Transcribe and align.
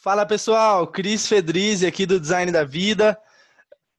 Fala 0.00 0.24
pessoal, 0.24 0.86
Cris 0.86 1.26
Fedrizzi 1.26 1.84
aqui 1.84 2.06
do 2.06 2.20
Design 2.20 2.52
da 2.52 2.62
Vida. 2.62 3.18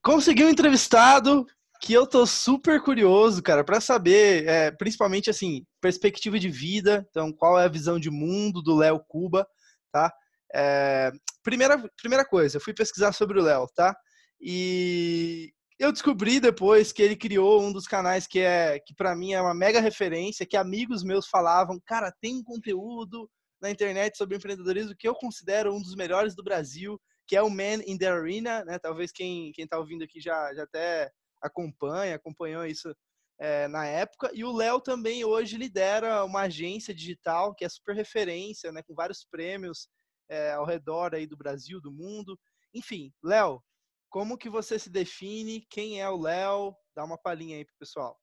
Consegui 0.01 0.45
um 0.45 0.49
entrevistado 0.49 1.45
que 1.81 1.92
eu 1.92 2.08
tô 2.08 2.25
super 2.25 2.81
curioso, 2.81 3.43
cara, 3.43 3.65
para 3.65 3.81
saber, 3.81 4.47
é, 4.47 4.72
principalmente 4.72 5.29
assim, 5.29 5.65
perspectiva 5.81 6.40
de 6.40 6.49
vida. 6.49 7.06
Então, 7.09 7.33
qual 7.33 7.59
é 7.59 7.65
a 7.65 7.70
visão 7.70 7.99
de 7.99 8.09
mundo 8.09 8.61
do 8.61 8.77
Léo 8.77 9.01
Cuba, 9.09 9.45
tá? 9.91 10.09
É, 10.55 11.11
primeira, 11.43 11.77
primeira 12.02 12.23
coisa, 12.23 12.55
eu 12.55 12.61
fui 12.61 12.73
pesquisar 12.73 13.11
sobre 13.11 13.38
o 13.38 13.43
Léo, 13.43 13.68
tá? 13.75 13.93
E 14.39 15.52
eu 15.77 15.91
descobri 15.91 16.39
depois 16.39 16.93
que 16.93 17.02
ele 17.02 17.18
criou 17.18 17.61
um 17.61 17.73
dos 17.73 17.86
canais 17.86 18.25
que 18.25 18.39
é 18.39 18.79
que 18.79 18.95
para 18.95 19.13
mim 19.18 19.34
é 19.34 19.41
uma 19.41 19.54
mega 19.54 19.81
referência, 19.81 20.45
que 20.45 20.55
amigos 20.55 21.04
meus 21.04 21.27
falavam, 21.27 21.77
cara, 21.86 22.09
tem 22.21 22.38
um 22.38 22.43
conteúdo 22.43 23.29
na 23.61 23.69
internet 23.69 24.17
sobre 24.17 24.37
empreendedorismo 24.37 24.95
que 24.95 25.07
eu 25.07 25.15
considero 25.15 25.73
um 25.73 25.81
dos 25.81 25.95
melhores 25.95 26.36
do 26.36 26.43
Brasil, 26.43 27.00
que 27.27 27.36
é 27.36 27.41
o 27.41 27.50
Man 27.50 27.83
in 27.86 27.97
the 27.97 28.07
Arena, 28.07 28.63
né? 28.65 28.79
Talvez 28.79 29.11
quem 29.11 29.51
quem 29.51 29.65
está 29.65 29.77
ouvindo 29.77 30.04
aqui 30.04 30.19
já, 30.19 30.54
já 30.54 30.63
até 30.63 31.11
acompanha, 31.41 32.16
acompanhou 32.16 32.66
isso 32.66 32.94
é, 33.40 33.67
na 33.67 33.86
época. 33.86 34.31
E 34.34 34.44
o 34.44 34.52
Léo 34.52 34.81
também 34.81 35.23
hoje 35.23 35.58
lidera 35.58 36.23
uma 36.26 36.41
agência 36.41 36.94
digital 36.94 37.53
que 37.55 37.64
é 37.66 37.70
super 37.70 37.95
referência, 37.95 38.72
né? 38.72 38.81
Com 38.84 38.94
vários 38.94 39.26
prêmios 39.26 39.88
é, 40.30 40.52
ao 40.52 40.66
redor 40.66 41.16
aí 41.16 41.26
do 41.28 41.38
Brasil, 41.38 41.81
do 41.81 41.91
mundo. 41.91 42.38
Enfim, 42.73 43.12
Léo, 43.23 43.64
como 44.09 44.38
que 44.38 44.50
você 44.50 44.78
se 44.78 44.89
define? 44.89 45.66
Quem 45.70 46.02
é 46.02 46.09
o 46.09 46.20
Léo? 46.20 46.76
Dá 46.95 47.03
uma 47.03 47.17
palhinha 47.17 47.58
aí 47.58 47.66
pro 47.66 47.76
pessoal. 47.80 48.20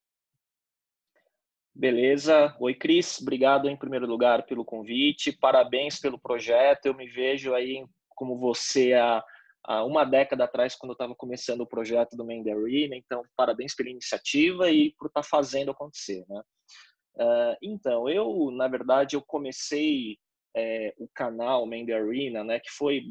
Beleza. 1.78 2.56
Oi, 2.58 2.74
Cris. 2.74 3.20
Obrigado 3.20 3.68
em 3.68 3.76
primeiro 3.76 4.06
lugar 4.06 4.46
pelo 4.46 4.64
convite. 4.64 5.30
Parabéns 5.30 6.00
pelo 6.00 6.18
projeto. 6.18 6.86
Eu 6.86 6.94
me 6.94 7.06
vejo 7.06 7.52
aí 7.52 7.84
como 8.14 8.38
você 8.38 8.94
há, 8.94 9.22
há 9.62 9.84
uma 9.84 10.02
década 10.02 10.44
atrás, 10.44 10.74
quando 10.74 10.92
eu 10.92 10.94
estava 10.94 11.14
começando 11.14 11.60
o 11.60 11.66
projeto 11.66 12.16
do 12.16 12.24
Main 12.24 12.42
Arena. 12.50 12.96
Então, 12.96 13.22
parabéns 13.36 13.74
pela 13.74 13.90
iniciativa 13.90 14.70
e 14.70 14.94
por 14.98 15.08
estar 15.08 15.20
tá 15.20 15.28
fazendo 15.28 15.70
acontecer. 15.70 16.24
Né? 16.26 16.40
Uh, 17.16 17.56
então, 17.62 18.08
eu, 18.08 18.50
na 18.52 18.68
verdade, 18.68 19.14
eu 19.14 19.20
comecei 19.20 20.16
é, 20.56 20.94
o 20.96 21.06
canal 21.14 21.66
Main 21.66 21.92
Arena, 21.92 22.42
né, 22.42 22.58
que 22.58 22.70
foi 22.70 23.02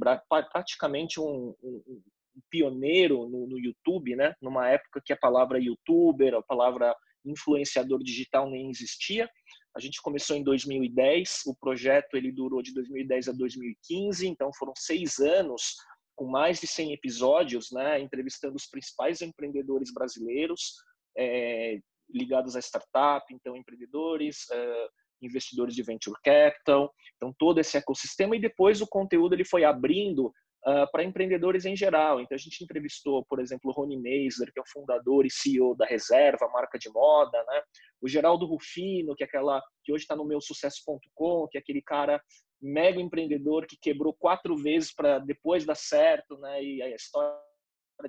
praticamente 0.52 1.20
um, 1.20 1.54
um, 1.62 1.84
um 1.88 2.02
pioneiro 2.50 3.30
no, 3.30 3.46
no, 3.46 3.60
YouTube, 3.60 4.16
né, 4.16 4.34
numa 4.42 4.68
época 4.68 5.04
que 5.06 5.14
a 5.14 5.18
palavra 5.18 5.60
youtuber, 5.60 6.34
a 6.34 6.42
palavra 6.42 6.96
influenciador 7.26 8.04
digital 8.04 8.50
nem 8.50 8.70
existia. 8.70 9.30
A 9.76 9.80
gente 9.80 10.02
começou 10.02 10.36
em 10.36 10.44
2010, 10.44 11.42
o 11.48 11.56
projeto 11.56 12.16
ele 12.16 12.32
durou 12.32 12.62
de 12.62 12.74
2010 12.74 13.30
a 13.30 13.32
2015, 13.34 14.28
então 14.28 14.52
foram 14.54 14.74
seis 14.78 15.20
anos 15.20 15.76
com 16.16 16.26
mais 16.26 16.62
de 16.62 16.68
100 16.68 16.94
episódios, 16.94 17.72
né, 17.72 18.00
entrevistando 18.00 18.56
os 18.56 18.68
principais 18.68 19.22
empreendedores 19.22 19.92
brasileiros 19.94 20.76
é, 21.18 21.80
ligados 22.10 22.56
à 22.56 22.60
startup, 22.60 23.26
então 23.34 23.58
empreendedores, 23.58 24.50
é, 24.50 24.88
investidores 25.22 25.76
de 25.76 25.84
venture 25.84 26.18
capital, 26.24 26.94
então 27.16 27.34
todo 27.38 27.60
esse 27.60 27.78
ecossistema 27.78 28.36
e 28.36 28.42
depois 28.42 28.82
o 28.82 28.88
conteúdo 28.88 29.34
ele 29.34 29.46
foi 29.46 29.64
abrindo 29.64 30.32
uh, 30.68 30.90
para 30.92 31.04
empreendedores 31.04 31.66
em 31.66 31.76
geral. 31.76 32.20
Então, 32.20 32.36
a 32.36 32.40
gente 32.40 32.64
entrevistou, 32.64 33.26
por 33.26 33.40
exemplo, 33.40 33.72
o 33.72 33.74
Rony 33.74 33.98
Meisler, 33.98 34.52
que 34.52 34.60
é 34.60 34.62
o 34.62 34.70
fundador 34.70 35.26
e 35.26 35.32
CEO 35.32 35.76
da 35.76 35.86
Reserva, 35.86 36.50
marca 36.50 36.78
de 36.78 36.90
moda, 36.90 37.38
né? 37.48 37.62
o 38.02 38.08
Geraldo 38.08 38.46
Rufino, 38.46 39.16
que 39.16 39.24
é 39.24 39.28
aquela 39.28 39.62
que 39.84 39.92
hoje 39.92 40.04
está 40.04 40.16
no 40.16 40.26
meu 40.26 40.42
sucesso.com, 40.42 41.48
que 41.48 41.58
é 41.58 41.62
aquele 41.62 41.82
cara 41.82 42.22
mega 42.62 43.00
empreendedor 43.00 43.66
que 43.68 43.78
quebrou 43.80 44.14
quatro 44.14 44.56
vezes 44.56 44.94
para 44.94 45.20
depois 45.20 45.66
dar 45.66 45.76
certo, 45.76 46.38
né? 46.38 46.64
E 46.64 46.82
a 46.82 46.90
história 46.96 47.36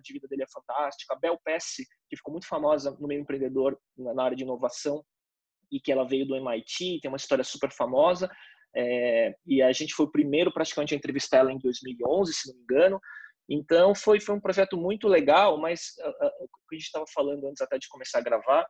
de 0.03 0.13
vida 0.13 0.27
dele 0.29 0.43
é 0.43 0.47
fantástica. 0.53 1.15
A 1.15 1.19
Bel 1.19 1.39
Pesce, 1.45 1.87
que 2.09 2.17
ficou 2.17 2.33
muito 2.33 2.47
famosa 2.47 2.97
no 2.99 3.07
meio 3.07 3.21
empreendedor 3.21 3.79
na 3.97 4.23
área 4.23 4.37
de 4.37 4.45
inovação 4.45 5.05
e 5.71 5.81
que 5.81 5.91
ela 5.91 6.07
veio 6.07 6.27
do 6.27 6.37
MIT, 6.37 7.01
tem 7.01 7.11
uma 7.11 7.17
história 7.17 7.45
super 7.45 7.71
famosa. 7.73 8.31
É, 8.77 9.35
e 9.47 9.63
a 9.63 9.73
gente 9.73 9.95
foi 9.95 10.05
o 10.05 10.11
primeiro 10.11 10.53
praticamente 10.53 10.93
a 10.93 10.97
entrevistar 10.97 11.39
ela 11.39 11.53
em 11.53 11.59
2011, 11.59 12.33
se 12.35 12.49
não 12.49 12.57
me 12.57 12.63
engano. 12.63 13.01
Então 13.49 13.95
foi, 13.95 14.21
foi 14.21 14.35
um 14.35 14.41
projeto 14.41 14.77
muito 14.77 15.09
legal, 15.09 15.59
mas 15.59 15.95
uh, 16.01 16.09
uh, 16.09 16.45
o 16.45 16.69
que 16.69 16.75
a 16.75 16.79
gente 16.79 16.87
estava 16.87 17.05
falando 17.15 17.47
antes 17.47 17.63
até 17.63 17.79
de 17.79 17.89
começar 17.89 18.19
a 18.19 18.23
gravar 18.23 18.67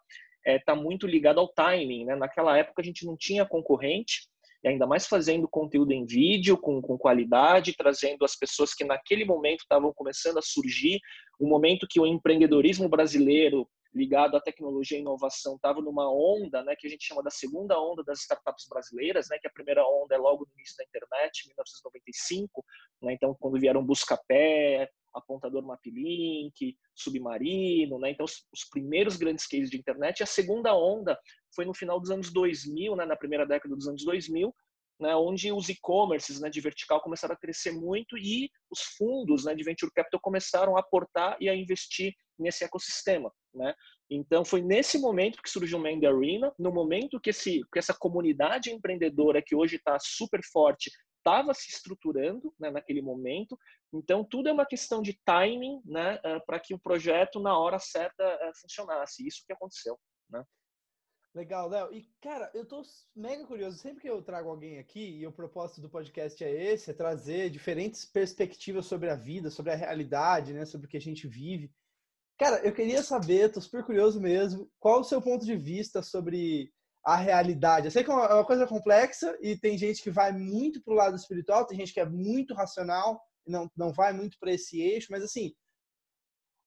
está 0.47 0.53
é, 0.53 0.59
tá 0.61 0.77
muito 0.77 1.07
ligado 1.07 1.41
ao 1.41 1.53
timing. 1.53 2.05
Né? 2.05 2.15
Naquela 2.15 2.57
época 2.57 2.83
a 2.83 2.85
gente 2.85 3.05
não 3.05 3.17
tinha 3.17 3.45
concorrente, 3.45 4.29
e 4.63 4.69
ainda 4.69 4.87
mais 4.87 5.07
fazendo 5.07 5.49
conteúdo 5.49 5.93
em 5.93 6.05
vídeo, 6.05 6.57
com, 6.57 6.81
com 6.81 6.97
qualidade, 6.97 7.75
trazendo 7.77 8.25
as 8.25 8.37
pessoas 8.37 8.75
que 8.75 8.85
naquele 8.85 9.25
momento 9.25 9.61
estavam 9.61 9.93
começando 9.95 10.39
a 10.39 10.43
surgir, 10.43 11.01
o 11.39 11.49
momento 11.49 11.87
que 11.89 12.01
o 12.01 12.07
empreendedorismo 12.07 12.89
brasileiro 12.89 13.69
ligado 13.97 14.37
à 14.37 14.41
tecnologia 14.41 14.99
e 14.99 15.01
inovação 15.01 15.57
estava 15.57 15.81
numa 15.81 16.13
onda, 16.13 16.63
né, 16.63 16.77
que 16.77 16.87
a 16.87 16.91
gente 16.91 17.07
chama 17.07 17.23
da 17.23 17.31
segunda 17.31 17.81
onda 17.81 18.05
das 18.05 18.21
startups 18.21 18.67
brasileiras, 18.69 19.29
né, 19.31 19.39
que 19.41 19.49
a 19.49 19.53
primeira 19.53 19.83
onda 19.83 20.15
é 20.15 20.19
logo 20.19 20.45
no 20.45 20.53
início 20.55 20.77
da 20.77 20.85
internet, 20.85 21.47
1995, 21.47 22.65
né, 23.03 23.15
então 23.15 23.35
quando 23.41 23.59
vieram 23.59 23.85
Buscapé, 23.85 24.91
Apontador 25.15 25.65
Maplink, 25.65 26.77
Submarino, 26.95 27.99
né, 27.99 28.11
então 28.11 28.25
os, 28.25 28.47
os, 28.53 28.69
primeiros 28.69 29.17
grandes 29.17 29.47
cases 29.47 29.71
de 29.71 29.79
internet, 29.79 30.21
e 30.21 30.23
a 30.23 30.27
segunda 30.27 30.75
onda 30.77 31.19
foi 31.55 31.65
no 31.65 31.73
final 31.73 31.99
dos 31.99 32.11
anos 32.11 32.31
2000, 32.31 32.95
né, 32.97 33.07
na 33.07 33.17
primeira 33.17 33.47
década 33.47 33.75
dos 33.75 33.89
anos 33.89 34.05
2000, 34.05 34.55
né, 35.01 35.15
onde 35.15 35.53
os 35.53 35.69
e-commerces 35.69 36.41
né, 36.41 36.51
de 36.51 36.61
vertical 36.61 37.01
começaram 37.01 37.35
a 37.35 37.39
crescer 37.39 37.73
muito 37.73 38.17
e 38.17 38.51
os 38.71 38.81
fundos 38.97 39.45
né, 39.45 39.55
de 39.55 39.63
venture 39.63 39.93
capital 39.93 40.21
começaram 40.21 40.77
a 40.77 40.81
aportar 40.81 41.37
e 41.41 41.49
a 41.49 41.55
investir 41.55 42.15
nesse 42.39 42.65
ecossistema. 42.65 43.33
Né? 43.57 43.75
Então, 44.11 44.45
foi 44.45 44.61
nesse 44.61 44.99
momento 44.99 45.43
que 45.43 45.51
surgiu 45.51 45.79
o 45.79 45.83
Mind 45.83 46.05
Arena, 46.05 46.53
no 46.59 46.71
momento 46.71 47.19
que, 47.19 47.31
esse, 47.31 47.63
que 47.73 47.79
essa 47.79 47.95
comunidade 47.95 48.71
empreendedora, 48.71 49.43
que 49.43 49.57
hoje 49.57 49.77
está 49.77 49.99
super 49.99 50.41
forte, 50.45 50.91
estava 51.19 51.53
se 51.55 51.71
estruturando 51.71 52.55
né, 52.59 52.71
naquele 52.71 53.03
momento. 53.03 53.59
Então, 53.93 54.23
tudo 54.23 54.49
é 54.49 54.53
uma 54.53 54.67
questão 54.67 55.03
de 55.03 55.19
timing 55.25 55.81
né, 55.85 56.17
uh, 56.19 56.45
para 56.47 56.61
que 56.61 56.75
o 56.75 56.79
projeto, 56.79 57.41
na 57.41 57.59
hora 57.59 57.79
certa, 57.79 58.23
uh, 58.23 58.61
funcionasse. 58.61 59.27
Isso 59.27 59.43
que 59.45 59.53
aconteceu. 59.53 59.99
Né? 60.31 60.45
Legal, 61.35 61.69
Léo. 61.69 61.93
E, 61.93 62.09
cara, 62.21 62.51
eu 62.55 62.65
tô 62.65 62.83
mega 63.15 63.45
curioso. 63.45 63.77
Sempre 63.79 64.03
que 64.03 64.11
eu 64.11 64.23
trago 64.23 64.51
alguém 64.51 64.79
aqui, 64.79 65.19
e 65.19 65.27
o 65.27 65.33
propósito 65.33 65.81
do 65.81 65.91
podcast 65.91 66.43
é 66.45 66.73
esse, 66.73 66.91
é 66.91 66.95
trazer 66.95 67.51
diferentes 67.51 68.05
perspectivas 68.05 68.87
sobre 68.87 69.11
a 69.11 69.17
vida, 69.17 69.51
sobre 69.51 69.73
a 69.73 69.77
realidade, 69.77 70.53
né? 70.53 70.65
Sobre 70.65 70.87
o 70.87 70.91
que 70.91 70.97
a 70.97 71.01
gente 71.01 71.27
vive. 71.27 71.73
Cara, 72.39 72.59
eu 72.67 72.73
queria 72.73 73.03
saber, 73.03 73.51
tô 73.51 73.61
super 73.61 73.83
curioso 73.83 74.21
mesmo, 74.21 74.71
qual 74.79 75.01
o 75.01 75.05
seu 75.05 75.23
ponto 75.23 75.45
de 75.45 75.57
vista 75.57 76.03
sobre 76.03 76.71
a 77.03 77.17
realidade? 77.17 77.87
Eu 77.87 77.91
sei 77.91 78.05
que 78.05 78.11
é 78.11 78.15
uma 78.15 78.45
coisa 78.45 78.67
complexa 78.67 79.37
e 79.41 79.57
tem 79.57 79.79
gente 79.79 80.03
que 80.03 80.11
vai 80.11 80.33
muito 80.33 80.83
pro 80.83 80.95
lado 80.95 81.17
espiritual, 81.17 81.67
tem 81.67 81.79
gente 81.79 81.95
que 81.95 82.01
é 82.01 82.05
muito 82.05 82.53
racional 82.53 83.19
e 83.47 83.51
não, 83.51 83.71
não 83.75 83.91
vai 83.93 84.13
muito 84.13 84.37
para 84.39 84.53
esse 84.53 84.81
eixo, 84.83 85.09
mas 85.11 85.23
assim, 85.23 85.55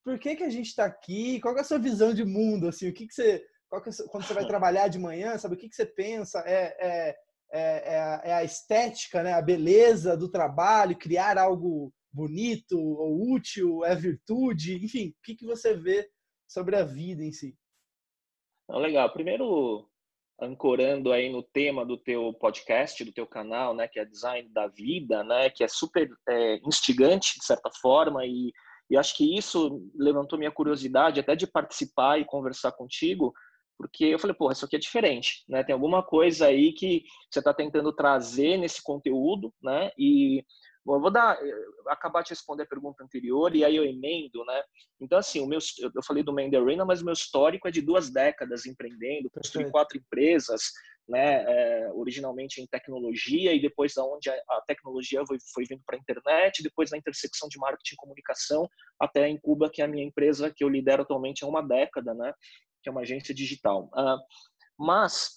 por 0.03 0.18
que 0.18 0.35
que 0.35 0.44
a 0.44 0.50
gente 0.50 0.68
está 0.68 0.85
aqui? 0.85 1.40
Qual 1.40 1.56
é 1.56 1.62
a 1.62 1.63
sua 1.63 1.78
visão 1.78 2.16
de 2.16 2.25
mundo? 2.25 2.68
Assim, 2.68 2.90
o 2.90 2.94
que 2.94 3.06
que 3.06 3.13
você, 3.13 3.36
é, 3.36 3.80
quando 4.07 4.25
você 4.25 4.34
vai 4.34 4.46
trabalhar 4.47 4.88
de 4.88 4.97
manhã, 4.97 5.38
sabe 5.38 5.53
o 5.53 5.57
que 5.57 5.69
que 5.69 5.75
você 5.75 5.86
pensa? 5.86 6.40
É, 6.47 6.75
é, 6.80 7.18
é, 7.51 8.22
é 8.24 8.34
a 8.34 8.44
estética, 8.44 9.22
né? 9.22 9.34
A 9.34 9.41
beleza 9.41 10.18
do 10.18 10.31
trabalho, 10.31 10.97
criar 10.97 11.38
algo 11.38 11.94
bonito 12.11 12.79
ou 12.79 13.33
útil, 13.33 13.83
é 13.85 13.95
virtude? 13.95 14.83
Enfim, 14.83 15.09
o 15.09 15.15
que, 15.23 15.35
que 15.35 15.45
você 15.45 15.75
vê 15.75 16.09
sobre 16.47 16.75
a 16.75 16.83
vida 16.83 17.23
em 17.23 17.31
si? 17.31 17.57
Legal. 18.69 19.11
Primeiro, 19.11 19.87
ancorando 20.41 21.11
aí 21.11 21.29
no 21.29 21.43
tema 21.43 21.85
do 21.85 21.97
teu 21.97 22.33
podcast, 22.33 23.03
do 23.03 23.11
teu 23.11 23.27
canal, 23.27 23.73
né, 23.73 23.87
que 23.87 23.99
é 23.99 24.05
design 24.05 24.47
da 24.49 24.67
vida, 24.67 25.23
né, 25.23 25.50
que 25.50 25.63
é 25.63 25.67
super 25.67 26.09
é, 26.27 26.59
instigante 26.65 27.38
de 27.39 27.45
certa 27.45 27.69
forma 27.81 28.25
e, 28.25 28.51
e 28.89 28.97
acho 28.97 29.15
que 29.15 29.38
isso 29.38 29.81
levantou 29.95 30.39
minha 30.39 30.51
curiosidade 30.51 31.19
até 31.19 31.35
de 31.35 31.45
participar 31.45 32.19
e 32.19 32.25
conversar 32.25 32.71
contigo, 32.71 33.33
porque 33.77 34.05
eu 34.05 34.19
falei, 34.19 34.35
porra, 34.35 34.53
isso 34.53 34.65
aqui 34.65 34.75
é 34.75 34.79
diferente, 34.79 35.44
né? 35.47 35.63
Tem 35.63 35.71
alguma 35.71 36.03
coisa 36.03 36.47
aí 36.47 36.73
que 36.73 37.03
você 37.31 37.39
está 37.39 37.53
tentando 37.53 37.94
trazer 37.94 38.57
nesse 38.57 38.83
conteúdo, 38.83 39.53
né? 39.63 39.89
E 39.97 40.44
Bom, 40.85 40.95
eu 40.95 41.01
vou 41.01 41.11
dar, 41.11 41.37
acabar 41.87 42.23
de 42.23 42.29
responder 42.29 42.63
a 42.63 42.67
pergunta 42.67 43.03
anterior 43.03 43.55
e 43.55 43.63
aí 43.63 43.75
eu 43.75 43.85
emendo, 43.85 44.43
né? 44.45 44.63
Então, 44.99 45.17
assim, 45.17 45.39
o 45.39 45.45
meu, 45.45 45.59
eu 45.81 46.03
falei 46.03 46.23
do 46.23 46.33
Main 46.33 46.55
Arena, 46.55 46.85
mas 46.85 47.01
o 47.01 47.05
meu 47.05 47.13
histórico 47.13 47.67
é 47.67 47.71
de 47.71 47.81
duas 47.81 48.09
décadas 48.09 48.65
empreendendo, 48.65 49.29
construí 49.29 49.69
quatro 49.69 49.97
empresas, 49.97 50.71
né? 51.07 51.43
É, 51.43 51.91
originalmente 51.93 52.61
em 52.61 52.67
tecnologia 52.67 53.53
e 53.53 53.61
depois 53.61 53.97
aonde 53.97 54.29
a 54.29 54.61
tecnologia 54.67 55.25
foi, 55.25 55.37
foi 55.53 55.65
vindo 55.65 55.81
para 55.85 55.97
a 55.97 55.99
internet, 55.99 56.63
depois 56.63 56.91
na 56.91 56.97
intersecção 56.97 57.49
de 57.49 57.57
marketing 57.57 57.95
e 57.95 57.97
comunicação, 57.97 58.69
até 58.99 59.27
em 59.27 59.39
Cuba, 59.39 59.69
que 59.69 59.81
é 59.81 59.85
a 59.85 59.87
minha 59.87 60.05
empresa 60.05 60.51
que 60.55 60.63
eu 60.63 60.69
lidero 60.69 61.01
atualmente 61.01 61.43
há 61.43 61.47
uma 61.47 61.61
década, 61.61 62.13
né? 62.13 62.33
Que 62.81 62.89
é 62.89 62.91
uma 62.91 63.01
agência 63.01 63.33
digital. 63.33 63.89
Uh, 63.93 64.17
mas 64.77 65.33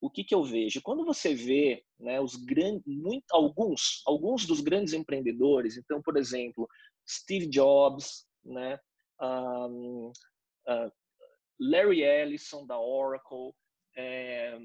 o 0.00 0.10
que, 0.10 0.24
que 0.24 0.34
eu 0.34 0.42
vejo? 0.42 0.82
Quando 0.82 1.04
você 1.04 1.34
vê 1.34 1.82
né, 1.98 2.20
os 2.20 2.36
grandes, 2.36 2.82
muito, 2.86 3.24
alguns, 3.30 4.02
alguns 4.06 4.46
dos 4.46 4.60
grandes 4.60 4.92
empreendedores, 4.92 5.76
então, 5.76 6.02
por 6.02 6.16
exemplo, 6.16 6.68
Steve 7.08 7.46
Jobs, 7.46 8.26
né, 8.44 8.78
um, 9.20 10.12
uh, 10.68 10.92
Larry 11.58 12.02
Ellison 12.02 12.66
da 12.66 12.78
Oracle, 12.78 13.52
é, 13.96 14.58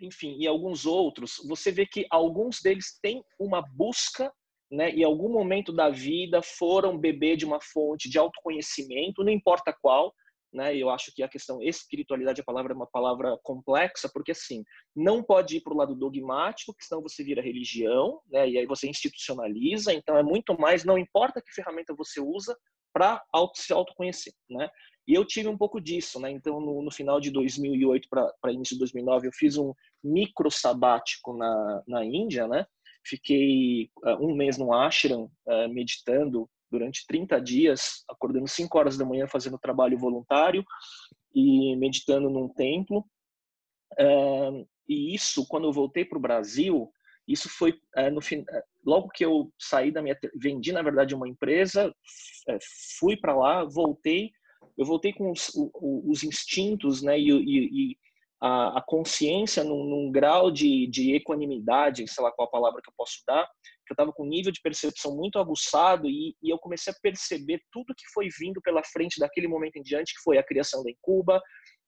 enfim, 0.00 0.36
e 0.38 0.46
alguns 0.46 0.86
outros, 0.86 1.36
você 1.46 1.70
vê 1.70 1.86
que 1.86 2.06
alguns 2.10 2.60
deles 2.60 2.98
têm 3.00 3.22
uma 3.38 3.62
busca, 3.62 4.32
né, 4.70 4.90
em 4.90 5.04
algum 5.04 5.28
momento 5.28 5.72
da 5.72 5.90
vida 5.90 6.40
foram 6.42 6.98
beber 6.98 7.36
de 7.36 7.44
uma 7.44 7.60
fonte 7.60 8.08
de 8.08 8.18
autoconhecimento, 8.18 9.22
não 9.22 9.30
importa 9.30 9.76
qual, 9.80 10.12
né? 10.52 10.76
Eu 10.76 10.90
acho 10.90 11.12
que 11.14 11.22
a 11.22 11.28
questão 11.28 11.62
espiritualidade, 11.62 12.40
a 12.40 12.44
palavra 12.44 12.72
é 12.72 12.76
uma 12.76 12.86
palavra 12.86 13.38
complexa, 13.42 14.10
porque 14.12 14.32
assim, 14.32 14.64
não 14.94 15.22
pode 15.22 15.56
ir 15.56 15.60
para 15.60 15.72
o 15.72 15.76
lado 15.76 15.94
dogmático, 15.94 16.74
que 16.74 16.84
senão 16.84 17.02
você 17.02 17.24
vira 17.24 17.42
religião, 17.42 18.20
né? 18.30 18.48
E 18.48 18.58
aí 18.58 18.66
você 18.66 18.88
institucionaliza, 18.88 19.92
então 19.92 20.16
é 20.16 20.22
muito 20.22 20.58
mais, 20.58 20.84
não 20.84 20.98
importa 20.98 21.40
que 21.40 21.52
ferramenta 21.52 21.94
você 21.94 22.20
usa 22.20 22.56
para 22.92 23.22
auto, 23.32 23.58
se 23.58 23.72
autoconhecer, 23.72 24.34
né? 24.50 24.68
E 25.06 25.14
eu 25.14 25.24
tive 25.24 25.48
um 25.48 25.56
pouco 25.56 25.80
disso, 25.80 26.20
né? 26.20 26.30
Então, 26.30 26.60
no, 26.60 26.82
no 26.82 26.90
final 26.90 27.20
de 27.20 27.30
2008 27.30 28.08
para 28.08 28.52
início 28.52 28.76
de 28.76 28.80
2009, 28.80 29.28
eu 29.28 29.32
fiz 29.32 29.56
um 29.56 29.72
micro 30.02 30.50
sabático 30.50 31.36
na, 31.36 31.82
na 31.88 32.04
Índia, 32.04 32.46
né? 32.46 32.66
Fiquei 33.04 33.90
uh, 34.04 34.24
um 34.24 34.34
mês 34.34 34.58
no 34.58 34.72
ashram, 34.72 35.30
uh, 35.46 35.68
meditando 35.68 36.48
durante 36.72 37.06
30 37.06 37.40
dias, 37.40 38.02
acordando 38.08 38.48
5 38.48 38.76
horas 38.76 38.96
da 38.96 39.04
manhã 39.04 39.28
fazendo 39.28 39.58
trabalho 39.58 39.98
voluntário 39.98 40.64
e 41.34 41.76
meditando 41.76 42.28
num 42.28 42.48
templo. 42.48 43.04
E 44.88 45.14
isso, 45.14 45.46
quando 45.46 45.68
eu 45.68 45.72
voltei 45.72 46.04
para 46.04 46.18
o 46.18 46.20
Brasil, 46.20 46.90
isso 47.28 47.48
foi 47.48 47.78
no 48.12 48.20
fim, 48.20 48.44
logo 48.84 49.10
que 49.10 49.24
eu 49.24 49.52
saí 49.58 49.92
da 49.92 50.02
minha 50.02 50.18
vendi 50.34 50.72
na 50.72 50.82
verdade 50.82 51.14
uma 51.14 51.28
empresa, 51.28 51.94
fui 52.98 53.16
para 53.16 53.36
lá, 53.36 53.64
voltei 53.64 54.32
eu 54.76 54.84
voltei 54.84 55.12
com 55.12 55.30
os, 55.30 55.50
os 55.82 56.22
instintos 56.22 57.02
né, 57.02 57.18
e, 57.18 57.30
e, 57.30 57.92
e 57.92 57.98
a, 58.40 58.78
a, 58.78 58.82
consciência 58.82 59.62
num, 59.62 59.84
num, 59.84 60.10
grau 60.10 60.50
de, 60.50 60.86
de 60.88 61.14
equanimidade, 61.14 62.06
sei 62.08 62.24
lá 62.24 62.32
qual 62.32 62.48
a 62.48 62.50
palavra 62.50 62.80
que 62.82 62.88
eu 62.88 62.94
posso 62.96 63.22
dar, 63.26 63.48
eu 63.92 63.94
estava 63.94 64.12
com 64.12 64.24
um 64.24 64.28
nível 64.28 64.50
de 64.50 64.60
percepção 64.60 65.16
muito 65.16 65.38
aguçado 65.38 66.08
e, 66.08 66.34
e, 66.42 66.50
eu 66.50 66.58
comecei 66.58 66.92
a 66.92 66.96
perceber 67.00 67.60
tudo 67.70 67.94
que 67.94 68.10
foi 68.12 68.28
vindo 68.38 68.60
pela 68.60 68.82
frente 68.82 69.18
daquele 69.18 69.46
momento 69.46 69.76
em 69.76 69.82
diante, 69.82 70.14
que 70.14 70.22
foi 70.22 70.38
a 70.38 70.42
criação 70.42 70.82
da 70.82 70.90
Incuba, 70.90 71.40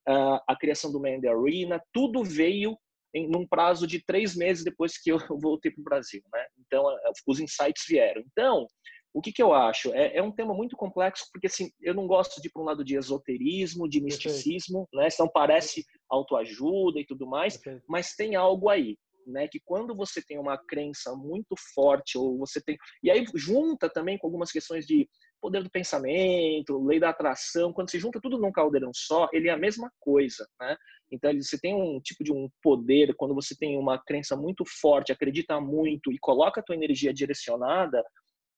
a, 0.06 0.42
a 0.48 0.56
criação 0.56 0.92
do 0.92 1.00
Man 1.00 1.18
Arena, 1.28 1.82
tudo 1.92 2.22
veio 2.22 2.76
em 3.14 3.28
num 3.28 3.46
prazo 3.46 3.86
de 3.86 4.04
três 4.04 4.34
meses 4.34 4.64
depois 4.64 4.98
que 4.98 5.10
eu 5.10 5.18
voltei 5.40 5.70
para 5.70 5.80
o 5.80 5.84
Brasil, 5.84 6.22
né? 6.32 6.44
Então, 6.66 6.84
os 7.26 7.38
insights 7.38 7.84
vieram. 7.88 8.22
Então, 8.32 8.66
o 9.14 9.22
que, 9.22 9.32
que 9.32 9.42
eu 9.42 9.54
acho? 9.54 9.94
É, 9.94 10.16
é, 10.16 10.22
um 10.22 10.32
tema 10.32 10.52
muito 10.52 10.76
complexo, 10.76 11.26
porque 11.32 11.46
assim, 11.46 11.70
eu 11.80 11.94
não 11.94 12.08
gosto 12.08 12.42
de 12.42 12.48
ir 12.48 12.50
para 12.50 12.60
um 12.60 12.64
lado 12.64 12.84
de 12.84 12.96
esoterismo, 12.96 13.88
de 13.88 14.00
misticismo, 14.00 14.88
né? 14.92 15.06
Então 15.12 15.28
parece 15.32 15.84
autoajuda 16.10 16.98
e 16.98 17.06
tudo 17.06 17.24
mais, 17.24 17.58
mas 17.88 18.14
tem 18.14 18.34
algo 18.34 18.68
aí, 18.68 18.96
né? 19.26 19.49
Que 19.49 19.61
quando 19.65 19.94
você 19.94 20.23
tem 20.23 20.38
uma 20.38 20.59
crença 20.59 21.15
muito 21.15 21.55
forte, 21.75 22.17
ou 22.19 22.38
você 22.38 22.61
tem. 22.61 22.76
E 23.03 23.11
aí 23.11 23.25
junta 23.35 23.88
também 23.88 24.19
com 24.19 24.26
algumas 24.26 24.50
questões 24.50 24.87
de 24.87 25.09
poder 25.41 25.62
do 25.62 25.71
pensamento, 25.71 26.82
lei 26.87 26.99
da 26.99 27.11
atração, 27.11 27.73
quando 27.73 27.91
se 27.91 27.99
junta 27.99 28.19
tudo 28.19 28.38
num 28.38 28.50
caldeirão 28.50 28.91
só, 28.94 29.29
ele 29.31 29.49
é 29.49 29.53
a 29.53 29.59
mesma 29.59 29.91
coisa, 30.00 30.49
né? 30.59 30.75
Então 31.12 31.31
você 31.35 31.59
tem 31.59 31.75
um 31.75 32.00
tipo 32.00 32.25
de 32.25 32.32
um 32.32 32.49
poder 32.62 33.15
quando 33.15 33.35
você 33.35 33.55
tem 33.55 33.76
uma 33.76 34.03
crença 34.03 34.35
muito 34.37 34.65
forte, 34.81 35.12
acredita 35.12 35.61
muito 35.61 36.11
e 36.11 36.19
coloca 36.19 36.61
a 36.61 36.65
tua 36.65 36.75
energia 36.75 37.12
direcionada, 37.12 38.03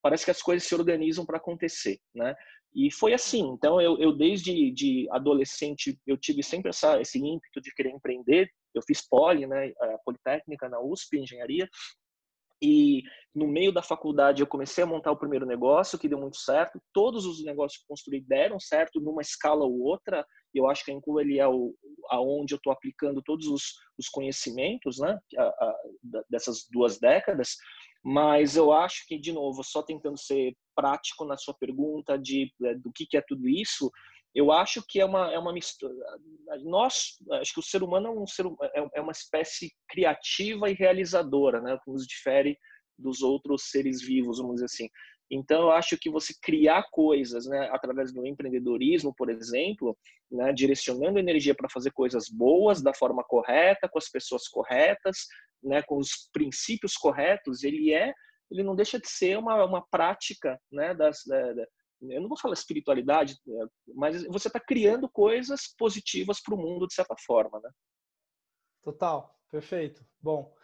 parece 0.00 0.24
que 0.24 0.30
as 0.30 0.40
coisas 0.40 0.66
se 0.66 0.74
organizam 0.76 1.26
para 1.26 1.38
acontecer, 1.38 1.98
né? 2.14 2.34
E 2.76 2.90
foi 2.90 3.14
assim. 3.14 3.40
Então, 3.40 3.80
eu, 3.80 3.98
eu 3.98 4.12
desde 4.12 4.70
de 4.70 5.08
adolescente, 5.10 5.98
eu 6.06 6.14
tive 6.18 6.42
sempre 6.42 6.68
essa, 6.68 7.00
esse 7.00 7.18
ímpeto 7.18 7.58
de 7.62 7.74
querer 7.74 7.88
empreender. 7.88 8.50
Eu 8.74 8.82
fiz 8.82 9.00
poli, 9.08 9.46
né, 9.46 9.72
a 9.80 9.98
Politécnica, 10.04 10.68
na 10.68 10.78
USP, 10.78 11.18
engenharia. 11.18 11.66
E 12.60 13.02
no 13.34 13.46
meio 13.46 13.72
da 13.72 13.82
faculdade 13.82 14.42
eu 14.42 14.46
comecei 14.46 14.84
a 14.84 14.86
montar 14.86 15.10
o 15.10 15.16
primeiro 15.16 15.46
negócio, 15.46 15.98
que 15.98 16.08
deu 16.08 16.20
muito 16.20 16.36
certo. 16.36 16.78
Todos 16.92 17.24
os 17.24 17.42
negócios 17.42 17.80
que 17.80 17.88
construí 17.88 18.20
deram 18.20 18.60
certo 18.60 19.00
numa 19.00 19.22
escala 19.22 19.64
ou 19.64 19.80
outra. 19.80 20.26
Eu 20.54 20.68
acho 20.68 20.84
que 20.84 20.90
a 20.90 20.94
Inclu 20.94 21.18
ele 21.18 21.38
é 21.38 21.48
o, 21.48 21.74
aonde 22.10 22.52
eu 22.52 22.58
estou 22.58 22.72
aplicando 22.74 23.22
todos 23.22 23.46
os, 23.46 23.74
os 23.98 24.08
conhecimentos, 24.08 24.98
né, 24.98 25.18
a, 25.38 25.42
a, 25.42 25.76
dessas 26.28 26.66
duas 26.70 26.98
décadas. 26.98 27.56
Mas 28.04 28.54
eu 28.54 28.70
acho 28.70 29.06
que, 29.06 29.18
de 29.18 29.32
novo, 29.32 29.64
só 29.64 29.82
tentando 29.82 30.18
ser 30.18 30.54
prático 30.76 31.24
na 31.24 31.36
sua 31.36 31.54
pergunta 31.54 32.16
de, 32.16 32.52
eh, 32.62 32.74
do 32.76 32.92
que, 32.92 33.06
que 33.06 33.16
é 33.16 33.24
tudo 33.26 33.48
isso, 33.48 33.90
eu 34.34 34.52
acho 34.52 34.84
que 34.86 35.00
é 35.00 35.04
uma, 35.04 35.32
é 35.32 35.38
uma 35.38 35.52
mistura. 35.52 35.94
Nós, 36.62 37.16
acho 37.40 37.54
que 37.54 37.60
o 37.60 37.62
ser 37.62 37.82
humano 37.82 38.08
é, 38.08 38.10
um 38.10 38.26
ser, 38.26 38.46
é, 38.74 38.86
é 38.96 39.00
uma 39.00 39.12
espécie 39.12 39.72
criativa 39.88 40.70
e 40.70 40.74
realizadora, 40.74 41.60
né? 41.60 41.78
que 41.82 41.90
nos 41.90 42.06
difere 42.06 42.58
dos 42.98 43.22
outros 43.22 43.70
seres 43.70 44.02
vivos, 44.02 44.38
vamos 44.38 44.56
dizer 44.56 44.66
assim. 44.66 44.88
Então, 45.30 45.62
eu 45.62 45.70
acho 45.72 45.98
que 45.98 46.08
você 46.08 46.32
criar 46.40 46.84
coisas, 46.90 47.46
né, 47.46 47.68
através 47.72 48.12
do 48.12 48.24
empreendedorismo, 48.24 49.12
por 49.16 49.28
exemplo, 49.28 49.96
né, 50.30 50.52
direcionando 50.52 51.18
energia 51.18 51.54
para 51.54 51.68
fazer 51.68 51.90
coisas 51.90 52.28
boas 52.28 52.80
da 52.80 52.94
forma 52.94 53.24
correta, 53.24 53.88
com 53.88 53.98
as 53.98 54.08
pessoas 54.08 54.46
corretas, 54.46 55.26
né, 55.62 55.82
com 55.82 55.98
os 55.98 56.28
princípios 56.32 56.96
corretos, 56.96 57.64
ele 57.64 57.92
é, 57.92 58.14
ele 58.50 58.62
não 58.62 58.76
deixa 58.76 58.98
de 58.98 59.08
ser 59.08 59.38
uma, 59.38 59.64
uma 59.64 59.86
prática, 59.90 60.60
né, 60.70 60.94
das, 60.94 61.24
da, 61.26 61.52
da, 61.52 61.66
eu 62.02 62.20
não 62.20 62.28
vou 62.28 62.38
falar 62.38 62.54
espiritualidade, 62.54 63.36
é, 63.48 63.92
mas 63.94 64.24
você 64.26 64.48
está 64.48 64.60
criando 64.60 65.08
coisas 65.08 65.74
positivas 65.78 66.40
para 66.40 66.54
o 66.54 66.58
mundo 66.58 66.86
de 66.86 66.94
certa 66.94 67.14
forma, 67.24 67.60
né? 67.60 67.70
Total, 68.82 69.34
perfeito. 69.50 70.04
Bom, 70.20 70.54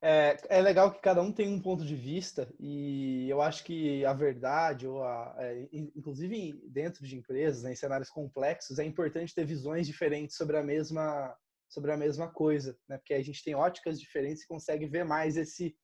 é, 0.00 0.36
é 0.48 0.60
legal 0.60 0.92
que 0.92 1.00
cada 1.00 1.22
um 1.22 1.32
tem 1.32 1.48
um 1.48 1.60
ponto 1.60 1.84
de 1.84 1.94
vista 1.94 2.52
e 2.58 3.28
eu 3.28 3.40
acho 3.40 3.64
que 3.64 4.04
a 4.04 4.12
verdade, 4.12 4.86
ou 4.86 5.02
a, 5.02 5.34
é, 5.38 5.68
inclusive 5.72 6.60
dentro 6.68 7.06
de 7.06 7.16
empresas, 7.16 7.62
né, 7.62 7.72
em 7.72 7.76
cenários 7.76 8.10
complexos, 8.10 8.78
é 8.78 8.84
importante 8.84 9.34
ter 9.34 9.44
visões 9.44 9.86
diferentes 9.86 10.36
sobre 10.36 10.56
a 10.56 10.62
mesma 10.62 11.36
sobre 11.68 11.90
a 11.90 11.96
mesma 11.96 12.28
coisa, 12.30 12.78
né? 12.86 12.98
Porque 12.98 13.14
a 13.14 13.22
gente 13.22 13.42
tem 13.42 13.54
óticas 13.54 13.98
diferentes 13.98 14.42
e 14.42 14.46
consegue 14.46 14.84
ver 14.84 15.06
mais 15.06 15.38
esse 15.38 15.74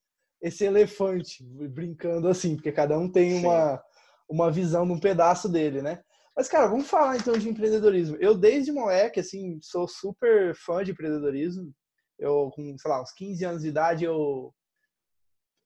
esse 0.40 0.64
elefante 0.64 1.44
brincando 1.44 2.28
assim, 2.28 2.54
porque 2.56 2.72
cada 2.72 2.98
um 2.98 3.10
tem 3.10 3.38
uma 3.38 3.82
uma 4.30 4.50
visão 4.50 4.86
de 4.86 4.92
um 4.92 5.00
pedaço 5.00 5.48
dele, 5.48 5.80
né? 5.80 6.02
Mas 6.36 6.48
cara, 6.48 6.66
vamos 6.66 6.88
falar 6.88 7.16
então 7.16 7.36
de 7.36 7.48
empreendedorismo. 7.48 8.16
Eu 8.20 8.36
desde 8.36 8.70
moleque 8.70 9.20
assim 9.20 9.58
sou 9.62 9.88
super 9.88 10.54
fã 10.54 10.84
de 10.84 10.90
empreendedorismo 10.90 11.72
eu, 12.18 12.50
com, 12.50 12.76
sei 12.76 12.90
lá, 12.90 13.00
uns 13.00 13.12
15 13.12 13.44
anos 13.44 13.62
de 13.62 13.68
idade, 13.68 14.04
eu 14.04 14.52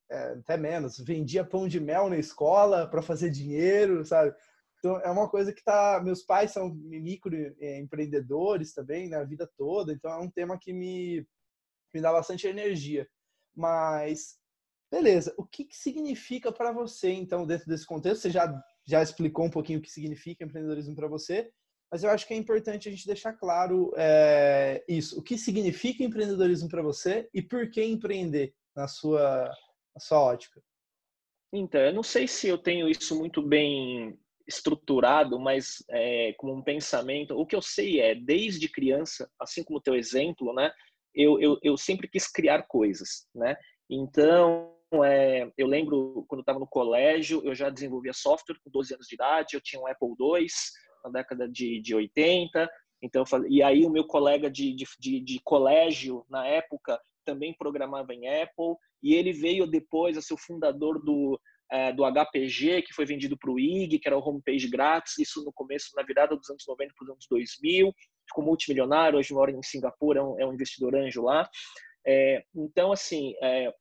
é, 0.09 0.33
até 0.33 0.55
menos, 0.55 0.99
vendia 0.99 1.43
pão 1.43 1.67
de 1.67 1.79
mel 1.79 2.09
na 2.09 2.17
escola 2.17 2.87
para 2.87 3.01
fazer 3.01 3.31
dinheiro, 3.31 4.05
sabe? 4.05 4.33
Então 4.77 4.99
é 4.99 5.09
uma 5.09 5.29
coisa 5.29 5.51
que 5.51 5.63
tá. 5.63 6.01
Meus 6.03 6.23
pais 6.23 6.51
são 6.51 6.73
micro 6.73 7.33
é, 7.59 7.79
empreendedores 7.79 8.73
também 8.73 9.09
na 9.09 9.23
vida 9.23 9.49
toda, 9.57 9.91
então 9.93 10.11
é 10.11 10.17
um 10.17 10.29
tema 10.29 10.57
que 10.59 10.73
me, 10.73 11.25
me 11.93 12.01
dá 12.01 12.11
bastante 12.11 12.47
energia. 12.47 13.07
Mas 13.55 14.37
beleza, 14.93 15.33
o 15.37 15.43
que, 15.43 15.65
que 15.65 15.75
significa 15.75 16.51
para 16.51 16.71
você 16.71 17.11
então 17.11 17.47
dentro 17.47 17.65
desse 17.65 17.83
contexto? 17.83 18.21
Você 18.21 18.29
já 18.29 18.63
já 18.85 19.01
explicou 19.01 19.45
um 19.45 19.49
pouquinho 19.49 19.79
o 19.79 19.81
que 19.81 19.89
significa 19.89 20.43
empreendedorismo 20.43 20.93
para 20.93 21.07
você, 21.07 21.49
mas 21.91 22.03
eu 22.03 22.11
acho 22.11 22.27
que 22.27 22.33
é 22.33 22.37
importante 22.37 22.87
a 22.87 22.91
gente 22.91 23.07
deixar 23.07 23.33
claro 23.33 23.91
é, 23.97 24.83
isso. 24.87 25.17
O 25.17 25.23
que 25.23 25.35
significa 25.35 26.03
empreendedorismo 26.03 26.69
para 26.69 26.83
você 26.83 27.27
e 27.33 27.41
por 27.41 27.71
que 27.71 27.83
empreender 27.83 28.53
na 28.75 28.87
sua, 28.87 29.49
na 29.95 29.99
sua 29.99 30.19
ótica? 30.19 30.61
Então, 31.51 31.81
eu 31.81 31.93
não 31.93 32.03
sei 32.03 32.27
se 32.27 32.47
eu 32.47 32.57
tenho 32.57 32.87
isso 32.87 33.17
muito 33.17 33.41
bem 33.41 34.15
estruturado, 34.47 35.39
mas 35.39 35.83
é, 35.89 36.33
como 36.33 36.53
um 36.53 36.61
pensamento. 36.61 37.35
O 37.35 37.47
que 37.47 37.55
eu 37.55 37.61
sei 37.61 37.99
é, 37.99 38.13
desde 38.13 38.69
criança, 38.69 39.27
assim 39.39 39.63
como 39.63 39.79
o 39.79 39.81
teu 39.81 39.95
exemplo, 39.95 40.53
né? 40.53 40.71
Eu, 41.15 41.39
eu, 41.39 41.57
eu 41.63 41.77
sempre 41.77 42.07
quis 42.07 42.27
criar 42.27 42.63
coisas, 42.63 43.27
né? 43.33 43.55
Então, 43.89 44.72
é, 45.01 45.49
eu 45.57 45.65
lembro 45.65 46.25
quando 46.27 46.41
estava 46.41 46.59
no 46.59 46.67
colégio, 46.67 47.41
eu 47.45 47.55
já 47.55 47.69
desenvolvia 47.69 48.11
software 48.11 48.57
com 48.61 48.69
12 48.69 48.93
anos 48.95 49.07
de 49.07 49.15
idade, 49.15 49.55
eu 49.55 49.61
tinha 49.61 49.81
um 49.81 49.87
Apple 49.87 50.09
II, 50.19 50.45
na 51.05 51.11
década 51.11 51.47
de, 51.47 51.81
de 51.81 51.95
80. 51.95 52.69
Então, 53.01 53.23
e 53.49 53.63
aí 53.63 53.85
o 53.85 53.89
meu 53.89 54.05
colega 54.05 54.49
de, 54.49 54.75
de, 54.75 55.19
de, 55.19 55.39
colégio, 55.43 56.25
na 56.29 56.45
época, 56.45 56.99
também 57.25 57.55
programava 57.57 58.13
em 58.13 58.27
Apple, 58.27 58.75
e 59.01 59.13
ele 59.13 59.31
veio 59.31 59.65
depois 59.65 60.17
a 60.17 60.21
ser 60.21 60.33
o 60.33 60.37
fundador 60.37 61.03
do, 61.03 61.39
é, 61.71 61.91
do 61.91 62.03
HPG, 62.03 62.81
que 62.83 62.93
foi 62.93 63.05
vendido 63.05 63.37
para 63.37 63.51
o 63.51 63.59
IG, 63.59 63.99
que 63.99 64.07
era 64.07 64.17
o 64.17 64.21
homepage 64.21 64.69
grátis, 64.69 65.17
isso 65.17 65.43
no 65.43 65.51
começo, 65.53 65.89
na 65.95 66.03
virada 66.03 66.35
dos 66.35 66.49
anos 66.49 66.63
90 66.67 66.93
para 66.95 67.03
os 67.03 67.09
anos 67.09 67.25
2000. 67.29 67.93
ficou 68.27 68.43
multimilionário, 68.43 69.19
hoje 69.19 69.33
mora 69.33 69.51
em 69.51 69.63
Singapura, 69.63 70.19
é 70.19 70.23
um, 70.23 70.39
é 70.39 70.45
um 70.45 70.53
investidor 70.53 70.95
anjo 70.95 71.23
lá. 71.23 71.49
É, 72.05 72.43
então, 72.55 72.91
assim, 72.91 73.33
é, 73.41 73.73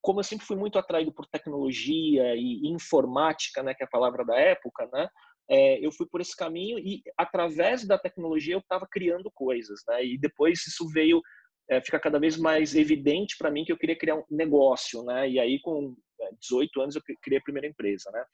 como 0.00 0.20
eu 0.20 0.24
sempre 0.24 0.46
fui 0.46 0.56
muito 0.56 0.78
atraído 0.78 1.12
por 1.12 1.26
tecnologia 1.26 2.34
e 2.36 2.68
informática, 2.68 3.62
né, 3.62 3.74
que 3.74 3.82
é 3.82 3.86
a 3.86 3.90
palavra 3.90 4.24
da 4.24 4.36
época, 4.36 4.88
né, 4.92 5.08
é, 5.48 5.84
eu 5.84 5.92
fui 5.92 6.06
por 6.06 6.20
esse 6.20 6.36
caminho 6.36 6.78
e 6.78 7.02
através 7.16 7.86
da 7.86 7.98
tecnologia 7.98 8.54
eu 8.54 8.60
estava 8.60 8.86
criando 8.90 9.30
coisas, 9.34 9.80
né, 9.88 10.04
e 10.04 10.18
depois 10.18 10.66
isso 10.66 10.88
veio 10.88 11.20
é, 11.68 11.80
fica 11.80 11.98
cada 11.98 12.20
vez 12.20 12.36
mais 12.36 12.76
evidente 12.76 13.36
para 13.36 13.50
mim 13.50 13.64
que 13.64 13.72
eu 13.72 13.78
queria 13.78 13.98
criar 13.98 14.16
um 14.16 14.24
negócio, 14.30 15.02
né, 15.04 15.28
e 15.28 15.38
aí 15.38 15.60
com 15.60 15.94
18 16.40 16.80
é, 16.80 16.82
anos 16.82 16.96
eu 16.96 17.02
criei 17.22 17.38
a 17.38 17.44
primeira 17.44 17.66
empresa, 17.66 18.10
né, 18.12 18.24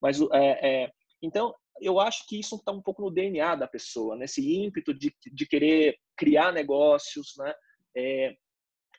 mas 0.00 0.20
é, 0.32 0.84
é, 0.84 0.90
então 1.22 1.54
eu 1.80 1.98
acho 1.98 2.26
que 2.28 2.38
isso 2.38 2.56
está 2.56 2.70
um 2.70 2.82
pouco 2.82 3.02
no 3.02 3.10
DNA 3.10 3.56
da 3.56 3.66
pessoa, 3.66 4.16
nesse 4.16 4.40
né, 4.40 4.66
ímpeto 4.66 4.94
de, 4.94 5.14
de 5.32 5.46
querer 5.46 5.96
criar 6.16 6.52
negócios, 6.52 7.34
né, 7.38 7.52
é, 7.96 8.36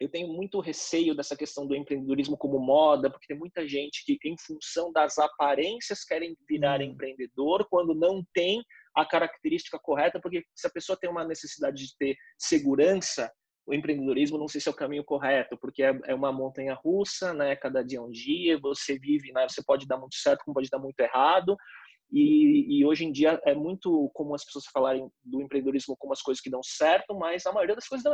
eu 0.04 0.10
tenho 0.10 0.28
muito 0.28 0.60
receio 0.60 1.16
dessa 1.16 1.36
questão 1.36 1.66
do 1.66 1.76
empreendedorismo 1.76 2.38
como 2.38 2.60
moda, 2.60 3.10
porque 3.10 3.28
tem 3.28 3.38
muita 3.38 3.68
gente 3.68 4.04
que, 4.06 4.18
em 4.28 4.36
função 4.38 4.92
das 4.92 5.18
aparências, 5.18 6.04
querem 6.04 6.36
virar 6.48 6.82
hum. 6.82 6.84
empreendedor 6.84 7.66
quando 7.70 7.96
não 7.96 8.24
tem 8.34 8.62
a 8.96 9.06
característica 9.06 9.80
correta, 9.80 10.20
porque 10.20 10.44
se 10.54 10.68
a 10.68 10.70
pessoa 10.70 10.98
tem 11.00 11.10
uma 11.10 11.26
necessidade 11.26 11.78
de 11.78 11.98
ter 11.98 12.16
segurança, 12.38 13.32
o 13.66 13.74
empreendedorismo 13.74 14.38
não 14.38 14.48
sei 14.48 14.60
se 14.60 14.68
é 14.68 14.72
o 14.72 14.76
caminho 14.76 15.06
correto, 15.06 15.58
porque 15.58 15.82
é, 15.82 15.98
é 16.06 16.14
uma 16.14 16.34
montanha 16.34 16.74
russa, 16.74 17.34
né? 17.34 17.56
Cada 17.56 17.82
dia 17.82 18.00
é 18.00 18.02
um 18.02 18.12
dia, 18.12 18.60
você 18.60 19.00
vive, 19.00 19.32
né? 19.32 19.48
Você 19.48 19.64
pode 19.64 19.88
dar 19.88 19.98
muito 19.98 20.16
certo, 20.16 20.44
como 20.44 20.56
pode 20.56 20.70
dar 20.70 20.80
muito 20.80 21.00
errado. 21.00 21.56
E, 22.12 22.78
e, 22.78 22.86
hoje 22.86 23.06
em 23.06 23.12
dia 23.12 23.42
é 23.44 23.56
muito 23.56 24.12
comum 24.14 24.36
as 24.36 24.46
pessoas 24.46 24.66
falarem 24.66 25.10
do 25.24 25.42
empreendedorismo 25.42 25.96
como 25.98 26.14
as 26.14 26.22
coisas 26.22 26.42
que 26.42 26.50
dão 26.50 26.62
certo, 26.62 27.18
mas 27.18 27.46
a 27.46 27.52
maioria 27.52 27.74
das 27.74 27.88
coisas 27.88 28.04
dão 28.04 28.14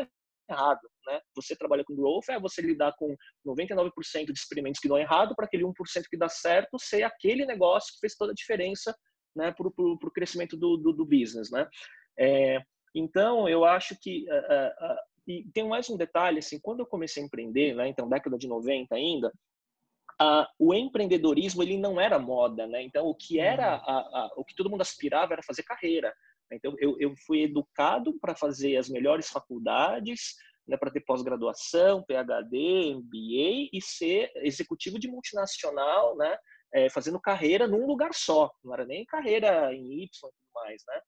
errado, 0.49 0.81
né? 1.05 1.19
Você 1.35 1.55
trabalha 1.55 1.83
com 1.83 1.95
growth, 1.95 2.29
é 2.29 2.39
você 2.39 2.61
lidar 2.61 2.93
com 2.97 3.15
99% 3.45 3.91
de 4.25 4.39
experimentos 4.39 4.79
que 4.79 4.87
dão 4.87 4.97
errado 4.97 5.35
para 5.35 5.45
aquele 5.45 5.63
1% 5.63 5.73
que 6.09 6.17
dá 6.17 6.29
certo 6.29 6.77
ser 6.79 7.03
aquele 7.03 7.45
negócio 7.45 7.93
que 7.93 7.99
fez 7.99 8.15
toda 8.15 8.31
a 8.31 8.35
diferença, 8.35 8.95
né, 9.35 9.51
para 9.51 9.67
o 9.67 10.11
crescimento 10.11 10.57
do, 10.57 10.75
do, 10.77 10.91
do, 10.91 11.05
business, 11.05 11.51
né? 11.51 11.67
É, 12.17 12.59
então, 12.93 13.47
eu 13.47 13.63
acho 13.63 13.95
que 14.01 14.25
uh, 14.27 14.33
uh, 14.33 14.93
uh, 14.93 14.97
e 15.27 15.43
tem 15.53 15.67
mais 15.67 15.89
um 15.89 15.95
detalhe, 15.95 16.39
assim, 16.39 16.59
quando 16.59 16.79
eu 16.79 16.87
comecei 16.87 17.21
a 17.21 17.25
empreender, 17.25 17.75
né, 17.75 17.87
então 17.87 18.09
década 18.09 18.37
de 18.37 18.47
90 18.47 18.95
ainda, 18.95 19.31
o 20.57 20.73
empreendedorismo 20.73 21.63
ele 21.63 21.77
não 21.77 21.99
era 21.99 22.19
moda, 22.19 22.67
né? 22.67 22.81
Então, 22.83 23.05
o 23.07 23.15
que 23.15 23.39
era 23.39 23.77
uhum. 23.77 23.83
a, 23.85 23.99
a, 23.99 24.31
o 24.35 24.43
que 24.43 24.53
todo 24.53 24.69
mundo 24.69 24.81
aspirava 24.81 25.33
era 25.33 25.43
fazer 25.43 25.63
carreira. 25.63 26.13
Então, 26.51 26.75
eu, 26.79 26.95
eu 26.99 27.13
fui 27.25 27.43
educado 27.43 28.17
para 28.19 28.35
fazer 28.35 28.77
as 28.77 28.89
melhores 28.89 29.29
faculdades, 29.29 30.35
né, 30.67 30.77
para 30.77 30.91
ter 30.91 31.01
pós-graduação, 31.01 32.03
PhD, 32.03 32.95
MBA 32.95 33.69
e 33.73 33.79
ser 33.81 34.31
executivo 34.35 34.99
de 34.99 35.07
multinacional, 35.07 36.15
né, 36.15 36.37
é, 36.73 36.89
fazendo 36.89 37.19
carreira 37.19 37.67
num 37.67 37.85
lugar 37.85 38.13
só. 38.13 38.51
Não 38.63 38.73
era 38.73 38.85
nem 38.85 39.05
carreira 39.05 39.73
em 39.73 40.03
Y 40.03 40.03
e 40.03 40.09
tudo 40.11 40.33
mais, 40.53 40.83
né? 40.87 41.01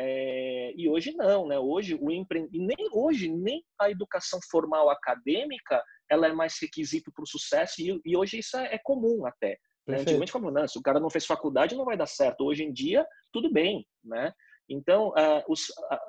É, 0.00 0.72
e 0.76 0.88
hoje 0.88 1.12
não, 1.16 1.48
né? 1.48 1.58
Hoje 1.58 1.98
o 2.00 2.10
empre... 2.10 2.48
nem 2.52 2.76
hoje 2.92 3.28
nem 3.28 3.64
a 3.80 3.90
educação 3.90 4.38
formal 4.48 4.88
acadêmica 4.90 5.82
ela 6.08 6.28
é 6.28 6.32
mais 6.32 6.56
requisito 6.60 7.10
para 7.12 7.24
o 7.24 7.26
sucesso 7.26 7.80
e, 7.80 8.00
e, 8.04 8.16
hoje 8.16 8.38
isso 8.38 8.56
é, 8.56 8.74
é 8.74 8.78
comum 8.78 9.26
até. 9.26 9.58
Né? 9.86 9.98
Antigamente 9.98 10.30
falavam, 10.30 10.52
não, 10.52 10.68
se 10.68 10.78
o 10.78 10.82
cara 10.82 11.00
não 11.00 11.10
fez 11.10 11.26
faculdade 11.26 11.74
não 11.74 11.84
vai 11.84 11.96
dar 11.96 12.06
certo. 12.06 12.44
Hoje 12.44 12.62
em 12.62 12.72
dia 12.72 13.04
tudo 13.32 13.52
bem, 13.52 13.86
né? 14.04 14.32
Então, 14.68 15.08
uh, 15.08 15.42
os, 15.48 15.66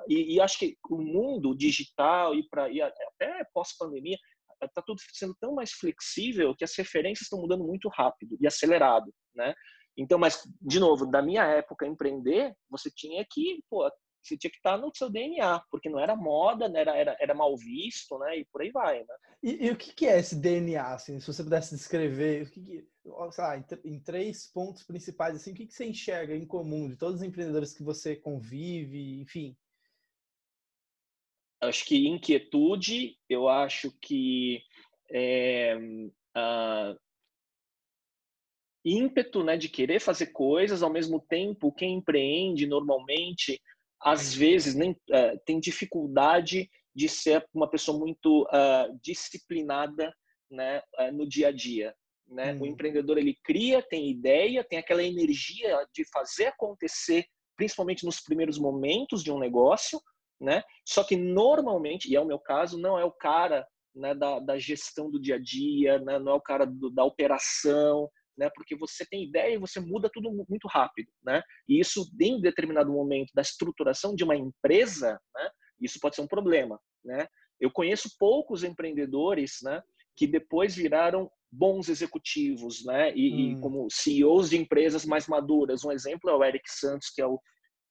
e, 0.08 0.34
e, 0.34 0.40
acho 0.40 0.58
que 0.58 0.76
o 0.90 0.98
mundo 0.98 1.56
digital 1.56 2.34
e, 2.34 2.46
pra, 2.48 2.68
e 2.70 2.82
até 2.82 3.44
pós-pandemia 3.54 4.18
está 4.62 4.82
tudo 4.82 5.00
sendo 5.12 5.34
tão 5.40 5.54
mais 5.54 5.72
flexível 5.72 6.54
que 6.54 6.64
as 6.64 6.76
referências 6.76 7.22
estão 7.22 7.40
mudando 7.40 7.64
muito 7.64 7.88
rápido 7.88 8.36
e 8.38 8.46
acelerado, 8.46 9.10
né? 9.34 9.54
Então, 9.96 10.18
mas, 10.18 10.42
de 10.60 10.78
novo, 10.78 11.06
da 11.06 11.22
minha 11.22 11.44
época, 11.44 11.86
empreender, 11.86 12.54
você 12.68 12.90
tinha 12.94 13.24
que, 13.28 13.62
pô, 13.68 13.90
você 14.22 14.36
tinha 14.36 14.50
que 14.50 14.56
estar 14.56 14.76
no 14.76 14.94
seu 14.94 15.10
DNA, 15.10 15.60
porque 15.70 15.88
não 15.88 15.98
era 15.98 16.14
moda, 16.14 16.68
né? 16.68 16.80
era, 16.80 16.96
era, 16.96 17.16
era 17.20 17.34
mal 17.34 17.56
visto, 17.56 18.18
né? 18.18 18.38
E 18.38 18.44
por 18.46 18.62
aí 18.62 18.70
vai, 18.70 19.00
né? 19.00 19.14
E, 19.42 19.66
e 19.66 19.70
o 19.70 19.76
que, 19.76 19.92
que 19.94 20.06
é 20.06 20.18
esse 20.18 20.36
DNA, 20.36 20.94
assim? 20.94 21.18
Se 21.18 21.26
você 21.26 21.42
pudesse 21.42 21.74
descrever, 21.74 22.42
o 22.42 22.50
que, 22.50 22.60
que 22.60 22.88
lá, 23.38 23.56
em, 23.56 23.64
em, 23.84 24.00
três 24.00 24.46
pontos 24.46 24.84
principais, 24.84 25.36
assim, 25.36 25.52
o 25.52 25.54
que, 25.54 25.66
que 25.66 25.74
você 25.74 25.86
enxerga 25.86 26.34
em 26.34 26.46
comum 26.46 26.88
de 26.88 26.96
todos 26.96 27.16
os 27.16 27.22
empreendedores 27.22 27.72
que 27.72 27.82
você 27.82 28.16
convive, 28.16 29.20
enfim? 29.20 29.56
Acho 31.62 31.84
que 31.84 32.08
inquietude, 32.08 33.18
eu 33.28 33.48
acho 33.48 33.92
que 34.00 34.62
é, 35.10 35.76
ímpeto, 38.84 39.42
né, 39.42 39.56
de 39.56 39.68
querer 39.68 40.00
fazer 40.00 40.26
coisas, 40.26 40.82
ao 40.82 40.90
mesmo 40.90 41.20
tempo, 41.20 41.72
quem 41.72 41.96
empreende 41.96 42.66
normalmente 42.66 43.60
às 44.02 44.34
vezes 44.34 44.74
nem 44.74 44.92
uh, 44.92 45.40
tem 45.44 45.60
dificuldade 45.60 46.70
de 46.94 47.08
ser 47.08 47.46
uma 47.54 47.68
pessoa 47.68 47.98
muito 47.98 48.42
uh, 48.44 48.98
disciplinada 49.02 50.12
né, 50.50 50.82
uh, 50.98 51.12
no 51.12 51.28
dia 51.28 51.48
a 51.48 51.52
dia. 51.52 51.94
Né? 52.26 52.54
Hum. 52.54 52.62
O 52.62 52.66
empreendedor 52.66 53.18
ele 53.18 53.36
cria, 53.44 53.82
tem 53.82 54.10
ideia, 54.10 54.64
tem 54.64 54.78
aquela 54.78 55.02
energia 55.02 55.86
de 55.94 56.04
fazer 56.12 56.46
acontecer, 56.46 57.26
principalmente 57.56 58.04
nos 58.04 58.20
primeiros 58.20 58.58
momentos 58.58 59.22
de 59.22 59.30
um 59.30 59.38
negócio, 59.38 60.00
né? 60.40 60.62
Só 60.86 61.04
que 61.04 61.16
normalmente, 61.16 62.10
e 62.10 62.16
é 62.16 62.20
o 62.20 62.24
meu 62.24 62.38
caso, 62.38 62.78
não 62.78 62.98
é 62.98 63.04
o 63.04 63.12
cara 63.12 63.66
né, 63.94 64.14
da, 64.14 64.38
da 64.38 64.58
gestão 64.58 65.10
do 65.10 65.20
dia 65.20 65.34
a 65.34 65.38
dia, 65.38 65.98
né? 65.98 66.18
não 66.18 66.32
é 66.32 66.34
o 66.34 66.40
cara 66.40 66.64
do, 66.64 66.90
da 66.90 67.04
operação, 67.04 68.08
né? 68.40 68.50
Porque 68.54 68.74
você 68.74 69.04
tem 69.04 69.24
ideia 69.24 69.54
e 69.54 69.58
você 69.58 69.78
muda 69.78 70.08
tudo 70.10 70.32
muito 70.48 70.66
rápido, 70.66 71.10
né? 71.22 71.42
E 71.68 71.78
isso 71.78 72.10
em 72.18 72.40
determinado 72.40 72.90
momento 72.90 73.30
da 73.34 73.42
estruturação 73.42 74.14
de 74.14 74.24
uma 74.24 74.34
empresa, 74.34 75.20
né? 75.36 75.50
Isso 75.78 76.00
pode 76.00 76.16
ser 76.16 76.22
um 76.22 76.26
problema, 76.26 76.80
né? 77.04 77.28
Eu 77.60 77.70
conheço 77.70 78.16
poucos 78.18 78.64
empreendedores, 78.64 79.58
né? 79.62 79.82
Que 80.16 80.26
depois 80.26 80.74
viraram 80.74 81.30
bons 81.52 81.90
executivos, 81.90 82.82
né? 82.86 83.14
E, 83.14 83.30
hum. 83.30 83.58
e, 83.58 83.60
como 83.60 83.90
CEOs 83.90 84.48
de 84.48 84.56
empresas 84.56 85.04
mais 85.04 85.26
maduras. 85.26 85.84
Um 85.84 85.92
exemplo 85.92 86.30
é 86.30 86.34
o 86.34 86.42
Eric 86.42 86.64
Santos, 86.66 87.10
que 87.10 87.20
é 87.20 87.26
o 87.26 87.38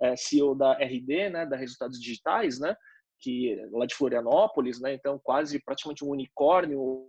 é, 0.01 0.15
CEO 0.15 0.55
da 0.55 0.73
RD, 0.73 1.29
né? 1.29 1.45
Da 1.45 1.55
Resultados 1.57 2.01
Digitais, 2.01 2.59
né? 2.59 2.75
Que 3.21 3.55
lá 3.71 3.85
de 3.85 3.93
Florianópolis, 3.93 4.81
né? 4.81 4.95
Então 4.95 5.19
quase 5.23 5.61
praticamente 5.63 6.03
um 6.03 6.09
unicórnio 6.09 7.07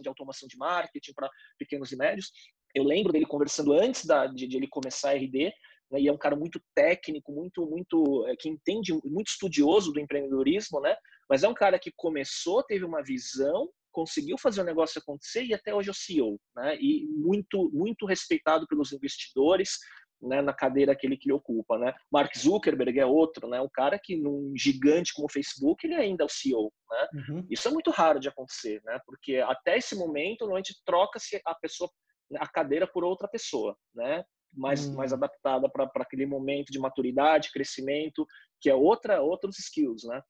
de 0.00 0.08
automação 0.08 0.48
de 0.48 0.56
marketing 0.56 1.12
para 1.14 1.30
pequenos 1.58 1.92
e 1.92 1.96
médios. 1.96 2.30
Eu 2.74 2.84
lembro 2.84 3.12
dele 3.12 3.26
conversando 3.26 3.72
antes 3.72 4.04
da, 4.04 4.26
de, 4.26 4.46
de 4.46 4.56
ele 4.56 4.68
começar 4.68 5.10
a 5.10 5.14
RD, 5.14 5.52
né, 5.90 6.00
e 6.00 6.08
é 6.08 6.12
um 6.12 6.18
cara 6.18 6.36
muito 6.36 6.60
técnico, 6.74 7.32
muito, 7.32 7.66
muito, 7.66 8.26
é, 8.28 8.36
que 8.36 8.48
entende, 8.48 8.92
muito 9.04 9.28
estudioso 9.28 9.92
do 9.92 10.00
empreendedorismo, 10.00 10.80
né? 10.80 10.96
Mas 11.28 11.42
é 11.42 11.48
um 11.48 11.54
cara 11.54 11.78
que 11.78 11.92
começou, 11.96 12.62
teve 12.62 12.84
uma 12.84 13.02
visão, 13.02 13.68
conseguiu 13.92 14.36
fazer 14.36 14.60
o 14.60 14.64
negócio 14.64 15.00
acontecer 15.00 15.44
e 15.44 15.54
até 15.54 15.74
hoje 15.74 15.88
é 15.88 15.92
o 15.92 15.94
CEO, 15.94 16.40
né? 16.54 16.76
E 16.78 17.06
muito, 17.06 17.70
muito 17.72 18.04
respeitado 18.04 18.66
pelos 18.66 18.92
investidores, 18.92 19.78
né, 20.20 20.40
na 20.40 20.52
cadeira 20.52 20.94
que 20.96 21.06
ele, 21.06 21.16
que 21.16 21.28
ele 21.28 21.34
ocupa, 21.34 21.78
né? 21.78 21.94
Mark 22.10 22.34
Zuckerberg 22.36 22.98
é 22.98 23.06
outro, 23.06 23.48
né? 23.48 23.60
Um 23.60 23.68
cara 23.68 23.98
que 24.02 24.16
num 24.16 24.52
gigante 24.56 25.12
como 25.14 25.26
o 25.26 25.32
Facebook 25.32 25.86
ele 25.86 25.94
ainda 25.94 26.24
é 26.24 26.26
o 26.26 26.30
CEO, 26.30 26.72
né? 26.90 27.08
Uhum. 27.14 27.46
Isso 27.50 27.68
é 27.68 27.70
muito 27.70 27.90
raro 27.90 28.18
de 28.18 28.28
acontecer, 28.28 28.80
né? 28.84 28.98
Porque 29.04 29.36
até 29.36 29.76
esse 29.76 29.94
momento 29.94 30.40
normalmente 30.40 30.74
troca-se 30.84 31.40
a 31.44 31.54
pessoa 31.54 31.90
a 32.38 32.48
cadeira 32.48 32.86
por 32.86 33.04
outra 33.04 33.28
pessoa, 33.28 33.76
né? 33.94 34.24
Mais, 34.52 34.86
uhum. 34.86 34.96
mais 34.96 35.12
adaptada 35.12 35.68
para 35.68 35.90
aquele 35.96 36.26
momento 36.26 36.72
de 36.72 36.78
maturidade, 36.78 37.52
crescimento, 37.52 38.26
que 38.60 38.70
é 38.70 38.74
outra 38.74 39.20
outros 39.20 39.58
skills, 39.58 40.04
né? 40.04 40.20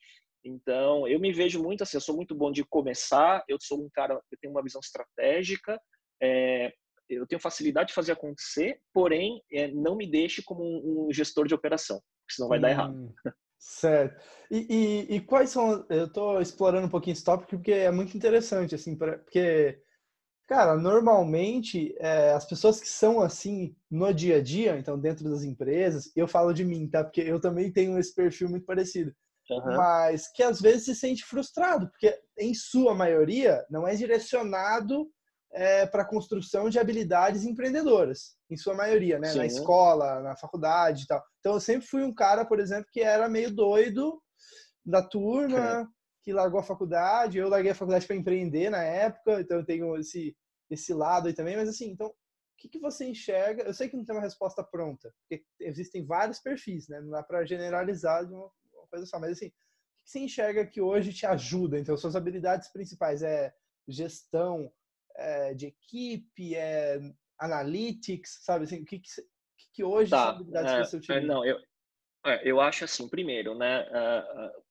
Então, 0.44 1.08
eu 1.08 1.18
me 1.18 1.32
vejo 1.32 1.62
muito 1.62 1.82
assim, 1.82 1.96
eu 1.96 2.00
sou 2.00 2.14
muito 2.14 2.34
bom 2.34 2.52
de 2.52 2.64
começar, 2.64 3.44
eu 3.48 3.56
sou 3.60 3.84
um 3.84 3.88
cara, 3.92 4.14
eu 4.14 4.38
tenho 4.40 4.52
uma 4.52 4.62
visão 4.62 4.80
estratégica, 4.80 5.80
é, 6.22 6.72
eu 7.08 7.26
tenho 7.26 7.40
facilidade 7.40 7.88
de 7.88 7.94
fazer 7.94 8.12
acontecer, 8.12 8.80
porém, 8.92 9.42
é, 9.52 9.68
não 9.68 9.96
me 9.96 10.10
deixe 10.10 10.42
como 10.42 10.62
um, 10.62 11.08
um, 11.08 11.12
gestor 11.12 11.46
de 11.46 11.54
operação, 11.54 12.00
senão 12.28 12.48
vai 12.48 12.58
hum, 12.58 12.62
dar 12.62 12.70
errado. 12.70 13.14
Certo. 13.58 14.22
E, 14.50 14.66
e, 15.08 15.16
e, 15.16 15.20
quais 15.20 15.50
são. 15.50 15.84
Eu 15.88 16.06
estou 16.06 16.40
explorando 16.40 16.86
um 16.86 16.90
pouquinho 16.90 17.14
esse 17.14 17.24
tópico 17.24 17.50
porque 17.50 17.72
é 17.72 17.90
muito 17.90 18.16
interessante, 18.16 18.74
assim, 18.74 18.96
porque, 18.96 19.80
cara, 20.46 20.76
normalmente 20.76 21.94
é, 21.98 22.32
as 22.32 22.44
pessoas 22.46 22.80
que 22.80 22.88
são 22.88 23.20
assim 23.20 23.74
no 23.90 24.12
dia 24.12 24.36
a 24.36 24.42
dia, 24.42 24.78
então 24.78 24.98
dentro 24.98 25.28
das 25.28 25.42
empresas, 25.42 26.12
eu 26.14 26.28
falo 26.28 26.52
de 26.52 26.64
mim, 26.64 26.88
tá? 26.88 27.02
Porque 27.02 27.22
eu 27.22 27.40
também 27.40 27.72
tenho 27.72 27.98
esse 27.98 28.14
perfil 28.14 28.48
muito 28.48 28.66
parecido. 28.66 29.12
Uhum. 29.50 29.76
Mas 29.76 30.30
que 30.32 30.42
às 30.42 30.60
vezes 30.60 30.84
se 30.84 30.94
sente 30.94 31.24
frustrado, 31.24 31.88
porque 31.88 32.18
em 32.38 32.52
sua 32.52 32.94
maioria 32.94 33.64
não 33.70 33.86
é 33.86 33.94
direcionado 33.94 35.08
é, 35.56 35.86
para 35.86 36.04
construção 36.04 36.68
de 36.68 36.78
habilidades 36.78 37.44
empreendedoras, 37.44 38.36
em 38.50 38.58
sua 38.58 38.74
maioria, 38.74 39.18
né? 39.18 39.28
Sim. 39.28 39.38
Na 39.38 39.46
escola, 39.46 40.20
na 40.20 40.36
faculdade 40.36 41.04
e 41.04 41.06
tal. 41.06 41.24
Então, 41.40 41.54
eu 41.54 41.60
sempre 41.60 41.86
fui 41.86 42.02
um 42.02 42.14
cara, 42.14 42.44
por 42.44 42.60
exemplo, 42.60 42.86
que 42.92 43.00
era 43.00 43.26
meio 43.26 43.50
doido 43.50 44.22
da 44.84 45.02
turma, 45.02 45.80
é. 45.80 45.86
que 46.22 46.30
largou 46.30 46.60
a 46.60 46.62
faculdade. 46.62 47.38
Eu 47.38 47.48
larguei 47.48 47.70
a 47.70 47.74
faculdade 47.74 48.06
para 48.06 48.16
empreender 48.16 48.68
na 48.68 48.82
época, 48.82 49.40
então 49.40 49.56
eu 49.56 49.64
tenho 49.64 49.96
esse, 49.96 50.36
esse 50.70 50.92
lado 50.92 51.26
aí 51.26 51.32
também. 51.32 51.56
Mas, 51.56 51.70
assim, 51.70 51.88
então, 51.88 52.08
o 52.08 52.14
que, 52.58 52.68
que 52.68 52.78
você 52.78 53.06
enxerga? 53.06 53.62
Eu 53.62 53.72
sei 53.72 53.88
que 53.88 53.96
não 53.96 54.04
tem 54.04 54.14
uma 54.14 54.22
resposta 54.22 54.62
pronta, 54.62 55.10
porque 55.22 55.42
existem 55.58 56.04
vários 56.04 56.38
perfis, 56.38 56.86
né? 56.86 57.00
Não 57.00 57.08
dá 57.08 57.22
para 57.22 57.46
generalizar 57.46 58.26
de 58.26 58.34
uma, 58.34 58.50
uma 58.74 58.86
coisa 58.90 59.06
só. 59.06 59.18
Mas, 59.18 59.32
assim, 59.32 59.46
o 59.46 59.50
que 59.50 60.10
você 60.10 60.18
enxerga 60.18 60.66
que 60.66 60.82
hoje 60.82 61.14
te 61.14 61.24
ajuda? 61.24 61.78
Então, 61.78 61.96
suas 61.96 62.14
habilidades 62.14 62.70
principais 62.70 63.22
é 63.22 63.54
gestão, 63.88 64.70
é, 65.18 65.54
de 65.54 65.66
equipe, 65.66 66.54
é 66.54 66.98
analytics, 67.38 68.38
sabe 68.42 68.64
assim, 68.64 68.82
o 68.82 68.84
que 68.84 68.98
que, 68.98 69.08
que 69.74 69.84
hoje 69.84 70.10
tá. 70.10 70.22
são 70.22 70.28
habilidades 70.30 70.72
é, 70.72 70.80
que 70.80 70.84
você 70.86 70.96
utiliza? 70.96 71.26
Não, 71.26 71.44
eu, 71.44 71.58
é, 72.26 72.50
eu 72.50 72.60
acho 72.60 72.84
assim, 72.84 73.08
primeiro, 73.08 73.54
né, 73.54 73.82
uh, 73.90 74.46
uh, 74.46 74.62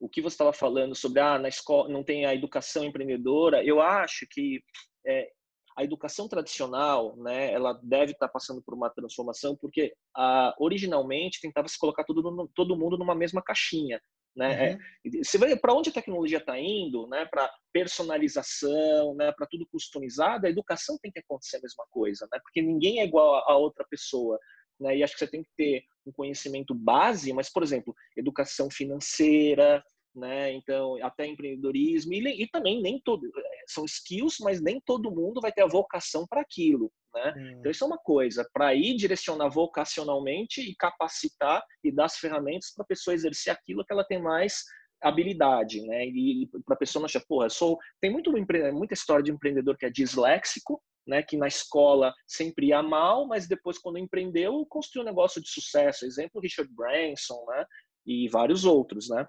o 0.00 0.08
que 0.08 0.20
você 0.20 0.34
estava 0.34 0.52
falando 0.52 0.94
sobre 0.94 1.20
ah, 1.20 1.38
na 1.38 1.48
escola 1.48 1.88
não 1.88 2.04
tem 2.04 2.26
a 2.26 2.34
educação 2.34 2.84
empreendedora, 2.84 3.64
eu 3.64 3.80
acho 3.80 4.26
que 4.30 4.62
é, 5.06 5.28
a 5.76 5.84
educação 5.84 6.26
tradicional, 6.26 7.16
né, 7.18 7.52
ela 7.52 7.78
deve 7.82 8.12
estar 8.12 8.26
tá 8.26 8.32
passando 8.32 8.62
por 8.62 8.74
uma 8.74 8.88
transformação 8.88 9.56
porque 9.60 9.92
uh, 10.16 10.52
originalmente 10.58 11.40
tentava 11.40 11.68
se 11.68 11.78
colocar 11.78 12.02
todo, 12.04 12.50
todo 12.54 12.76
mundo 12.76 12.96
numa 12.96 13.14
mesma 13.14 13.42
caixinha. 13.42 14.00
Né? 14.36 14.74
Uhum. 14.74 14.78
É, 15.18 15.24
você 15.24 15.38
vê 15.38 15.56
para 15.56 15.72
onde 15.72 15.88
a 15.88 15.92
tecnologia 15.92 16.38
está 16.38 16.58
indo, 16.60 17.06
né? 17.08 17.24
Para 17.24 17.50
personalização, 17.72 19.14
né? 19.14 19.32
Para 19.32 19.46
tudo 19.46 19.66
customizado, 19.66 20.46
a 20.46 20.50
educação 20.50 20.98
tem 21.00 21.10
que 21.10 21.20
acontecer 21.20 21.56
a 21.56 21.62
mesma 21.62 21.84
coisa, 21.90 22.28
né? 22.30 22.38
Porque 22.42 22.60
ninguém 22.60 23.00
é 23.00 23.04
igual 23.04 23.36
a 23.48 23.56
outra 23.56 23.86
pessoa, 23.88 24.38
né? 24.78 24.96
E 24.96 25.02
acho 25.02 25.14
que 25.14 25.20
você 25.20 25.26
tem 25.30 25.42
que 25.42 25.50
ter 25.56 25.84
um 26.06 26.12
conhecimento 26.12 26.74
base, 26.74 27.32
mas 27.32 27.50
por 27.50 27.62
exemplo, 27.62 27.94
educação 28.16 28.68
financeira, 28.70 29.82
né? 30.16 30.52
Então, 30.52 30.96
até 31.04 31.26
empreendedorismo 31.26 32.12
e, 32.12 32.42
e, 32.42 32.48
também 32.48 32.80
nem 32.80 33.00
todo 33.04 33.26
é, 33.26 33.64
são 33.66 33.84
skills, 33.84 34.38
mas 34.40 34.60
nem 34.60 34.80
todo 34.80 35.10
mundo 35.10 35.40
vai 35.40 35.52
ter 35.52 35.62
a 35.62 35.68
vocação 35.68 36.26
para 36.26 36.40
aquilo, 36.40 36.90
né? 37.14 37.34
Hum. 37.36 37.56
Então 37.58 37.70
isso 37.70 37.84
é 37.84 37.86
uma 37.86 37.98
coisa 37.98 38.48
para 38.52 38.74
ir 38.74 38.96
direcionar 38.96 39.48
vocacionalmente 39.48 40.60
e 40.60 40.74
capacitar 40.74 41.62
e 41.84 41.92
dar 41.92 42.06
as 42.06 42.16
ferramentas 42.16 42.72
para 42.74 42.84
a 42.84 42.88
pessoa 42.88 43.14
exercer 43.14 43.52
aquilo 43.52 43.84
que 43.84 43.92
ela 43.92 44.04
tem 44.04 44.20
mais 44.20 44.64
habilidade, 45.02 45.82
né? 45.82 46.06
E, 46.06 46.44
e 46.44 46.48
para 46.64 46.74
a 46.74 46.78
pessoa 46.78 47.00
não 47.00 47.06
achar, 47.06 47.22
porra, 47.28 47.48
sou 47.48 47.78
tem 48.00 48.10
muito 48.10 48.32
muita 48.32 48.94
história 48.94 49.22
de 49.22 49.30
empreendedor 49.30 49.76
que 49.76 49.86
é 49.86 49.90
disléxico, 49.90 50.82
né, 51.06 51.22
que 51.22 51.36
na 51.36 51.46
escola 51.46 52.12
sempre 52.26 52.68
ia 52.68 52.82
mal, 52.82 53.26
mas 53.28 53.46
depois 53.46 53.78
quando 53.78 53.98
empreendeu 53.98 54.66
construiu 54.66 55.04
um 55.04 55.08
negócio 55.08 55.40
de 55.40 55.48
sucesso. 55.48 56.04
Exemplo 56.04 56.40
Richard 56.40 56.72
Branson, 56.74 57.44
né, 57.48 57.64
e 58.04 58.28
vários 58.28 58.64
outros, 58.64 59.08
né. 59.08 59.26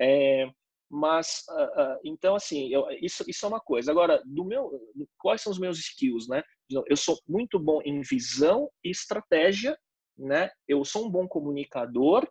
É, 0.00 0.46
mas 0.90 1.42
uh, 1.48 1.94
uh, 1.94 2.00
então 2.04 2.34
assim 2.36 2.68
eu, 2.72 2.86
isso 3.00 3.24
isso 3.26 3.44
é 3.44 3.48
uma 3.48 3.60
coisa. 3.60 3.90
Agora 3.90 4.22
do 4.24 4.44
meu 4.44 4.70
quais 5.18 5.42
são 5.42 5.52
os 5.52 5.58
meus 5.58 5.78
skills 5.78 6.28
né? 6.28 6.42
Eu 6.70 6.96
sou 6.96 7.18
muito 7.28 7.58
bom 7.58 7.80
em 7.84 8.00
visão 8.02 8.70
e 8.84 8.90
estratégia 8.90 9.76
né? 10.16 10.50
Eu 10.66 10.84
sou 10.84 11.06
um 11.06 11.10
bom 11.10 11.26
comunicador 11.26 12.28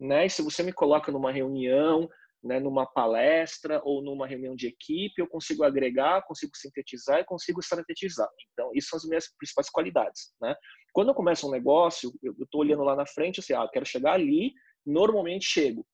né? 0.00 0.26
E 0.26 0.30
se 0.30 0.42
você 0.42 0.62
me 0.62 0.72
coloca 0.72 1.12
numa 1.12 1.30
reunião 1.30 2.08
né 2.42 2.58
numa 2.58 2.84
palestra 2.84 3.80
ou 3.84 4.02
numa 4.02 4.26
reunião 4.26 4.56
de 4.56 4.66
equipe 4.66 5.20
eu 5.20 5.28
consigo 5.28 5.62
agregar 5.62 6.22
consigo 6.22 6.56
sintetizar 6.56 7.20
e 7.20 7.24
consigo 7.24 7.60
estrategizar. 7.60 8.28
Então 8.52 8.70
isso 8.74 8.88
são 8.88 8.96
as 8.96 9.04
minhas 9.04 9.32
principais 9.36 9.70
qualidades 9.70 10.32
né? 10.40 10.56
Quando 10.92 11.08
eu 11.08 11.14
começo 11.14 11.46
um 11.46 11.52
negócio 11.52 12.12
eu 12.20 12.34
estou 12.40 12.62
olhando 12.62 12.82
lá 12.82 12.96
na 12.96 13.06
frente 13.06 13.38
assim 13.38 13.54
ah 13.54 13.68
quero 13.72 13.86
chegar 13.86 14.14
ali 14.14 14.52
normalmente 14.84 15.44
chego 15.46 15.86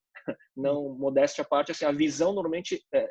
não 0.56 0.90
modéstia 0.96 1.42
à 1.42 1.46
parte, 1.46 1.72
assim, 1.72 1.84
a 1.84 1.92
visão 1.92 2.32
normalmente, 2.32 2.82
é, 2.92 3.08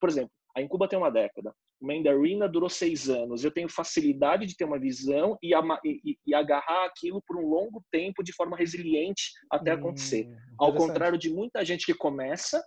por 0.00 0.08
exemplo, 0.08 0.30
a 0.56 0.62
Incuba 0.62 0.88
tem 0.88 0.98
uma 0.98 1.10
década, 1.10 1.54
o 1.80 1.86
Mandarina 1.86 2.48
durou 2.48 2.68
seis 2.68 3.10
anos. 3.10 3.44
Eu 3.44 3.50
tenho 3.50 3.68
facilidade 3.68 4.46
de 4.46 4.56
ter 4.56 4.64
uma 4.64 4.78
visão 4.78 5.36
e, 5.42 5.52
e, 5.84 6.18
e 6.26 6.34
agarrar 6.34 6.86
aquilo 6.86 7.22
por 7.26 7.36
um 7.36 7.46
longo 7.46 7.84
tempo 7.90 8.22
de 8.22 8.32
forma 8.32 8.56
resiliente 8.56 9.32
até 9.50 9.74
hum, 9.74 9.78
acontecer. 9.78 10.26
Ao 10.58 10.74
contrário 10.74 11.18
de 11.18 11.30
muita 11.30 11.64
gente 11.64 11.84
que 11.84 11.94
começa 11.94 12.62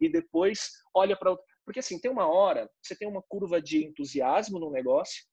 e 0.00 0.08
depois 0.08 0.70
olha 0.94 1.16
para 1.16 1.36
porque 1.64 1.80
assim 1.80 1.98
tem 2.00 2.10
uma 2.10 2.26
hora 2.26 2.68
você 2.82 2.96
tem 2.96 3.08
uma 3.08 3.22
curva 3.28 3.62
de 3.62 3.84
entusiasmo 3.84 4.58
no 4.58 4.70
negócio 4.70 5.24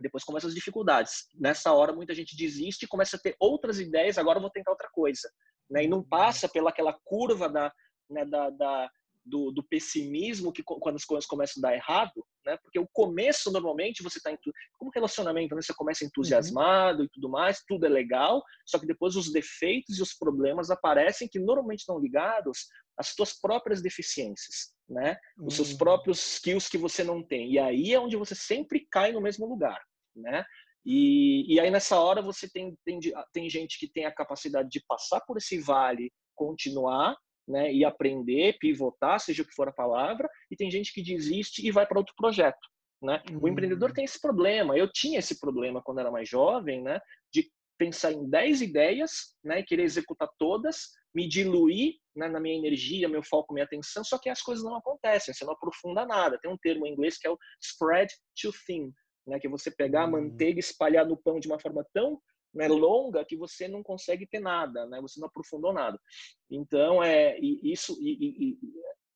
depois 0.00 0.24
começam 0.24 0.48
as 0.48 0.54
dificuldades. 0.54 1.26
Nessa 1.34 1.72
hora, 1.72 1.92
muita 1.92 2.14
gente 2.14 2.36
desiste 2.36 2.84
e 2.84 2.88
começa 2.88 3.16
a 3.16 3.20
ter 3.20 3.36
outras 3.38 3.80
ideias, 3.80 4.18
agora 4.18 4.40
vou 4.40 4.50
tentar 4.50 4.70
outra 4.70 4.88
coisa 4.92 5.28
né? 5.70 5.84
E 5.84 5.88
não 5.88 6.02
passa 6.02 6.48
pelaquela 6.48 6.96
curva 7.04 7.48
da, 7.48 7.72
né, 8.10 8.24
da, 8.24 8.50
da 8.50 8.90
do, 9.24 9.50
do, 9.50 9.62
pessimismo 9.62 10.50
que 10.50 10.62
quando 10.62 10.96
as 10.96 11.04
coisas 11.04 11.26
começam 11.26 11.60
a 11.60 11.68
dar 11.68 11.74
errado, 11.74 12.24
né? 12.46 12.56
Porque 12.62 12.78
o 12.78 12.88
começo 12.90 13.52
normalmente 13.52 14.02
você 14.02 14.16
está 14.16 14.34
como 14.78 14.90
relacionamento, 14.90 15.54
né? 15.54 15.60
Você 15.60 15.74
começa 15.74 16.04
entusiasmado 16.04 17.00
uhum. 17.00 17.04
e 17.04 17.08
tudo 17.10 17.28
mais, 17.28 17.62
tudo 17.68 17.84
é 17.84 17.90
legal, 17.90 18.42
só 18.64 18.78
que 18.78 18.86
depois 18.86 19.16
os 19.16 19.30
defeitos 19.30 19.98
e 19.98 20.02
os 20.02 20.14
problemas 20.14 20.70
aparecem 20.70 21.28
que 21.28 21.38
normalmente 21.38 21.80
estão 21.80 21.98
ligados 21.98 22.68
às 22.96 23.08
suas 23.08 23.38
próprias 23.38 23.82
deficiências, 23.82 24.72
né? 24.88 25.18
Os 25.38 25.56
seus 25.56 25.72
uhum. 25.72 25.78
próprios 25.78 26.36
skills 26.36 26.66
que 26.66 26.78
você 26.78 27.04
não 27.04 27.22
tem. 27.22 27.52
E 27.52 27.58
aí 27.58 27.92
é 27.92 28.00
onde 28.00 28.16
você 28.16 28.34
sempre 28.34 28.88
cai 28.90 29.12
no 29.12 29.20
mesmo 29.20 29.46
lugar, 29.46 29.78
né? 30.18 30.44
E, 30.84 31.54
e 31.54 31.60
aí 31.60 31.70
nessa 31.70 32.00
hora 32.00 32.22
você 32.22 32.48
tem, 32.50 32.76
tem, 32.84 32.98
tem 33.32 33.50
gente 33.50 33.78
que 33.78 33.90
tem 33.90 34.06
a 34.06 34.14
capacidade 34.14 34.68
de 34.70 34.82
passar 34.86 35.20
por 35.20 35.36
esse 35.36 35.58
vale, 35.60 36.10
continuar, 36.34 37.16
né, 37.46 37.72
e 37.72 37.84
aprender, 37.84 38.58
pivotar, 38.58 39.18
seja 39.18 39.42
o 39.42 39.46
que 39.46 39.54
for 39.54 39.68
a 39.68 39.72
palavra, 39.72 40.28
e 40.50 40.56
tem 40.56 40.70
gente 40.70 40.92
que 40.92 41.02
desiste 41.02 41.66
e 41.66 41.70
vai 41.70 41.86
para 41.86 41.98
outro 41.98 42.14
projeto. 42.16 42.58
Né? 43.02 43.22
Uhum. 43.30 43.40
O 43.42 43.48
empreendedor 43.48 43.92
tem 43.92 44.04
esse 44.04 44.20
problema. 44.20 44.76
Eu 44.76 44.90
tinha 44.92 45.18
esse 45.18 45.38
problema 45.38 45.80
quando 45.82 46.00
era 46.00 46.10
mais 46.10 46.28
jovem, 46.28 46.82
né, 46.82 47.00
de 47.32 47.50
pensar 47.78 48.12
em 48.12 48.28
10 48.28 48.60
ideias, 48.60 49.36
né, 49.42 49.62
querer 49.62 49.84
executar 49.84 50.28
todas, 50.38 50.88
me 51.14 51.28
diluir 51.28 51.94
né, 52.14 52.28
na 52.28 52.40
minha 52.40 52.56
energia, 52.56 53.08
meu 53.08 53.22
foco, 53.22 53.54
minha 53.54 53.64
atenção, 53.64 54.04
só 54.04 54.18
que 54.18 54.28
as 54.28 54.42
coisas 54.42 54.64
não 54.64 54.76
acontecem, 54.76 55.32
você 55.32 55.44
não 55.44 55.52
aprofunda 55.52 56.04
nada. 56.04 56.38
Tem 56.40 56.50
um 56.50 56.58
termo 56.58 56.86
em 56.86 56.92
inglês 56.92 57.16
que 57.16 57.26
é 57.26 57.30
o 57.30 57.38
spread 57.62 58.12
too 58.40 58.52
thin, 58.66 58.92
né? 59.28 59.38
Que 59.38 59.48
você 59.48 59.70
pegar 59.70 60.02
a 60.02 60.06
hum. 60.06 60.12
manteiga 60.12 60.58
e 60.58 60.60
espalhar 60.60 61.06
no 61.06 61.16
pão 61.16 61.38
de 61.38 61.48
uma 61.48 61.60
forma 61.60 61.86
tão 61.92 62.20
né, 62.54 62.66
longa 62.66 63.24
que 63.24 63.36
você 63.36 63.68
não 63.68 63.82
consegue 63.82 64.26
ter 64.26 64.40
nada, 64.40 64.86
né? 64.86 65.00
Você 65.00 65.20
não 65.20 65.28
aprofundou 65.28 65.72
nada. 65.72 65.98
Então, 66.50 67.02
é 67.02 67.38
isso 67.38 67.96
e, 68.00 68.12
e, 68.12 68.48
e 68.50 68.58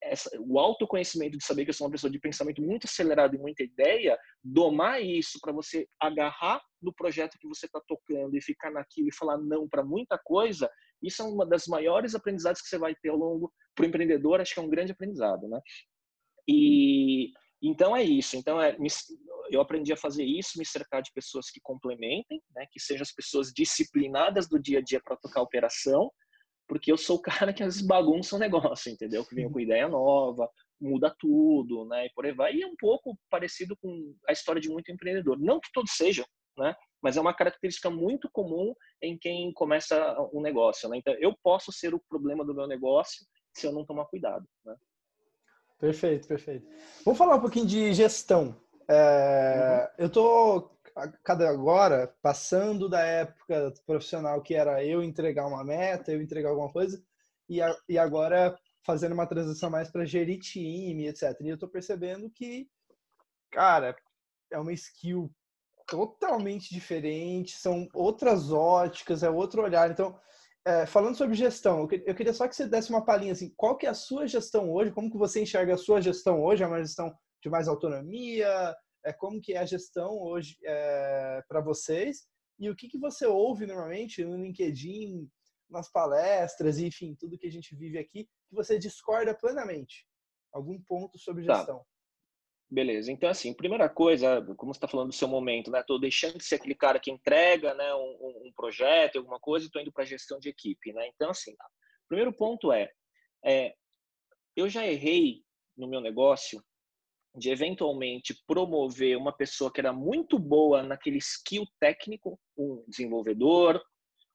essa, 0.02 0.30
o 0.40 0.58
autoconhecimento 0.58 1.38
de 1.38 1.44
saber 1.44 1.64
que 1.64 1.70
eu 1.70 1.74
sou 1.74 1.86
uma 1.86 1.92
pessoa 1.92 2.10
de 2.10 2.18
pensamento 2.18 2.60
muito 2.60 2.86
acelerado 2.86 3.34
e 3.34 3.38
muita 3.38 3.62
ideia, 3.62 4.18
domar 4.42 5.02
isso 5.02 5.38
para 5.40 5.52
você 5.52 5.86
agarrar 6.00 6.60
no 6.80 6.92
projeto 6.92 7.38
que 7.38 7.46
você 7.46 7.66
está 7.66 7.80
tocando 7.86 8.36
e 8.36 8.42
ficar 8.42 8.70
naquilo 8.70 9.08
e 9.08 9.14
falar 9.14 9.38
não 9.38 9.68
para 9.68 9.84
muita 9.84 10.18
coisa, 10.18 10.68
isso 11.00 11.22
é 11.22 11.24
uma 11.24 11.46
das 11.46 11.66
maiores 11.66 12.14
aprendizados 12.14 12.60
que 12.60 12.68
você 12.68 12.78
vai 12.78 12.94
ter 12.96 13.10
ao 13.10 13.16
longo 13.16 13.52
para 13.74 13.84
o 13.84 13.86
empreendedor. 13.86 14.40
Acho 14.40 14.54
que 14.54 14.60
é 14.60 14.62
um 14.62 14.70
grande 14.70 14.92
aprendizado, 14.92 15.48
né? 15.48 15.60
E 16.48 17.32
então 17.62 17.96
é 17.96 18.02
isso. 18.02 18.36
Então 18.36 18.60
é, 18.60 18.76
eu 19.50 19.60
aprendi 19.60 19.92
a 19.92 19.96
fazer 19.96 20.24
isso, 20.24 20.58
me 20.58 20.66
cercar 20.66 21.02
de 21.02 21.12
pessoas 21.12 21.50
que 21.50 21.60
complementem, 21.60 22.42
né, 22.54 22.66
que 22.70 22.80
sejam 22.80 23.02
as 23.02 23.12
pessoas 23.12 23.52
disciplinadas 23.54 24.48
do 24.48 24.58
dia 24.58 24.78
a 24.78 24.82
dia 24.82 25.00
para 25.02 25.16
tocar 25.16 25.40
a 25.40 25.44
operação, 25.44 26.10
porque 26.66 26.90
eu 26.90 26.96
sou 26.96 27.16
o 27.16 27.22
cara 27.50 27.52
que 27.52 27.62
às 27.62 27.74
vezes 27.74 27.86
bagunça 27.86 28.36
o 28.36 28.38
negócio, 28.38 28.90
entendeu? 28.90 29.24
Que 29.24 29.34
vem 29.34 29.50
com 29.50 29.60
ideia 29.60 29.88
nova, 29.88 30.48
muda 30.80 31.14
tudo, 31.18 31.84
né, 31.86 32.06
e 32.06 32.10
por 32.14 32.26
aí 32.26 32.32
vai. 32.32 32.54
E 32.54 32.62
é 32.62 32.66
um 32.66 32.76
pouco 32.76 33.16
parecido 33.30 33.76
com 33.76 34.14
a 34.28 34.32
história 34.32 34.60
de 34.60 34.68
muito 34.68 34.90
empreendedor. 34.90 35.38
Não 35.38 35.60
que 35.60 35.70
todos 35.72 35.92
sejam, 35.92 36.26
né, 36.58 36.74
mas 37.02 37.16
é 37.16 37.20
uma 37.20 37.34
característica 37.34 37.90
muito 37.90 38.28
comum 38.32 38.74
em 39.02 39.18
quem 39.18 39.52
começa 39.52 40.16
um 40.32 40.40
negócio, 40.40 40.88
né? 40.88 40.96
Então 40.96 41.14
eu 41.18 41.36
posso 41.42 41.72
ser 41.72 41.94
o 41.94 42.02
problema 42.08 42.44
do 42.44 42.54
meu 42.54 42.66
negócio 42.66 43.26
se 43.54 43.66
eu 43.66 43.72
não 43.72 43.84
tomar 43.84 44.06
cuidado, 44.06 44.46
né? 44.64 44.74
Perfeito, 45.82 46.28
perfeito. 46.28 46.64
Vamos 47.04 47.18
falar 47.18 47.34
um 47.34 47.40
pouquinho 47.40 47.66
de 47.66 47.92
gestão. 47.92 48.56
É, 48.88 49.88
uhum. 49.98 50.04
Eu 50.04 50.08
tô 50.08 50.70
cada 51.24 51.48
agora 51.50 52.14
passando 52.22 52.88
da 52.88 53.00
época 53.00 53.74
profissional 53.84 54.40
que 54.40 54.54
era 54.54 54.84
eu 54.84 55.02
entregar 55.02 55.44
uma 55.48 55.64
meta, 55.64 56.12
eu 56.12 56.22
entregar 56.22 56.50
alguma 56.50 56.70
coisa, 56.70 57.02
e, 57.48 57.60
a, 57.60 57.76
e 57.88 57.98
agora 57.98 58.56
fazendo 58.86 59.10
uma 59.10 59.26
transição 59.26 59.70
mais 59.70 59.90
para 59.90 60.04
gerir 60.04 60.38
time, 60.38 61.08
etc. 61.08 61.36
E 61.40 61.48
eu 61.48 61.58
tô 61.58 61.66
percebendo 61.66 62.30
que, 62.30 62.68
cara, 63.50 63.96
é 64.52 64.58
uma 64.60 64.72
skill 64.72 65.34
totalmente 65.88 66.72
diferente, 66.72 67.58
são 67.58 67.88
outras 67.92 68.52
óticas, 68.52 69.24
é 69.24 69.30
outro 69.30 69.62
olhar. 69.62 69.90
Então, 69.90 70.16
é, 70.64 70.86
falando 70.86 71.16
sobre 71.16 71.34
gestão, 71.34 71.88
eu 71.90 72.14
queria 72.14 72.32
só 72.32 72.46
que 72.46 72.54
você 72.54 72.68
desse 72.68 72.90
uma 72.90 73.04
palhinha 73.04 73.32
assim, 73.32 73.52
qual 73.56 73.76
que 73.76 73.86
é 73.86 73.90
a 73.90 73.94
sua 73.94 74.26
gestão 74.26 74.70
hoje, 74.70 74.92
como 74.92 75.10
que 75.10 75.18
você 75.18 75.42
enxerga 75.42 75.74
a 75.74 75.78
sua 75.78 76.00
gestão 76.00 76.42
hoje? 76.42 76.62
É 76.62 76.66
uma 76.66 76.82
gestão 76.82 77.12
de 77.42 77.50
mais 77.50 77.66
autonomia, 77.66 78.74
é, 79.04 79.12
como 79.12 79.40
que 79.40 79.54
é 79.54 79.58
a 79.58 79.66
gestão 79.66 80.18
hoje 80.20 80.56
é, 80.64 81.42
para 81.48 81.60
vocês 81.60 82.26
e 82.58 82.70
o 82.70 82.76
que, 82.76 82.88
que 82.88 82.98
você 82.98 83.26
ouve 83.26 83.66
normalmente 83.66 84.24
no 84.24 84.36
LinkedIn, 84.36 85.28
nas 85.68 85.90
palestras, 85.90 86.78
enfim, 86.78 87.16
tudo 87.18 87.38
que 87.38 87.48
a 87.48 87.50
gente 87.50 87.74
vive 87.74 87.98
aqui, 87.98 88.24
que 88.48 88.54
você 88.54 88.78
discorda 88.78 89.34
plenamente. 89.34 90.06
Algum 90.52 90.80
ponto 90.82 91.18
sobre 91.18 91.44
tá. 91.44 91.56
gestão. 91.56 91.78
Tá. 91.78 91.84
Beleza. 92.72 93.12
Então, 93.12 93.28
assim, 93.28 93.52
primeira 93.52 93.86
coisa, 93.86 94.40
como 94.56 94.72
você 94.72 94.78
está 94.78 94.88
falando 94.88 95.08
do 95.08 95.14
seu 95.14 95.28
momento, 95.28 95.70
né? 95.70 95.80
Estou 95.80 96.00
deixando 96.00 96.38
de 96.38 96.44
ser 96.44 96.54
aquele 96.54 96.74
cara 96.74 96.98
que 96.98 97.10
entrega 97.10 97.74
né, 97.74 97.94
um, 97.94 98.46
um 98.46 98.52
projeto, 98.56 99.16
alguma 99.16 99.38
coisa, 99.38 99.66
e 99.66 99.68
estou 99.68 99.82
indo 99.82 99.92
para 99.92 100.04
a 100.04 100.06
gestão 100.06 100.38
de 100.38 100.48
equipe, 100.48 100.90
né? 100.94 101.06
Então, 101.08 101.28
assim, 101.28 101.54
primeiro 102.08 102.32
ponto 102.32 102.72
é, 102.72 102.90
é, 103.44 103.74
eu 104.56 104.70
já 104.70 104.86
errei 104.86 105.42
no 105.76 105.86
meu 105.86 106.00
negócio 106.00 106.64
de 107.36 107.50
eventualmente 107.50 108.34
promover 108.46 109.18
uma 109.18 109.36
pessoa 109.36 109.70
que 109.70 109.80
era 109.80 109.92
muito 109.92 110.38
boa 110.38 110.82
naquele 110.82 111.18
skill 111.18 111.66
técnico, 111.78 112.40
um 112.56 112.82
desenvolvedor, 112.88 113.82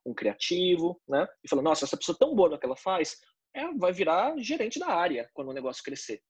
um 0.06 0.14
criativo, 0.14 1.02
né? 1.10 1.28
E 1.44 1.50
falou, 1.50 1.64
nossa, 1.64 1.86
essa 1.86 1.98
pessoa 1.98 2.16
tão 2.16 2.36
boa 2.36 2.50
no 2.50 2.60
que 2.60 2.68
ela 2.68 2.78
faz, 2.78 3.18
é, 3.56 3.68
vai 3.74 3.92
virar 3.92 4.38
gerente 4.38 4.78
da 4.78 4.90
área 4.90 5.28
quando 5.34 5.50
o 5.50 5.54
negócio 5.54 5.84
crescer 5.84 6.22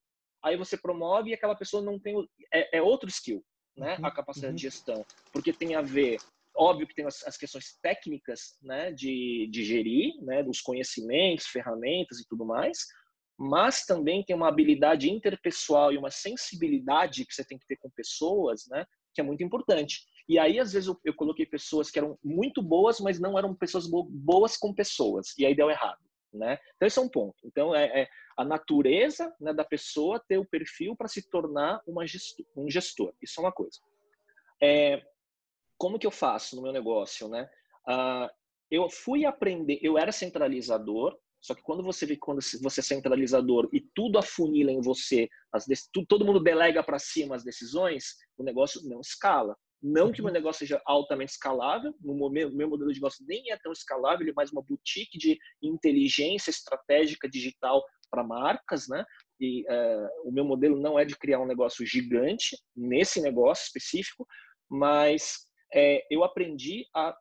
aí 0.43 0.57
você 0.57 0.77
promove 0.77 1.29
e 1.29 1.33
aquela 1.33 1.55
pessoa 1.55 1.83
não 1.83 1.99
tem. 1.99 2.15
É, 2.53 2.77
é 2.77 2.81
outro 2.81 3.09
skill, 3.09 3.43
né? 3.75 3.97
Uhum, 3.97 4.05
a 4.05 4.11
capacidade 4.11 4.51
uhum. 4.51 4.55
de 4.55 4.61
gestão. 4.61 5.05
Porque 5.31 5.53
tem 5.53 5.75
a 5.75 5.81
ver. 5.81 6.17
Óbvio 6.59 6.87
que 6.87 6.95
tem 6.95 7.05
as, 7.05 7.23
as 7.27 7.37
questões 7.37 7.77
técnicas, 7.83 8.57
né, 8.63 8.91
de, 8.91 9.47
de 9.51 9.63
gerir, 9.63 10.15
né, 10.23 10.41
dos 10.41 10.59
conhecimentos, 10.59 11.45
ferramentas 11.45 12.19
e 12.19 12.27
tudo 12.27 12.43
mais, 12.47 12.79
mas 13.37 13.85
também 13.85 14.23
tem 14.23 14.35
uma 14.35 14.47
habilidade 14.47 15.07
interpessoal 15.07 15.93
e 15.93 15.99
uma 15.99 16.09
sensibilidade 16.09 17.25
que 17.25 17.33
você 17.35 17.45
tem 17.45 17.59
que 17.59 17.67
ter 17.67 17.77
com 17.77 17.91
pessoas, 17.91 18.65
né, 18.71 18.87
que 19.13 19.21
é 19.21 19.23
muito 19.23 19.43
importante. 19.43 20.01
E 20.27 20.39
aí, 20.39 20.59
às 20.59 20.73
vezes, 20.73 20.87
eu, 20.87 20.99
eu 21.05 21.13
coloquei 21.13 21.45
pessoas 21.45 21.91
que 21.91 21.99
eram 21.99 22.17
muito 22.23 22.61
boas, 22.61 22.99
mas 22.99 23.19
não 23.19 23.37
eram 23.37 23.53
pessoas 23.53 23.85
boas 23.87 24.57
com 24.57 24.73
pessoas, 24.73 25.37
e 25.37 25.45
aí 25.45 25.55
deu 25.55 25.69
errado. 25.69 25.99
Né? 26.37 26.59
Então, 26.75 26.87
esse 26.87 26.99
é 26.99 27.01
um 27.01 27.09
ponto. 27.09 27.35
Então, 27.43 27.75
é, 27.75 28.01
é 28.01 28.09
a 28.37 28.45
natureza 28.45 29.33
né, 29.39 29.53
da 29.53 29.63
pessoa 29.63 30.23
ter 30.27 30.37
o 30.37 30.45
perfil 30.45 30.95
para 30.95 31.07
se 31.07 31.27
tornar 31.29 31.81
gestor, 32.05 32.45
um 32.55 32.69
gestor. 32.69 33.13
Isso 33.21 33.39
é 33.39 33.43
uma 33.43 33.51
coisa. 33.51 33.79
É, 34.61 35.01
como 35.77 35.99
que 35.99 36.07
eu 36.07 36.11
faço 36.11 36.55
no 36.55 36.61
meu 36.61 36.71
negócio? 36.71 37.27
Né? 37.27 37.49
Ah, 37.87 38.31
eu 38.69 38.89
fui 38.89 39.25
aprender, 39.25 39.79
eu 39.81 39.97
era 39.97 40.11
centralizador, 40.11 41.17
só 41.39 41.55
que 41.55 41.61
quando 41.61 41.83
você 41.83 42.05
vê 42.05 42.17
quando 42.17 42.41
você 42.61 42.79
é 42.79 42.83
centralizador 42.83 43.69
e 43.71 43.79
tudo 43.79 44.17
afunila 44.17 44.71
em 44.71 44.81
você, 44.81 45.29
as, 45.51 45.65
todo 46.07 46.25
mundo 46.25 46.39
delega 46.39 46.83
para 46.83 46.99
cima 46.99 47.35
as 47.35 47.43
decisões, 47.43 48.15
o 48.37 48.43
negócio 48.43 48.81
não 48.87 48.99
escala. 48.99 49.55
Não 49.81 50.11
que 50.11 50.21
o 50.21 50.23
meu 50.23 50.31
uhum. 50.31 50.39
negócio 50.39 50.59
seja 50.59 50.81
altamente 50.85 51.33
escalável, 51.33 51.93
no 52.01 52.29
meu, 52.29 52.51
meu 52.51 52.69
modelo 52.69 52.91
de 52.91 52.99
negócio 52.99 53.23
nem 53.27 53.51
é 53.51 53.57
tão 53.57 53.71
escalável, 53.71 54.21
ele 54.21 54.31
é 54.31 54.33
mais 54.33 54.51
uma 54.51 54.63
boutique 54.63 55.17
de 55.17 55.37
inteligência 55.61 56.49
estratégica 56.49 57.29
digital 57.29 57.83
para 58.09 58.23
marcas, 58.23 58.87
né? 58.87 59.05
E 59.39 59.61
uh, 59.63 60.29
o 60.29 60.31
meu 60.31 60.43
modelo 60.43 60.79
não 60.79 60.97
é 60.97 61.05
de 61.05 61.15
criar 61.15 61.39
um 61.39 61.45
negócio 61.45 61.85
gigante 61.85 62.57
nesse 62.75 63.21
negócio 63.21 63.65
específico, 63.65 64.25
mas 64.69 65.45
é, 65.73 66.03
eu 66.09 66.23
aprendi 66.23 66.85
a 66.95 67.15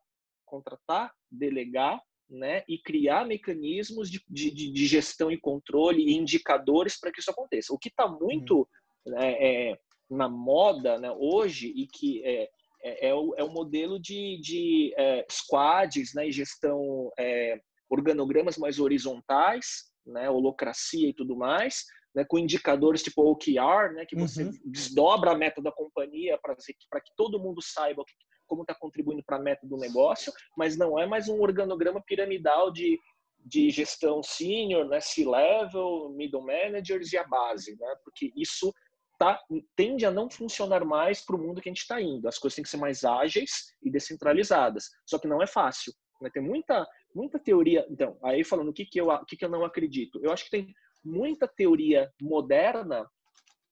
contratar, 0.45 1.13
delegar, 1.29 2.01
né? 2.29 2.63
E 2.67 2.81
criar 2.81 3.25
mecanismos 3.25 4.09
de, 4.09 4.21
de, 4.27 4.51
de 4.51 4.85
gestão 4.87 5.31
e 5.31 5.39
controle 5.39 6.03
e 6.03 6.15
indicadores 6.15 6.99
para 6.99 7.11
que 7.11 7.19
isso 7.19 7.31
aconteça. 7.31 7.73
O 7.73 7.77
que 7.77 7.89
está 7.89 8.07
muito 8.07 8.67
uhum. 9.05 9.17
é, 9.19 9.69
é, 9.71 9.79
na 10.09 10.29
moda 10.29 10.97
né, 10.97 11.11
hoje 11.11 11.71
e 11.75 11.87
que 11.87 12.23
é, 12.23 12.49
é, 12.83 13.09
é, 13.09 13.13
o, 13.13 13.33
é 13.35 13.43
o 13.43 13.51
modelo 13.51 13.99
de, 13.99 14.39
de 14.41 14.93
é, 14.97 15.25
squads 15.29 16.13
né, 16.13 16.27
e 16.27 16.31
gestão 16.31 17.11
é, 17.17 17.59
organogramas 17.89 18.57
mais 18.57 18.79
horizontais, 18.79 19.85
né, 20.05 20.29
holocracia 20.29 21.09
e 21.09 21.13
tudo 21.13 21.35
mais, 21.35 21.83
né, 22.15 22.25
com 22.25 22.39
indicadores 22.39 23.03
tipo 23.03 23.21
OKR, 23.29 23.93
né, 23.93 24.05
que 24.07 24.15
você 24.15 24.43
uhum. 24.43 24.51
desdobra 24.65 25.31
a 25.31 25.37
meta 25.37 25.61
da 25.61 25.71
companhia 25.71 26.39
para 26.41 26.55
que 27.01 27.11
todo 27.15 27.39
mundo 27.39 27.61
saiba 27.61 28.03
que, 28.05 28.13
como 28.47 28.61
está 28.61 28.73
contribuindo 28.73 29.23
para 29.25 29.37
a 29.37 29.41
meta 29.41 29.67
do 29.67 29.77
negócio, 29.77 30.31
mas 30.55 30.77
não 30.77 30.97
é 30.97 31.05
mais 31.05 31.27
um 31.27 31.41
organograma 31.41 32.01
piramidal 32.05 32.71
de, 32.71 32.97
de 33.45 33.69
gestão 33.69 34.23
senior, 34.23 34.87
né, 34.87 34.99
C-level, 35.01 36.09
middle 36.15 36.41
managers 36.41 37.11
e 37.11 37.17
a 37.17 37.27
base, 37.27 37.77
né, 37.77 37.95
porque 38.03 38.31
isso 38.35 38.73
tá, 39.17 39.39
tende 39.75 40.05
a 40.05 40.11
não 40.11 40.29
funcionar 40.29 40.85
mais 40.85 41.23
para 41.23 41.35
o 41.35 41.39
mundo 41.39 41.61
que 41.61 41.69
a 41.69 41.71
gente 41.71 41.81
está 41.81 42.01
indo. 42.01 42.27
As 42.27 42.37
coisas 42.37 42.55
têm 42.55 42.63
que 42.63 42.69
ser 42.69 42.77
mais 42.77 43.03
ágeis 43.03 43.73
e 43.81 43.89
descentralizadas. 43.89 44.89
Só 45.05 45.17
que 45.17 45.27
não 45.27 45.41
é 45.41 45.47
fácil. 45.47 45.93
Né? 46.21 46.29
Tem 46.31 46.41
muita, 46.41 46.87
muita 47.13 47.39
teoria. 47.39 47.85
Então, 47.89 48.17
aí 48.23 48.43
falando 48.43 48.69
o 48.69 48.73
que, 48.73 48.85
que, 48.85 48.99
eu, 48.99 49.07
o 49.07 49.25
que, 49.25 49.35
que 49.35 49.45
eu 49.45 49.49
não 49.49 49.65
acredito. 49.65 50.19
Eu 50.23 50.31
acho 50.31 50.45
que 50.45 50.51
tem 50.51 50.73
muita 51.03 51.47
teoria 51.47 52.11
moderna 52.21 53.07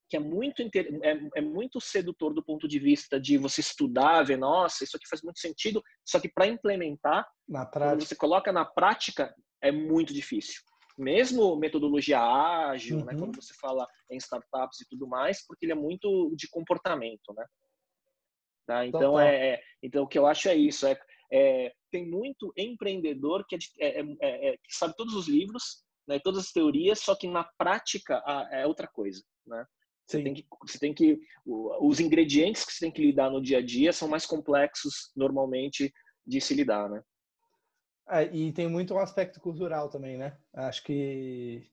que 0.08 0.18
é 0.18 0.20
muito, 0.20 0.62
é, 0.62 1.30
é, 1.36 1.42
muito 1.42 1.82
sedutor 1.82 2.32
do 2.32 2.44
ponto 2.44 2.68
de 2.68 2.78
vista 2.78 3.20
de 3.20 3.40
você 3.40 3.62
estudar, 3.62 4.22
ver, 4.22 4.38
nossa, 4.38 4.84
isso 4.84 4.96
aqui 4.96 5.08
faz 5.10 5.24
muito 5.24 5.40
sentido, 5.40 5.82
só 6.06 6.20
que 6.20 6.30
para 6.30 6.46
implementar, 6.46 7.28
quando 7.90 8.06
você 8.06 8.16
coloca 8.16 8.54
na 8.54 8.64
prática, 8.64 9.34
é 9.64 9.72
muito 9.72 10.14
difícil 10.14 10.62
mesmo 10.98 11.56
metodologia 11.56 12.20
ágil, 12.20 13.00
uhum. 13.00 13.06
né, 13.06 13.16
quando 13.16 13.36
você 13.36 13.54
fala 13.54 13.88
em 14.10 14.18
startups 14.18 14.82
e 14.82 14.88
tudo 14.88 15.08
mais, 15.08 15.46
porque 15.46 15.66
ele 15.66 15.74
é 15.74 15.76
muito 15.76 16.34
de 16.36 16.48
comportamento, 16.50 17.34
né? 17.36 17.46
Tá? 18.66 18.86
Então, 18.86 19.20
é, 19.20 19.54
é, 19.54 19.64
então, 19.84 20.04
o 20.04 20.08
que 20.08 20.18
eu 20.18 20.26
acho 20.26 20.50
é 20.50 20.56
isso, 20.56 20.88
é, 20.88 21.00
é 21.32 21.72
tem 21.92 22.10
muito 22.10 22.52
empreendedor 22.58 23.46
que, 23.48 23.56
é, 23.80 24.00
é, 24.00 24.06
é, 24.22 24.50
é, 24.50 24.58
que 24.58 24.76
sabe 24.76 24.96
todos 24.98 25.14
os 25.14 25.28
livros, 25.28 25.84
né, 26.08 26.20
todas 26.20 26.46
as 26.46 26.52
teorias, 26.52 27.00
só 27.00 27.16
que 27.16 27.28
na 27.28 27.44
prática 27.58 28.24
é 28.52 28.66
outra 28.66 28.88
coisa, 28.88 29.24
né? 29.46 29.66
Você 30.08 30.22
tem, 30.22 30.34
que, 30.36 30.46
você 30.62 30.80
tem 30.80 30.94
que. 30.94 31.20
Os 31.46 32.00
ingredientes 32.00 32.64
que 32.64 32.72
você 32.72 32.86
tem 32.86 32.92
que 32.92 33.02
lidar 33.02 33.32
no 33.32 33.42
dia 33.42 33.58
a 33.58 33.62
dia 33.62 33.92
são 33.92 34.08
mais 34.08 34.24
complexos, 34.24 35.12
normalmente, 35.16 35.92
de 36.26 36.40
se 36.40 36.54
lidar, 36.54 36.88
né? 36.88 37.02
É, 38.10 38.24
e 38.26 38.52
tem 38.52 38.68
muito 38.68 38.94
um 38.94 39.00
aspecto 39.00 39.40
cultural 39.40 39.90
também, 39.90 40.18
né? 40.18 40.38
Acho 40.54 40.84
que, 40.84 41.68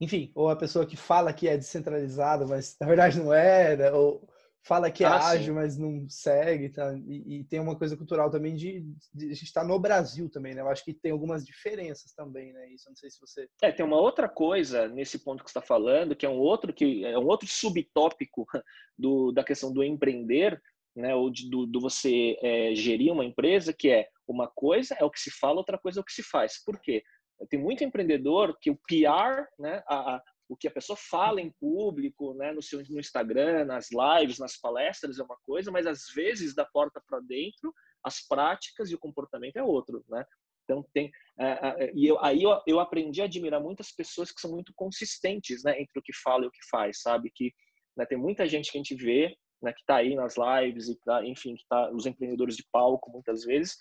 enfim, 0.00 0.30
ou 0.34 0.50
a 0.50 0.56
pessoa 0.56 0.86
que 0.86 0.96
fala 0.96 1.32
que 1.32 1.48
é 1.48 1.56
descentralizada, 1.56 2.46
mas 2.46 2.76
na 2.80 2.86
verdade 2.86 3.18
não 3.18 3.32
é, 3.32 3.76
né? 3.76 3.90
ou 3.90 4.28
fala 4.66 4.90
que 4.90 5.04
é 5.04 5.06
ah, 5.06 5.28
ágil, 5.28 5.54
sim. 5.54 5.60
mas 5.60 5.78
não 5.78 6.06
segue, 6.08 6.68
tá? 6.70 6.92
E, 7.06 7.38
e, 7.38 7.44
tem 7.44 7.60
uma 7.60 7.76
coisa 7.76 7.96
cultural 7.96 8.28
também 8.30 8.56
de, 8.56 8.84
de, 9.14 9.26
a 9.26 9.34
gente 9.34 9.44
estar 9.44 9.60
tá 9.60 9.66
no 9.66 9.78
Brasil 9.78 10.28
também, 10.28 10.54
né? 10.54 10.60
Eu 10.60 10.68
acho 10.68 10.84
que 10.84 10.92
tem 10.92 11.12
algumas 11.12 11.46
diferenças 11.46 12.12
também, 12.12 12.52
né? 12.52 12.68
Isso, 12.70 12.88
não 12.88 12.96
sei 12.96 13.08
se 13.08 13.20
você. 13.20 13.48
É, 13.62 13.70
tem 13.70 13.86
uma 13.86 14.00
outra 14.00 14.28
coisa 14.28 14.88
nesse 14.88 15.20
ponto 15.20 15.44
que 15.44 15.50
está 15.50 15.62
falando, 15.62 16.16
que 16.16 16.26
é 16.26 16.28
um 16.28 16.38
outro 16.38 16.74
que 16.74 17.04
é 17.04 17.16
um 17.16 17.26
outro 17.26 17.46
subtópico 17.48 18.44
do, 18.98 19.30
da 19.30 19.44
questão 19.44 19.72
do 19.72 19.84
empreender, 19.84 20.60
né? 20.96 21.14
Ou 21.14 21.30
de, 21.30 21.48
do, 21.48 21.64
do 21.64 21.80
você 21.80 22.36
é, 22.42 22.74
gerir 22.74 23.12
uma 23.12 23.24
empresa, 23.24 23.72
que 23.72 23.88
é 23.88 24.08
uma 24.32 24.48
coisa 24.48 24.96
é 24.98 25.04
o 25.04 25.10
que 25.10 25.20
se 25.20 25.30
fala, 25.30 25.58
outra 25.58 25.78
coisa 25.78 26.00
é 26.00 26.02
o 26.02 26.04
que 26.04 26.12
se 26.12 26.22
faz. 26.22 26.62
Por 26.64 26.80
quê? 26.80 27.02
Tem 27.50 27.60
muito 27.60 27.84
empreendedor 27.84 28.56
que 28.60 28.70
o 28.70 28.76
PR, 28.76 29.46
né, 29.58 29.82
a, 29.86 30.16
a, 30.16 30.22
o 30.48 30.56
que 30.56 30.68
a 30.68 30.70
pessoa 30.70 30.96
fala 30.96 31.40
em 31.40 31.50
público, 31.60 32.34
né, 32.34 32.52
no 32.52 32.62
seu 32.62 32.82
no 32.88 33.00
Instagram, 33.00 33.64
nas 33.64 33.88
lives, 33.90 34.38
nas 34.38 34.56
palestras 34.56 35.18
é 35.18 35.22
uma 35.22 35.36
coisa, 35.44 35.70
mas 35.70 35.86
às 35.86 36.06
vezes 36.14 36.54
da 36.54 36.64
porta 36.64 37.02
para 37.06 37.20
dentro, 37.20 37.74
as 38.02 38.26
práticas 38.26 38.90
e 38.90 38.94
o 38.94 38.98
comportamento 38.98 39.56
é 39.56 39.62
outro, 39.62 40.04
né? 40.08 40.24
Então 40.64 40.84
tem 40.92 41.10
é, 41.38 41.84
é, 41.84 41.92
e 41.94 42.06
eu, 42.06 42.22
aí 42.24 42.42
eu, 42.42 42.60
eu 42.66 42.80
aprendi 42.80 43.20
a 43.20 43.24
admirar 43.24 43.60
muitas 43.60 43.92
pessoas 43.92 44.32
que 44.32 44.40
são 44.40 44.50
muito 44.50 44.72
consistentes, 44.74 45.62
né, 45.62 45.80
entre 45.80 45.98
o 45.98 46.02
que 46.02 46.12
fala 46.12 46.44
e 46.44 46.48
o 46.48 46.50
que 46.50 46.68
faz, 46.70 47.02
sabe? 47.02 47.30
Que 47.34 47.52
né, 47.96 48.06
tem 48.06 48.18
muita 48.18 48.46
gente 48.46 48.70
que 48.70 48.78
a 48.78 48.80
gente 48.80 48.94
vê, 48.94 49.36
né, 49.62 49.72
que 49.72 49.80
está 49.80 49.96
aí 49.96 50.14
nas 50.14 50.34
lives 50.36 50.88
e 50.88 50.96
tá, 51.00 51.24
enfim, 51.24 51.54
que 51.54 51.64
tá 51.68 51.90
os 51.90 52.06
empreendedores 52.06 52.56
de 52.56 52.64
palco 52.72 53.10
muitas 53.10 53.44
vezes 53.44 53.76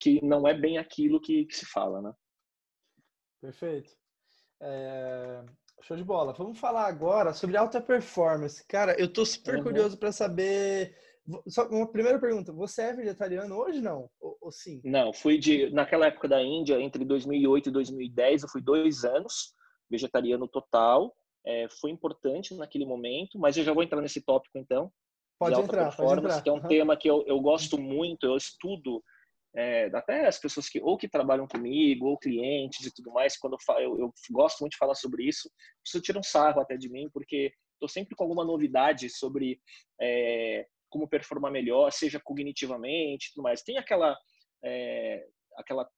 que 0.00 0.24
não 0.24 0.46
é 0.46 0.54
bem 0.54 0.78
aquilo 0.78 1.20
que, 1.20 1.44
que 1.44 1.56
se 1.56 1.66
fala, 1.66 2.00
né? 2.00 2.12
Perfeito. 3.40 3.90
É... 4.60 5.44
Show 5.82 5.96
de 5.96 6.04
bola. 6.04 6.32
Vamos 6.32 6.58
falar 6.58 6.86
agora 6.86 7.32
sobre 7.32 7.56
alta 7.56 7.80
performance. 7.80 8.64
Cara, 8.66 8.98
eu 9.00 9.12
tô 9.12 9.24
super 9.24 9.56
uhum. 9.56 9.62
curioso 9.62 9.96
para 9.96 10.10
saber. 10.10 10.96
Só 11.46 11.68
uma 11.68 11.90
primeira 11.90 12.18
pergunta: 12.18 12.52
você 12.52 12.82
é 12.82 12.92
vegetariano 12.92 13.54
hoje 13.54 13.80
não? 13.80 14.10
Ou, 14.20 14.36
ou, 14.40 14.50
sim? 14.50 14.80
Não, 14.84 15.12
fui 15.12 15.38
de 15.38 15.70
naquela 15.70 16.06
época 16.06 16.26
da 16.26 16.42
Índia, 16.42 16.80
entre 16.80 17.04
2008 17.04 17.68
e 17.68 17.72
2010, 17.72 18.42
eu 18.42 18.48
fui 18.48 18.60
dois 18.60 19.04
anos 19.04 19.54
vegetariano 19.90 20.48
total. 20.48 21.14
É, 21.46 21.68
foi 21.80 21.90
importante 21.90 22.54
naquele 22.54 22.84
momento, 22.84 23.38
mas 23.38 23.56
eu 23.56 23.64
já 23.64 23.72
vou 23.72 23.82
entrar 23.82 24.00
nesse 24.00 24.20
tópico 24.20 24.58
então. 24.58 24.92
Pode 25.38 25.60
entrar, 25.60 25.96
pode 25.96 26.20
entrar. 26.20 26.42
Que 26.42 26.48
é 26.48 26.52
um 26.52 26.56
uhum. 26.56 26.68
tema 26.68 26.96
que 26.96 27.08
eu, 27.08 27.24
eu 27.26 27.40
gosto 27.40 27.78
muito, 27.78 28.26
eu 28.26 28.36
estudo 28.36 29.02
é, 29.58 29.86
até 29.92 30.26
as 30.26 30.38
pessoas 30.38 30.68
que 30.68 30.80
ou 30.80 30.96
que 30.96 31.08
trabalham 31.08 31.48
comigo 31.48 32.06
ou 32.06 32.18
clientes 32.18 32.86
e 32.86 32.94
tudo 32.94 33.10
mais 33.10 33.36
quando 33.36 33.54
eu, 33.54 33.58
falo, 33.66 33.80
eu, 33.80 33.98
eu, 33.98 34.14
gosto 34.30 34.60
muito 34.60 34.72
de 34.72 34.78
falar 34.78 34.94
sobre 34.94 35.24
isso 35.24 35.50
preciso 35.82 36.02
tirar 36.02 36.20
um 36.20 36.22
sarro 36.22 36.60
até 36.60 36.76
de 36.76 36.88
mim 36.88 37.08
porque 37.12 37.52
estou 37.74 37.88
sempre 37.88 38.14
com 38.14 38.24
alguma 38.24 38.44
novidade 38.44 39.08
sobre 39.08 39.60
é, 40.00 40.66
como 40.88 41.08
performar 41.08 41.52
melhor, 41.52 41.92
seja 41.92 42.20
cognitivamente, 42.20 43.32
tudo 43.34 43.44
mais. 43.44 43.62
Tem 43.62 43.78
aquela 43.78 44.16
é, 44.64 45.24
aquela 45.56 45.88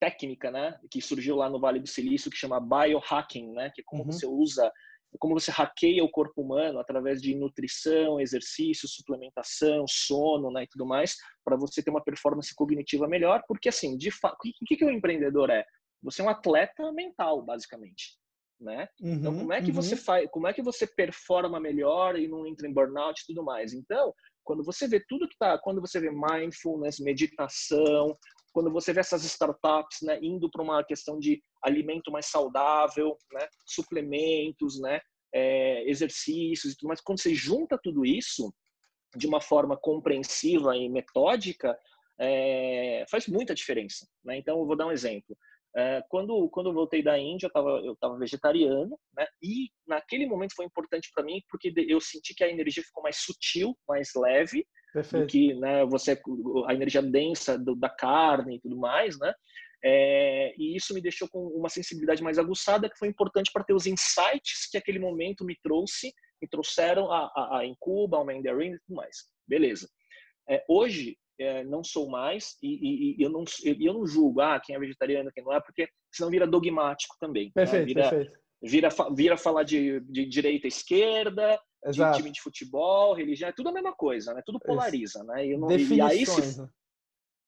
técnica, 0.00 0.50
né, 0.50 0.78
que 0.90 1.00
surgiu 1.00 1.34
lá 1.36 1.50
no 1.50 1.58
Vale 1.58 1.80
do 1.80 1.88
Silício 1.88 2.30
que 2.30 2.36
chama 2.36 2.60
biohacking, 2.60 3.52
né, 3.52 3.70
que 3.74 3.80
é 3.80 3.84
como 3.84 4.04
uhum. 4.04 4.12
você 4.12 4.26
usa 4.26 4.70
como 5.18 5.38
você 5.38 5.50
hackeia 5.50 6.04
o 6.04 6.10
corpo 6.10 6.42
humano 6.42 6.78
através 6.78 7.22
de 7.22 7.34
nutrição, 7.34 8.20
exercício, 8.20 8.88
suplementação, 8.88 9.86
sono, 9.88 10.50
né, 10.50 10.64
e 10.64 10.68
tudo 10.68 10.84
mais, 10.84 11.16
para 11.44 11.56
você 11.56 11.82
ter 11.82 11.90
uma 11.90 12.02
performance 12.02 12.54
cognitiva 12.54 13.08
melhor, 13.08 13.42
porque 13.48 13.68
assim, 13.68 13.96
de 13.96 14.10
o 14.10 14.66
que, 14.66 14.76
que 14.76 14.84
o 14.84 14.90
empreendedor 14.90 15.50
é? 15.50 15.64
Você 16.02 16.20
é 16.20 16.24
um 16.24 16.28
atleta 16.28 16.92
mental, 16.92 17.42
basicamente, 17.42 18.18
né? 18.60 18.88
Então, 19.00 19.10
uhum, 19.10 19.18
então, 19.18 19.38
como 19.38 19.52
é 19.52 19.62
que 19.62 19.68
uhum. 19.70 19.74
você 19.74 19.96
faz, 19.96 20.28
como 20.30 20.48
é 20.48 20.52
que 20.52 20.62
você 20.62 20.86
performa 20.86 21.60
melhor 21.60 22.18
e 22.18 22.28
não 22.28 22.46
entra 22.46 22.66
em 22.66 22.72
burnout 22.72 23.20
e 23.20 23.26
tudo 23.26 23.44
mais? 23.44 23.72
Então, 23.72 24.12
quando 24.44 24.64
você 24.64 24.88
vê 24.88 25.02
tudo 25.08 25.28
que 25.28 25.36
tá, 25.38 25.58
quando 25.58 25.80
você 25.80 26.00
vê 26.00 26.10
mindfulness, 26.10 26.98
meditação, 26.98 28.16
quando 28.52 28.72
você 28.72 28.92
vê 28.92 29.00
essas 29.00 29.24
startups 29.24 29.98
né, 30.02 30.18
indo 30.22 30.50
para 30.50 30.62
uma 30.62 30.82
questão 30.82 31.18
de 31.18 31.40
alimento 31.62 32.10
mais 32.10 32.26
saudável, 32.26 33.16
né, 33.32 33.46
suplementos, 33.66 34.80
né, 34.80 35.00
é, 35.34 35.88
exercícios 35.88 36.72
e 36.72 36.76
tudo 36.76 36.88
mais, 36.88 37.00
quando 37.00 37.20
você 37.20 37.34
junta 37.34 37.78
tudo 37.82 38.04
isso 38.04 38.52
de 39.16 39.26
uma 39.26 39.40
forma 39.40 39.76
compreensiva 39.76 40.76
e 40.76 40.88
metódica, 40.88 41.78
é, 42.18 43.04
faz 43.10 43.26
muita 43.26 43.54
diferença. 43.54 44.06
Né? 44.24 44.38
Então, 44.38 44.58
eu 44.58 44.66
vou 44.66 44.76
dar 44.76 44.86
um 44.86 44.92
exemplo. 44.92 45.36
É, 45.76 46.02
quando, 46.08 46.48
quando 46.50 46.70
eu 46.70 46.74
voltei 46.74 47.02
da 47.02 47.18
Índia, 47.18 47.46
eu 47.46 47.48
estava 47.48 47.70
eu 47.84 47.96
tava 47.96 48.18
vegetariano, 48.18 48.98
né? 49.14 49.26
e 49.42 49.68
naquele 49.86 50.26
momento 50.26 50.54
foi 50.54 50.64
importante 50.64 51.10
para 51.14 51.24
mim, 51.24 51.42
porque 51.48 51.72
eu 51.88 52.00
senti 52.00 52.34
que 52.34 52.42
a 52.42 52.48
energia 52.48 52.82
ficou 52.82 53.02
mais 53.02 53.18
sutil, 53.18 53.76
mais 53.86 54.10
leve, 54.16 54.66
Perfeito. 54.92 55.22
do 55.22 55.30
que 55.30 55.54
né, 55.54 55.84
você 55.84 56.20
a 56.66 56.74
energia 56.74 57.02
densa 57.02 57.58
do, 57.58 57.76
da 57.76 57.90
carne 57.90 58.56
e 58.56 58.60
tudo 58.60 58.76
mais, 58.76 59.18
né? 59.18 59.32
É, 59.84 60.54
e 60.58 60.76
isso 60.76 60.92
me 60.92 61.00
deixou 61.00 61.28
com 61.28 61.46
uma 61.48 61.68
sensibilidade 61.68 62.22
mais 62.22 62.38
aguçada, 62.38 62.88
que 62.88 62.98
foi 62.98 63.08
importante 63.08 63.50
para 63.52 63.62
ter 63.62 63.74
os 63.74 63.86
insights 63.86 64.68
que 64.70 64.76
aquele 64.76 64.98
momento 64.98 65.44
me 65.44 65.56
trouxe, 65.62 66.12
me 66.42 66.48
trouxeram 66.48 67.12
a, 67.12 67.30
a, 67.34 67.58
a 67.58 67.66
Incuba, 67.66 68.16
ao 68.16 68.26
Mandarin 68.26 68.72
e 68.72 68.78
tudo 68.80 68.96
mais. 68.96 69.16
Beleza. 69.46 69.88
É, 70.48 70.64
hoje, 70.68 71.16
é, 71.38 71.64
não 71.64 71.84
sou 71.84 72.08
mais 72.08 72.56
e, 72.62 72.68
e, 72.68 73.16
e 73.18 73.22
eu, 73.22 73.30
não, 73.30 73.44
eu 73.64 73.94
não 73.94 74.06
julgo 74.06 74.40
ah, 74.40 74.60
quem 74.60 74.74
é 74.74 74.78
vegetariano, 74.78 75.30
quem 75.32 75.44
não 75.44 75.52
é, 75.52 75.60
porque 75.60 75.88
senão 76.12 76.30
vira 76.30 76.46
dogmático 76.46 77.16
também. 77.20 77.46
Né? 77.46 77.52
Perfeito, 77.54 77.80
né? 77.80 77.86
vira, 77.86 78.10
perfeito. 78.10 78.38
Vira, 78.60 78.88
vira 79.14 79.36
falar 79.36 79.62
de, 79.62 80.00
de 80.00 80.26
direita 80.26 80.66
esquerda, 80.66 81.60
Exato. 81.84 82.16
de 82.16 82.18
time 82.18 82.32
de 82.32 82.40
futebol, 82.40 83.14
religião, 83.14 83.48
é 83.48 83.52
tudo 83.52 83.68
a 83.68 83.72
mesma 83.72 83.94
coisa, 83.94 84.34
né? 84.34 84.42
Tudo 84.44 84.58
polariza, 84.58 85.22
né? 85.22 85.46
E, 85.46 85.56
não, 85.56 85.70
e 85.70 86.00
aí 86.00 86.26
se, 86.26 86.60
né? 86.60 86.68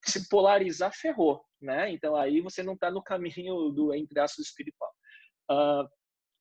se 0.04 0.28
polarizar, 0.28 0.92
ferrou, 0.94 1.42
né? 1.60 1.90
Então 1.90 2.14
aí 2.14 2.40
você 2.40 2.62
não 2.62 2.74
está 2.74 2.90
no 2.90 3.02
caminho 3.02 3.70
do 3.70 3.92
entre 3.92 4.20
aspas 4.20 4.46
espiritual. 4.46 4.90
Uh, 5.50 5.88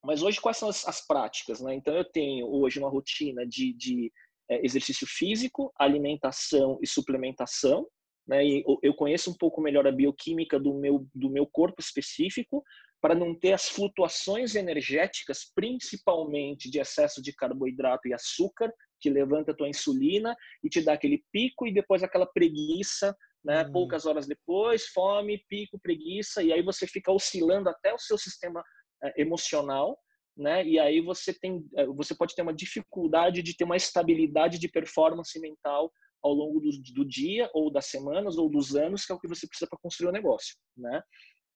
mas 0.03 0.21
hoje 0.21 0.39
quais 0.39 0.57
são 0.57 0.69
as, 0.69 0.87
as, 0.87 1.05
práticas, 1.05 1.59
né? 1.59 1.73
Então 1.73 1.95
eu 1.95 2.05
tenho 2.05 2.47
hoje 2.47 2.79
uma 2.79 2.89
rotina 2.89 3.45
de, 3.47 3.73
de 3.73 4.13
é, 4.49 4.65
exercício 4.65 5.07
físico, 5.07 5.71
alimentação 5.77 6.79
e 6.81 6.87
suplementação, 6.87 7.87
né? 8.27 8.45
E 8.45 8.63
eu 8.83 8.93
conheço 8.93 9.31
um 9.31 9.37
pouco 9.37 9.59
melhor 9.59 9.87
a 9.87 9.91
bioquímica 9.91 10.59
do 10.59 10.73
meu 10.73 11.07
do 11.15 11.29
meu 11.29 11.47
corpo 11.47 11.81
específico 11.81 12.63
para 13.01 13.15
não 13.15 13.33
ter 13.33 13.53
as 13.53 13.69
flutuações 13.69 14.55
energéticas, 14.55 15.51
principalmente 15.55 16.69
de 16.69 16.79
excesso 16.79 17.21
de 17.21 17.33
carboidrato 17.33 18.07
e 18.07 18.13
açúcar, 18.13 18.71
que 18.99 19.09
levanta 19.09 19.51
a 19.51 19.55
tua 19.55 19.69
insulina 19.69 20.35
e 20.63 20.69
te 20.69 20.81
dá 20.81 20.93
aquele 20.93 21.23
pico 21.31 21.65
e 21.65 21.73
depois 21.73 22.03
aquela 22.03 22.25
preguiça, 22.25 23.15
né? 23.43 23.63
Uhum. 23.63 23.71
Poucas 23.71 24.05
horas 24.05 24.27
depois, 24.27 24.87
fome, 24.87 25.43
pico, 25.49 25.79
preguiça, 25.79 26.43
e 26.43 26.51
aí 26.51 26.61
você 26.61 26.85
fica 26.85 27.11
oscilando 27.11 27.69
até 27.69 27.93
o 27.93 27.99
seu 27.99 28.17
sistema 28.17 28.63
é, 29.03 29.21
emocional, 29.21 29.97
né? 30.39 30.65
E 30.65 30.79
aí 30.79 31.01
você 31.01 31.33
tem, 31.33 31.65
é, 31.75 31.85
você 31.87 32.15
pode 32.15 32.33
ter 32.33 32.41
uma 32.41 32.53
dificuldade 32.53 33.43
de 33.43 33.55
ter 33.55 33.65
uma 33.65 33.75
estabilidade 33.75 34.57
de 34.57 34.69
performance 34.69 35.37
mental 35.39 35.91
ao 36.23 36.33
longo 36.33 36.59
do, 36.59 36.69
do 36.93 37.05
dia 37.05 37.49
ou 37.53 37.71
das 37.71 37.87
semanas 37.87 38.37
ou 38.37 38.49
dos 38.49 38.75
anos, 38.75 39.05
que 39.05 39.11
é 39.11 39.15
o 39.15 39.19
que 39.19 39.27
você 39.27 39.47
precisa 39.47 39.69
para 39.69 39.79
construir 39.81 40.09
o 40.09 40.13
negócio, 40.13 40.55
né? 40.77 41.01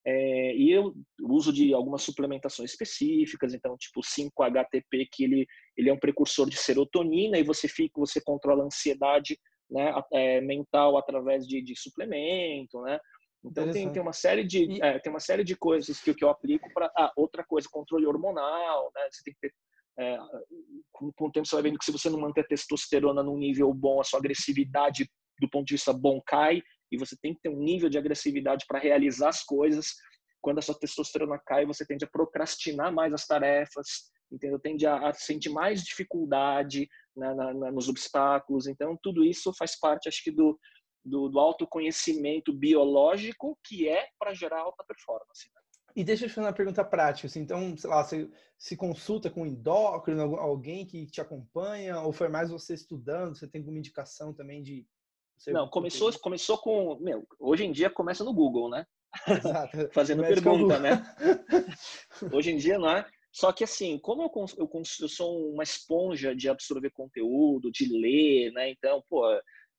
É, 0.06 0.56
e 0.58 0.70
eu 0.70 0.94
uso 1.22 1.54
de 1.54 1.74
algumas 1.74 2.02
suplementações 2.02 2.72
específicas, 2.72 3.54
então 3.54 3.78
tipo 3.78 4.02
5-HTP 4.02 5.08
que 5.10 5.24
ele 5.24 5.48
ele 5.78 5.90
é 5.90 5.94
um 5.94 6.00
precursor 6.00 6.50
de 6.50 6.58
serotonina 6.58 7.40
e 7.40 7.44
você 7.44 7.70
fica 7.70 8.02
você 8.02 8.22
controla 8.22 8.64
a 8.64 8.66
ansiedade 8.66 9.40
né, 9.72 9.94
é, 10.12 10.42
mental 10.42 10.98
através 10.98 11.48
de, 11.48 11.62
de 11.62 11.74
suplemento, 11.80 12.82
né? 12.82 13.00
Então 13.44 13.70
tem, 13.72 13.92
tem 13.92 14.02
uma 14.02 14.14
série 14.14 14.44
de 14.44 14.64
e... 14.64 14.82
é, 14.82 15.00
tem 15.00 15.12
uma 15.12 15.20
série 15.20 15.44
de 15.44 15.56
coisas 15.56 16.00
que, 16.00 16.14
que 16.14 16.24
eu 16.24 16.30
aplico 16.30 16.72
para 16.74 16.92
ah, 16.98 17.12
outra 17.16 17.44
coisa 17.44 17.68
controle 17.70 18.06
hormonal, 18.06 18.92
né? 18.96 19.02
Você 19.12 19.24
tem 19.24 19.34
que 19.34 19.40
ter 19.42 19.54
é, 20.00 20.18
com, 20.92 21.12
com 21.14 21.28
o 21.28 21.32
tempo 21.32 21.48
você 21.48 21.56
vai 21.56 21.64
vendo 21.64 21.78
que 21.78 21.86
se 21.86 21.92
você 21.92 22.10
não 22.10 22.20
manter 22.20 22.42
a 22.42 22.48
testosterona 22.48 23.22
num 23.22 23.38
nível 23.38 23.72
bom, 23.74 24.00
a 24.00 24.04
sua 24.04 24.20
agressividade 24.20 25.08
do 25.40 25.50
ponto 25.50 25.68
de 25.68 25.76
vista 25.76 25.94
bom 25.94 26.22
cai 26.26 26.62
e 26.92 26.98
você 26.98 27.16
tem 27.22 27.34
que 27.34 27.42
ter 27.42 27.50
um 27.50 27.60
nível 27.60 27.90
de 27.90 27.98
agressividade 27.98 28.66
para 28.68 28.80
realizar 28.80 29.30
as 29.30 29.44
coisas. 29.44 29.94
Quando 30.42 30.60
a 30.60 30.62
sua 30.62 30.78
testosterona 30.78 31.40
cai, 31.46 31.66
você 31.66 31.86
tende 31.86 32.06
a 32.06 32.10
procrastinar 32.10 32.94
mais 32.94 33.14
as 33.14 33.26
tarefas, 33.26 34.12
entendeu? 34.32 34.60
Tende 34.60 34.86
a, 34.86 35.10
a 35.10 35.14
sentir 35.14 35.50
mais 35.50 35.84
dificuldade 35.84 36.88
na, 37.16 37.34
na, 37.34 37.72
nos 37.72 37.88
obstáculos. 37.88 38.68
Então, 38.68 38.98
tudo 39.02 39.24
isso 39.24 39.54
faz 39.58 39.80
parte, 39.80 40.08
acho 40.08 40.24
que, 40.24 40.32
do, 40.32 40.60
do, 41.04 41.30
do 41.30 41.40
autoconhecimento 41.40 42.54
biológico 42.54 43.58
que 43.64 43.88
é 43.88 44.08
para 44.18 44.34
gerar 44.34 44.62
alta 44.62 44.84
performance. 44.84 45.50
Né? 45.54 45.62
E 45.96 46.04
deixa 46.04 46.26
eu 46.26 46.30
te 46.30 46.36
fazer 46.36 46.48
uma 46.48 46.54
pergunta 46.54 46.84
prática. 46.84 47.28
Assim, 47.28 47.42
então, 47.42 47.78
sei 47.78 47.90
lá, 47.90 48.04
você 48.04 48.30
se 48.58 48.76
consulta 48.76 49.30
com 49.30 49.44
um 49.44 49.46
endócrino, 49.46 50.36
alguém 50.38 50.86
que 50.86 51.06
te 51.06 51.22
acompanha, 51.22 52.00
ou 52.02 52.12
foi 52.12 52.30
mais 52.30 52.50
você 52.50 52.74
estudando? 52.74 53.36
Você 53.36 53.48
tem 53.48 53.60
alguma 53.62 53.78
indicação 53.78 54.34
também 54.34 54.64
de 54.64 54.88
não, 55.48 55.68
começou, 55.68 56.12
começou 56.20 56.58
com. 56.58 56.98
Meu, 57.00 57.28
hoje 57.40 57.66
em 57.66 57.72
dia 57.72 57.90
começa 57.90 58.24
no 58.24 58.34
Google, 58.34 58.70
né? 58.70 58.86
Exato. 59.28 59.78
Fazendo 59.92 60.22
pergunta, 60.22 60.80
né? 60.80 61.04
hoje 62.32 62.52
em 62.52 62.58
dia 62.58 62.78
não 62.78 62.90
é. 62.90 63.06
Só 63.32 63.52
que 63.52 63.64
assim, 63.64 63.98
como 63.98 64.22
eu, 64.22 64.32
eu, 64.58 64.70
eu, 65.02 65.10
sou 65.10 65.52
uma 65.52 65.64
esponja 65.64 66.36
de 66.36 66.48
absorver 66.48 66.92
conteúdo, 66.92 67.72
de 67.72 67.86
ler, 67.92 68.52
né? 68.52 68.70
Então, 68.70 69.04
pô, 69.10 69.26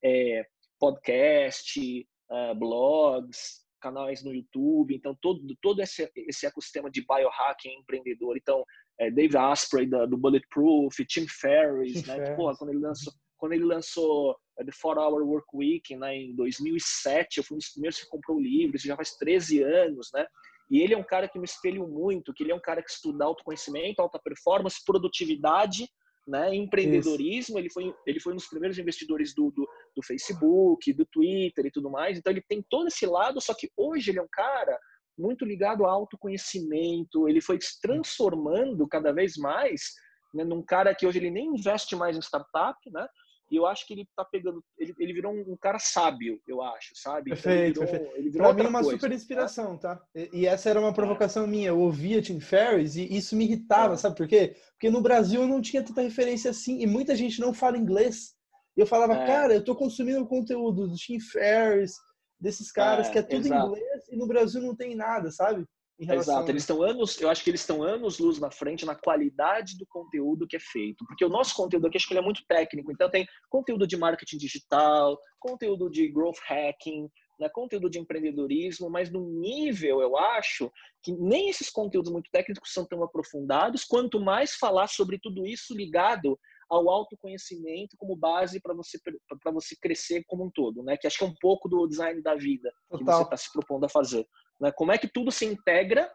é, 0.03 0.45
podcast, 0.85 2.07
uh, 2.29 2.55
blogs, 2.55 3.65
canais 3.81 4.23
no 4.23 4.33
YouTube, 4.33 4.95
então 4.95 5.17
todo, 5.21 5.41
todo 5.61 5.81
esse, 5.81 6.09
esse 6.15 6.45
ecossistema 6.45 6.89
de 6.89 7.05
biohacking 7.05 7.79
empreendedor. 7.79 8.37
Então, 8.37 8.63
é, 8.99 9.09
Dave 9.11 9.35
Asprey 9.37 9.87
do, 9.87 10.07
do 10.07 10.17
Bulletproof, 10.17 11.05
Tim 11.05 11.27
Ferriss, 11.27 12.03
Tim 12.03 12.07
né? 12.07 12.35
Pô, 12.35 12.55
quando 12.55 12.69
ele 12.71 12.79
lançou, 12.79 13.13
quando 13.37 13.53
ele 13.53 13.65
lançou 13.65 14.35
The 14.57 14.71
4 14.81 15.01
Hour 15.01 15.23
Work 15.23 15.47
Week, 15.53 15.95
né, 15.95 16.15
em 16.15 16.35
2007, 16.35 17.37
eu 17.37 17.43
fui 17.43 17.55
um 17.55 17.57
dos 17.57 17.69
primeiros 17.69 17.99
que 17.99 18.09
comprou 18.09 18.37
o 18.37 18.41
livro, 18.41 18.75
isso 18.75 18.87
já 18.87 18.95
faz 18.95 19.15
13 19.15 19.63
anos, 19.63 20.09
né? 20.13 20.25
E 20.69 20.81
ele 20.81 20.95
é 20.95 20.97
um 20.97 21.03
cara 21.03 21.27
que 21.27 21.37
me 21.37 21.45
espelho 21.45 21.87
muito, 21.87 22.33
que 22.33 22.43
ele 22.43 22.51
é 22.51 22.55
um 22.55 22.61
cara 22.61 22.81
que 22.81 22.89
estuda 22.89 23.25
autoconhecimento, 23.25 24.01
alta 24.01 24.19
performance, 24.19 24.83
produtividade, 24.83 25.87
né, 26.27 26.55
empreendedorismo. 26.55 27.59
Ele 27.59 27.69
foi, 27.69 27.93
ele 28.05 28.19
foi 28.19 28.33
um 28.33 28.37
dos 28.37 28.47
primeiros 28.47 28.77
investidores 28.77 29.33
do, 29.33 29.51
do, 29.51 29.67
do, 29.95 30.03
Facebook, 30.03 30.91
do 30.93 31.05
Twitter 31.05 31.65
e 31.65 31.71
tudo 31.71 31.89
mais. 31.89 32.17
Então 32.17 32.31
ele 32.31 32.41
tem 32.41 32.63
todo 32.69 32.87
esse 32.87 33.05
lado, 33.05 33.39
só 33.41 33.53
que 33.53 33.69
hoje 33.75 34.11
ele 34.11 34.19
é 34.19 34.23
um 34.23 34.29
cara 34.31 34.77
muito 35.17 35.45
ligado 35.45 35.85
ao 35.85 35.91
autoconhecimento. 35.91 37.29
Ele 37.29 37.41
foi 37.41 37.59
se 37.61 37.79
transformando 37.79 38.87
cada 38.87 39.11
vez 39.11 39.37
mais 39.37 39.93
né, 40.33 40.43
num 40.43 40.61
cara 40.61 40.93
que 40.93 41.07
hoje 41.07 41.19
ele 41.19 41.31
nem 41.31 41.55
investe 41.55 41.95
mais 41.95 42.17
em 42.17 42.21
startup, 42.21 42.77
né? 42.91 43.07
E 43.49 43.55
eu 43.55 43.65
acho 43.65 43.85
que 43.85 43.93
ele 43.93 44.07
tá 44.15 44.25
pegando. 44.25 44.63
Ele, 44.77 44.93
ele 44.97 45.13
virou 45.13 45.31
um, 45.31 45.55
cara 45.55 45.77
sábio, 45.77 46.41
eu 46.47 46.61
acho, 46.61 46.95
sabe? 46.95 47.29
Perfeito, 47.29 47.83
então 47.83 47.93
virou, 47.93 48.11
perfeito. 48.11 48.37
pra 48.37 48.53
mim 48.53 48.63
é 48.63 48.67
uma 48.67 48.81
coisa, 48.81 48.97
super 48.97 49.11
inspiração, 49.11 49.73
né? 49.73 49.79
tá? 49.79 50.01
E, 50.15 50.29
e, 50.33 50.45
essa 50.47 50.69
era 50.69 50.79
uma 50.79 50.93
provocação 50.93 51.43
é. 51.43 51.47
minha. 51.47 51.67
Eu 51.69 51.79
ouvia 51.79 52.21
Tim 52.21 52.39
Ferriss 52.39 52.95
e 52.95 53.15
isso 53.15 53.35
me 53.35 53.45
irritava, 53.45 53.93
é. 53.93 53.97
sabe 53.97 54.15
por 54.15 54.27
quê? 54.27 54.55
Porque 54.71 54.89
no 54.89 55.01
Brasil 55.01 55.41
eu 55.41 55.47
não 55.47 55.61
tinha 55.61 55.83
tanta 55.83 56.01
referência 56.01 56.49
assim 56.49 56.81
e 56.81 56.87
muita 56.87 57.15
gente 57.15 57.39
não 57.39 57.53
fala 57.53 57.77
inglês. 57.77 58.33
E 58.75 58.81
eu 58.81 58.87
falava, 58.87 59.13
é. 59.13 59.27
cara, 59.27 59.53
eu 59.53 59.63
tô 59.63 59.75
consumindo 59.75 60.21
o 60.21 60.27
conteúdo 60.27 60.87
do 60.87 60.95
Tim 60.95 61.19
Ferriss, 61.19 61.93
desses 62.39 62.71
caras, 62.71 63.09
que 63.09 63.17
é 63.17 63.23
tudo 63.23 63.45
exato. 63.45 63.67
inglês 63.67 64.03
e 64.09 64.17
no 64.17 64.27
Brasil 64.27 64.61
não 64.61 64.75
tem 64.75 64.95
nada, 64.95 65.31
sabe? 65.31 65.65
Exato, 65.97 66.51
eles 66.51 66.63
estão 66.63 66.81
anos, 66.81 67.21
eu 67.21 67.29
acho 67.29 67.41
que 67.41 67.49
eles 67.49 67.61
estão 67.61 67.81
anos 67.81 68.19
luz 68.19 68.37
na 68.37 68.51
frente 68.51 68.85
na 68.85 68.95
qualidade 68.95 69.77
do 69.77 69.85
conteúdo 69.85 70.45
que 70.45 70.57
é 70.57 70.59
feito, 70.59 71.05
porque 71.05 71.23
o 71.23 71.29
nosso 71.29 71.55
conteúdo 71.55 71.87
aqui 71.87 71.95
acho 71.95 72.07
que 72.07 72.13
ele 72.13 72.19
é 72.19 72.23
muito 72.23 72.45
técnico, 72.45 72.91
então 72.91 73.09
tem 73.09 73.25
conteúdo 73.49 73.87
de 73.87 73.95
marketing 73.95 74.37
digital, 74.37 75.17
conteúdo 75.39 75.89
de 75.89 76.09
growth 76.09 76.39
hacking, 76.45 77.09
né, 77.39 77.49
conteúdo 77.49 77.89
de 77.89 77.99
empreendedorismo, 77.99 78.89
mas 78.89 79.09
no 79.09 79.21
nível, 79.21 80.01
eu 80.01 80.17
acho, 80.17 80.69
que 81.01 81.13
nem 81.13 81.49
esses 81.49 81.69
conteúdos 81.69 82.11
muito 82.11 82.29
técnicos 82.29 82.73
são 82.73 82.85
tão 82.85 83.01
aprofundados, 83.03 83.85
quanto 83.85 84.19
mais 84.19 84.55
falar 84.55 84.87
sobre 84.87 85.17
tudo 85.17 85.45
isso 85.45 85.73
ligado 85.73 86.37
ao 86.69 86.89
autoconhecimento 86.89 87.95
como 87.97 88.15
base 88.15 88.59
para 88.59 88.73
você 88.73 88.99
para 89.43 89.51
você 89.51 89.75
crescer 89.79 90.23
como 90.25 90.45
um 90.45 90.51
todo, 90.51 90.81
né? 90.81 90.97
Que 90.97 91.05
acho 91.05 91.19
que 91.19 91.23
é 91.23 91.27
um 91.27 91.35
pouco 91.39 91.69
do 91.69 91.85
design 91.87 92.21
da 92.21 92.35
vida 92.35 92.73
Total. 92.89 92.97
que 92.97 93.03
você 93.03 93.23
está 93.23 93.37
se 93.37 93.53
propondo 93.53 93.85
a 93.85 93.89
fazer, 93.89 94.27
né? 94.59 94.71
Como 94.71 94.91
é 94.91 94.97
que 94.97 95.07
tudo 95.07 95.31
se 95.31 95.45
integra, 95.45 96.11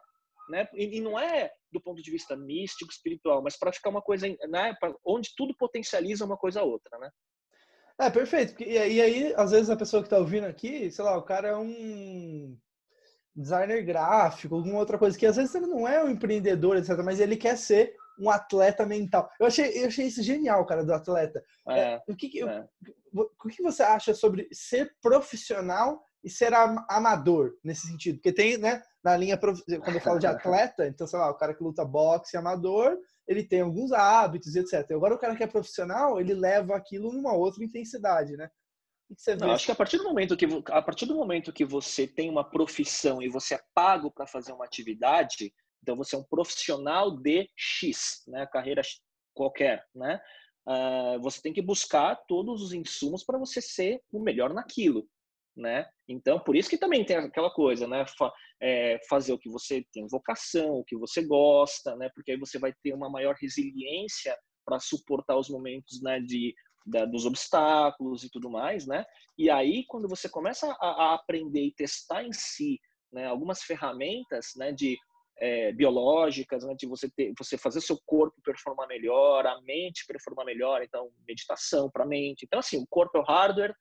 né? 0.49 0.67
E, 0.73 0.97
e 0.97 1.01
não 1.01 1.19
é 1.19 1.51
do 1.71 1.81
ponto 1.81 2.01
de 2.01 2.11
vista 2.11 2.35
místico, 2.35 2.91
espiritual, 2.91 3.41
mas 3.41 3.57
para 3.57 3.71
ficar 3.71 3.89
uma 3.89 4.01
coisa, 4.01 4.27
né? 4.49 4.75
Pra, 4.79 4.93
onde 5.05 5.29
tudo 5.35 5.55
potencializa 5.57 6.25
uma 6.25 6.37
coisa 6.37 6.61
a 6.61 6.63
outra, 6.63 6.97
né? 6.99 7.09
É, 7.99 8.09
perfeito. 8.09 8.61
E, 8.61 8.73
e 8.73 9.01
aí, 9.01 9.33
às 9.35 9.51
vezes, 9.51 9.69
a 9.69 9.77
pessoa 9.77 10.01
que 10.01 10.07
está 10.07 10.17
ouvindo 10.17 10.45
aqui, 10.45 10.91
sei 10.91 11.05
lá, 11.05 11.17
o 11.17 11.23
cara 11.23 11.49
é 11.49 11.55
um 11.55 12.57
designer 13.35 13.83
gráfico, 13.83 14.55
alguma 14.55 14.79
outra 14.79 14.97
coisa, 14.97 15.17
que 15.17 15.25
às 15.25 15.37
vezes 15.37 15.55
ele 15.55 15.67
não 15.67 15.87
é 15.87 16.03
um 16.03 16.09
empreendedor, 16.09 16.77
etc., 16.77 16.97
mas 17.03 17.19
ele 17.19 17.37
quer 17.37 17.57
ser 17.57 17.95
um 18.19 18.29
atleta 18.29 18.85
mental. 18.85 19.29
Eu 19.39 19.47
achei, 19.47 19.81
eu 19.81 19.87
achei 19.87 20.07
isso 20.07 20.21
genial, 20.21 20.65
cara, 20.65 20.83
do 20.83 20.93
atleta. 20.93 21.43
É, 21.69 21.79
é, 21.79 22.01
o, 22.07 22.15
que, 22.15 22.43
é. 22.43 22.65
o, 23.13 23.21
o 23.21 23.47
que 23.47 23.63
você 23.63 23.83
acha 23.83 24.13
sobre 24.13 24.47
ser 24.51 24.93
profissional 25.01 26.03
e 26.23 26.29
ser 26.29 26.53
amador 26.53 27.53
nesse 27.63 27.87
sentido? 27.87 28.17
Porque 28.17 28.31
tem, 28.31 28.57
né, 28.57 28.81
na 29.03 29.17
linha, 29.17 29.37
quando 29.37 29.61
eu 29.95 30.01
falo 30.01 30.19
de 30.19 30.27
atleta, 30.27 30.87
então, 30.87 31.07
sei 31.07 31.17
lá, 31.17 31.29
o 31.29 31.35
cara 31.35 31.53
que 31.53 31.63
luta 31.63 31.83
boxe 31.83 32.37
amador, 32.37 32.97
ele 33.27 33.43
tem 33.43 33.61
alguns 33.61 33.91
hábitos, 33.91 34.55
etc. 34.55 34.91
Agora, 34.91 35.15
o 35.15 35.17
cara 35.17 35.35
que 35.35 35.43
é 35.43 35.47
profissional, 35.47 36.19
ele 36.19 36.33
leva 36.33 36.75
aquilo 36.75 37.11
numa 37.11 37.33
outra 37.33 37.63
intensidade, 37.63 38.35
né? 38.37 38.49
Não, 39.39 39.51
acho 39.51 39.65
que 39.65 39.71
a 39.71 39.75
partir 39.75 39.97
do 39.97 40.05
momento 40.05 40.37
que 40.37 40.47
a 40.67 40.81
partir 40.81 41.05
do 41.05 41.15
momento 41.15 41.51
que 41.51 41.65
você 41.65 42.07
tem 42.07 42.29
uma 42.29 42.49
profissão 42.49 43.21
e 43.21 43.27
você 43.27 43.55
é 43.55 43.61
pago 43.73 44.09
para 44.09 44.25
fazer 44.25 44.53
uma 44.53 44.63
atividade, 44.63 45.53
então 45.83 45.97
você 45.97 46.15
é 46.15 46.19
um 46.19 46.23
profissional 46.23 47.11
de 47.11 47.49
X, 47.55 48.23
né? 48.27 48.47
Carreira 48.47 48.81
qualquer, 49.33 49.85
né? 49.93 50.21
Uh, 50.65 51.19
você 51.21 51.41
tem 51.41 51.51
que 51.51 51.61
buscar 51.61 52.15
todos 52.27 52.61
os 52.61 52.71
insumos 52.71 53.23
para 53.23 53.37
você 53.37 53.59
ser 53.59 54.01
o 54.11 54.21
melhor 54.21 54.53
naquilo, 54.53 55.05
né? 55.55 55.85
Então 56.07 56.39
por 56.39 56.55
isso 56.55 56.69
que 56.69 56.77
também 56.77 57.03
tem 57.03 57.17
aquela 57.17 57.51
coisa, 57.51 57.87
né? 57.87 58.05
Fa 58.17 58.31
é, 58.61 58.99
fazer 59.09 59.33
o 59.33 59.39
que 59.39 59.49
você 59.49 59.85
tem 59.91 60.07
vocação, 60.07 60.75
o 60.75 60.83
que 60.83 60.95
você 60.95 61.25
gosta, 61.25 61.95
né? 61.95 62.09
Porque 62.13 62.31
aí 62.31 62.37
você 62.37 62.59
vai 62.59 62.73
ter 62.83 62.93
uma 62.93 63.09
maior 63.09 63.35
resiliência 63.39 64.37
para 64.65 64.79
suportar 64.79 65.37
os 65.37 65.49
momentos, 65.49 66.01
né? 66.01 66.19
De 66.19 66.53
da, 66.85 67.05
dos 67.05 67.25
obstáculos 67.25 68.23
e 68.23 68.29
tudo 68.29 68.49
mais, 68.49 68.87
né? 68.87 69.05
E 69.37 69.49
aí 69.49 69.85
quando 69.87 70.07
você 70.07 70.29
começa 70.29 70.67
a, 70.79 70.87
a 70.87 71.13
aprender 71.13 71.65
e 71.65 71.73
testar 71.73 72.23
em 72.23 72.33
si 72.33 72.79
né, 73.11 73.27
algumas 73.27 73.61
ferramentas 73.61 74.51
né, 74.55 74.71
de 74.71 74.97
é, 75.37 75.71
biológicas, 75.71 76.63
né, 76.63 76.73
de 76.75 76.85
você 76.87 77.09
ter, 77.09 77.33
você 77.37 77.57
fazer 77.57 77.81
seu 77.81 77.99
corpo 78.05 78.35
performar 78.43 78.87
melhor, 78.87 79.45
a 79.45 79.59
mente 79.61 80.05
performar 80.07 80.45
melhor, 80.45 80.81
então 80.81 81.09
meditação 81.27 81.89
para 81.91 82.03
a 82.03 82.07
mente. 82.07 82.45
Então 82.45 82.59
assim, 82.59 82.77
o 82.77 82.87
corpo 82.89 83.17
é 83.17 83.21
o 83.21 83.25
hardware, 83.25 83.75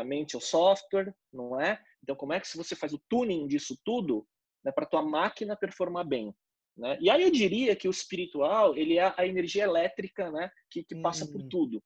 a 0.00 0.04
mente 0.04 0.34
é 0.34 0.38
o 0.38 0.42
software, 0.42 1.14
não 1.32 1.60
é? 1.60 1.80
Então 2.02 2.16
como 2.16 2.32
é 2.32 2.40
que 2.40 2.56
você 2.56 2.74
faz 2.74 2.92
o 2.92 3.02
tuning 3.08 3.46
disso 3.46 3.78
tudo, 3.84 4.26
né, 4.64 4.72
para 4.72 4.86
tua 4.86 5.02
máquina 5.02 5.56
performar 5.56 6.04
bem? 6.06 6.34
Né? 6.76 6.98
E 7.00 7.10
aí 7.10 7.22
eu 7.22 7.30
diria 7.30 7.76
que 7.76 7.88
o 7.88 7.90
espiritual 7.90 8.76
ele 8.76 8.98
é 8.98 9.12
a 9.16 9.26
energia 9.26 9.64
elétrica, 9.64 10.30
né, 10.30 10.50
que, 10.70 10.82
que 10.82 10.94
passa 11.00 11.26
por 11.26 11.40
uhum. 11.40 11.48
tudo, 11.48 11.82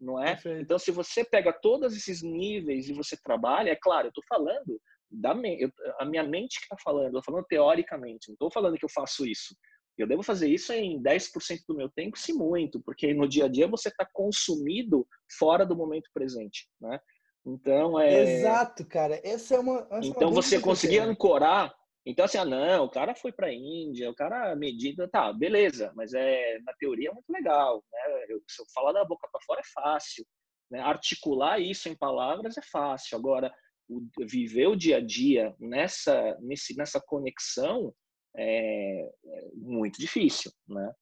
não 0.00 0.22
é? 0.22 0.32
Perfeito. 0.32 0.62
Então 0.62 0.78
se 0.78 0.90
você 0.90 1.24
pega 1.24 1.52
todos 1.52 1.96
esses 1.96 2.22
níveis 2.22 2.88
e 2.88 2.92
você 2.92 3.16
trabalha, 3.22 3.70
é 3.70 3.76
claro, 3.76 4.06
eu 4.06 4.10
estou 4.10 4.24
falando 4.28 4.80
da 5.10 5.34
eu, 5.58 5.72
a 5.98 6.04
minha 6.04 6.22
mente 6.22 6.58
que 6.58 6.64
está 6.64 6.76
falando, 6.82 7.14
eu 7.14 7.18
estou 7.18 7.22
falando 7.24 7.46
teoricamente, 7.46 8.28
não 8.28 8.34
estou 8.34 8.50
falando 8.50 8.78
que 8.78 8.84
eu 8.84 8.90
faço 8.90 9.26
isso. 9.26 9.56
Eu 9.98 10.06
devo 10.06 10.22
fazer 10.22 10.48
isso 10.48 10.72
em 10.72 11.02
10% 11.02 11.60
do 11.68 11.76
meu 11.76 11.90
tempo, 11.90 12.18
se 12.18 12.32
muito, 12.32 12.80
porque 12.80 13.12
no 13.12 13.28
dia 13.28 13.44
a 13.44 13.48
dia 13.48 13.66
você 13.66 13.88
está 13.88 14.06
consumido 14.10 15.06
fora 15.38 15.66
do 15.66 15.76
momento 15.76 16.08
presente, 16.14 16.68
né? 16.80 16.98
Então 17.44 17.98
é. 17.98 18.38
Exato, 18.38 18.86
cara. 18.86 19.20
Essa 19.24 19.56
é 19.56 19.58
uma. 19.58 19.86
Essa 19.90 20.08
então 20.08 20.22
é 20.22 20.26
uma 20.26 20.42
você 20.42 20.60
conseguir 20.60 20.98
ancorar. 20.98 21.74
Então 22.04 22.24
assim, 22.24 22.38
ah, 22.38 22.44
não, 22.44 22.84
o 22.84 22.90
cara 22.90 23.14
foi 23.14 23.30
para 23.30 23.48
a 23.48 23.54
Índia, 23.54 24.10
o 24.10 24.14
cara 24.14 24.56
medita, 24.56 25.06
tá, 25.06 25.32
beleza, 25.34 25.92
mas 25.94 26.14
é 26.14 26.58
na 26.60 26.72
teoria 26.72 27.10
é 27.10 27.12
muito 27.12 27.30
legal, 27.30 27.84
né? 27.92 28.24
Eu, 28.30 28.42
se 28.48 28.62
eu 28.62 28.66
falar 28.74 28.92
da 28.92 29.04
boca 29.04 29.28
para 29.30 29.40
fora 29.42 29.60
é 29.60 29.70
fácil, 29.82 30.24
né? 30.70 30.80
Articular 30.80 31.58
isso 31.58 31.88
em 31.88 31.96
palavras 31.96 32.56
é 32.56 32.62
fácil. 32.62 33.18
Agora 33.18 33.52
o, 33.88 34.00
viver 34.26 34.68
o 34.68 34.76
dia 34.76 34.96
a 34.96 35.00
dia 35.00 35.54
nessa, 35.58 36.38
nesse, 36.40 36.76
nessa 36.76 37.00
conexão 37.00 37.92
é, 38.36 39.02
é 39.02 39.50
muito 39.54 40.00
difícil, 40.00 40.50
né? 40.68 40.92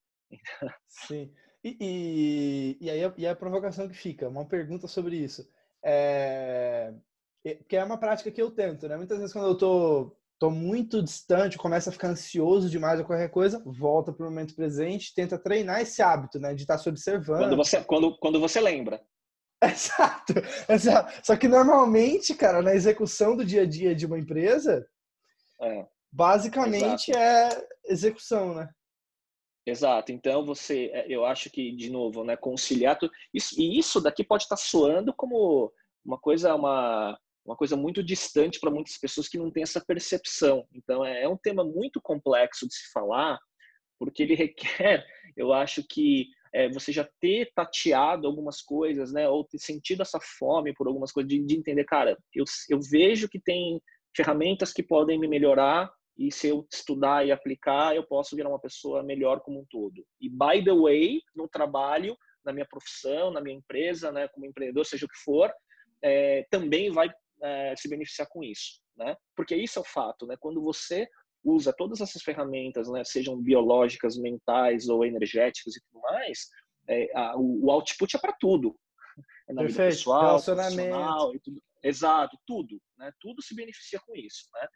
Sim. 0.89 1.33
E, 1.63 1.77
e, 1.81 2.79
e, 2.81 2.91
aí, 2.91 3.13
e 3.19 3.27
a 3.27 3.37
provocação 3.37 3.89
que 3.89 3.95
fica, 3.95 4.29
uma 4.29 4.47
pergunta 4.47 4.87
sobre 4.87 5.17
isso. 5.17 5.49
É, 5.91 6.93
que 7.67 7.75
é 7.75 7.83
uma 7.83 7.97
prática 7.97 8.31
que 8.31 8.43
eu 8.43 8.51
tento, 8.51 8.87
né? 8.87 8.97
Muitas 8.99 9.19
vezes 9.19 9.33
quando 9.33 9.49
eu 9.49 9.55
tô, 9.57 10.15
tô 10.39 10.51
muito 10.51 11.03
distante, 11.03 11.57
começo 11.57 11.89
a 11.89 11.93
ficar 11.93 12.09
ansioso 12.09 12.69
demais 12.69 13.01
ou 13.01 13.07
qualquer 13.07 13.31
coisa, 13.31 13.63
volta 13.65 14.13
para 14.13 14.27
o 14.27 14.29
momento 14.29 14.55
presente, 14.55 15.15
tenta 15.15 15.39
treinar 15.39 15.81
esse 15.81 16.03
hábito, 16.03 16.39
né? 16.39 16.53
De 16.53 16.63
estar 16.63 16.77
tá 16.77 16.83
se 16.83 16.91
observando. 16.91 17.39
Quando 17.39 17.57
você, 17.57 17.81
quando, 17.83 18.19
quando 18.19 18.39
você 18.39 18.61
lembra. 18.61 19.01
Exato, 19.65 20.35
exato. 20.69 21.27
Só 21.27 21.37
que 21.37 21.49
normalmente, 21.49 22.33
cara, 22.33 22.63
na 22.63 22.77
execução 22.77 23.37
do 23.37 23.45
dia 23.45 23.63
a 23.63 23.67
dia 23.67 23.93
de 23.93 24.07
uma 24.07 24.17
empresa, 24.17 24.87
é, 25.61 25.85
basicamente 26.13 27.11
exato. 27.11 27.19
é 27.19 27.67
execução, 27.89 28.55
né? 28.55 28.69
Exato. 29.69 30.11
Então 30.13 30.45
você, 30.45 30.91
é, 30.95 31.07
eu 31.09 31.25
acho 31.27 31.51
que 31.51 31.73
de 31.73 31.91
novo, 31.91 32.25
né, 32.25 32.37
conciliar 32.37 32.99
tudo 32.99 33.13
isso 33.35 33.55
e 33.61 33.79
isso 33.79 34.01
daqui 34.01 34.25
pode 34.25 34.45
estar 34.45 34.57
soando 34.57 35.13
como 35.15 35.73
uma 36.05 36.19
coisa, 36.19 36.55
uma 36.55 37.19
uma 37.45 37.57
coisa 37.57 37.77
muito 37.77 38.03
distante 38.03 38.61
para 38.61 38.71
muitas 38.71 38.99
pessoas 38.99 39.27
que 39.27 39.39
não 39.39 39.51
têm 39.51 39.63
essa 39.63 39.83
percepção. 39.83 40.67
Então 40.73 41.05
é, 41.05 41.23
é 41.23 41.29
um 41.29 41.37
tema 41.37 41.65
muito 41.65 41.99
complexo 42.01 42.67
de 42.69 42.75
se 42.75 42.91
falar, 42.93 43.39
porque 43.99 44.23
ele 44.23 44.35
requer, 44.37 45.05
eu 45.37 45.53
acho 45.53 45.83
que 45.89 46.27
é, 46.53 46.69
você 46.71 46.93
já 46.93 47.09
ter 47.21 47.51
tateado 47.55 48.27
algumas 48.27 48.61
coisas, 48.63 49.13
né, 49.13 49.29
ou 49.29 49.45
ter 49.45 49.59
sentido 49.59 50.03
essa 50.03 50.19
fome 50.39 50.75
por 50.75 50.87
algumas 50.87 51.11
coisas, 51.13 51.29
de, 51.29 51.43
de 51.45 51.57
entender, 51.57 51.85
cara, 51.85 52.19
eu, 52.35 52.45
eu 52.69 52.81
vejo 52.81 53.29
que 53.29 53.41
tem 53.41 53.81
ferramentas 54.15 54.73
que 54.73 54.83
podem 54.83 55.19
me 55.19 55.29
melhorar 55.29 55.91
e 56.19 56.33
se 56.33 56.49
eu 56.49 56.67
estudar 56.73 57.25
e 57.25 57.31
aplicar, 57.31 57.95
eu 57.95 58.05
posso 58.05 58.35
virar 58.35 58.49
uma 58.49 58.61
pessoa 58.61 59.03
melhor 59.03 59.41
como 59.41 59.61
um 59.61 59.67
todo. 59.71 60.05
E 60.21 60.29
by 60.29 60.65
the 60.65 60.75
way, 60.75 61.23
no 61.35 61.49
trabalho, 61.49 62.17
na 62.45 62.53
minha 62.53 62.67
profissão, 62.67 63.31
na 63.31 63.41
minha 63.41 63.57
empresa, 63.57 64.11
né, 64.11 64.27
como 64.29 64.45
empreendedor, 64.45 64.85
seja 64.85 65.07
o 65.07 65.09
que 65.09 65.19
for, 65.25 65.53
é, 66.03 66.45
também 66.51 66.91
vai 66.91 67.09
é, 67.43 67.75
se 67.77 67.89
beneficiar 67.89 68.27
com 68.29 68.43
isso, 68.43 68.81
né? 68.97 69.17
Porque 69.37 69.55
isso 69.55 69.79
é 69.79 69.83
o 69.83 69.85
fato, 69.85 70.27
né? 70.27 70.37
Quando 70.41 70.61
você 70.61 71.09
usa 71.45 71.73
todas 71.73 72.01
essas 72.01 72.23
ferramentas, 72.23 72.89
né, 72.91 73.05
sejam 73.05 73.41
biológicas, 73.41 74.17
mentais 74.17 74.89
ou 74.89 75.05
energéticas 75.05 75.77
e 75.77 75.81
tudo 75.85 76.03
mais, 76.03 76.49
é, 76.89 77.09
a, 77.17 77.37
o, 77.37 77.67
o, 77.67 77.71
output 77.71 78.17
é 78.17 78.19
para 78.19 78.37
tudo. 78.41 78.77
É 79.49 79.53
na 79.53 79.63
Perfeito. 79.63 79.79
vida 79.79 79.97
pessoal, 79.97 80.23
relacionamento. 80.23 81.37
E 81.37 81.41
tudo. 81.41 81.63
Exato, 81.83 82.37
tudo. 82.47 82.81
Né? 82.97 83.13
Tudo 83.21 83.43
se 83.43 83.55
beneficia 83.55 84.01
com 84.05 84.17
isso. 84.17 84.49
Né? 84.55 84.69